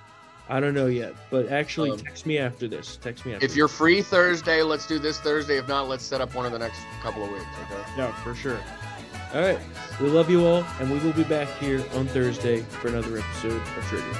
I 0.52 0.60
don't 0.60 0.74
know 0.74 0.88
yet, 0.88 1.14
but 1.30 1.52
actually 1.52 1.92
Um, 1.92 2.00
text 2.00 2.26
me 2.26 2.40
after 2.40 2.68
this. 2.68 2.98
Text 2.98 3.24
me 3.26 3.34
after. 3.34 3.46
If 3.46 3.56
you're 3.56 3.68
free 3.68 4.02
Thursday, 4.02 4.64
let's 4.64 4.88
do 4.88 4.98
this 4.98 5.20
Thursday. 5.20 5.58
If 5.58 5.68
not, 5.68 5.88
let's 5.88 6.04
set 6.04 6.22
up 6.22 6.34
one 6.34 6.46
of 6.48 6.52
the 6.52 6.58
next 6.60 6.80
couple 7.04 7.24
of 7.24 7.32
weeks. 7.32 7.46
Okay. 7.72 7.84
no, 7.98 8.12
for 8.24 8.34
sure. 8.34 8.60
All 9.34 9.42
right. 9.42 9.60
We 10.02 10.08
love 10.08 10.30
you 10.30 10.46
all, 10.46 10.66
and 10.80 10.90
we 10.90 10.98
will 11.00 11.14
be 11.14 11.24
back 11.24 11.48
here 11.60 11.84
on 11.94 12.08
Thursday 12.08 12.62
for 12.62 12.88
another 12.88 13.18
episode 13.18 13.54
of 13.54 13.86
Trigger. 13.86 14.14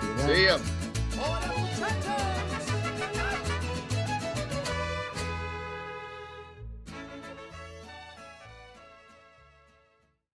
See. 0.00 0.26
See 0.26 0.44
ya. 0.46 0.58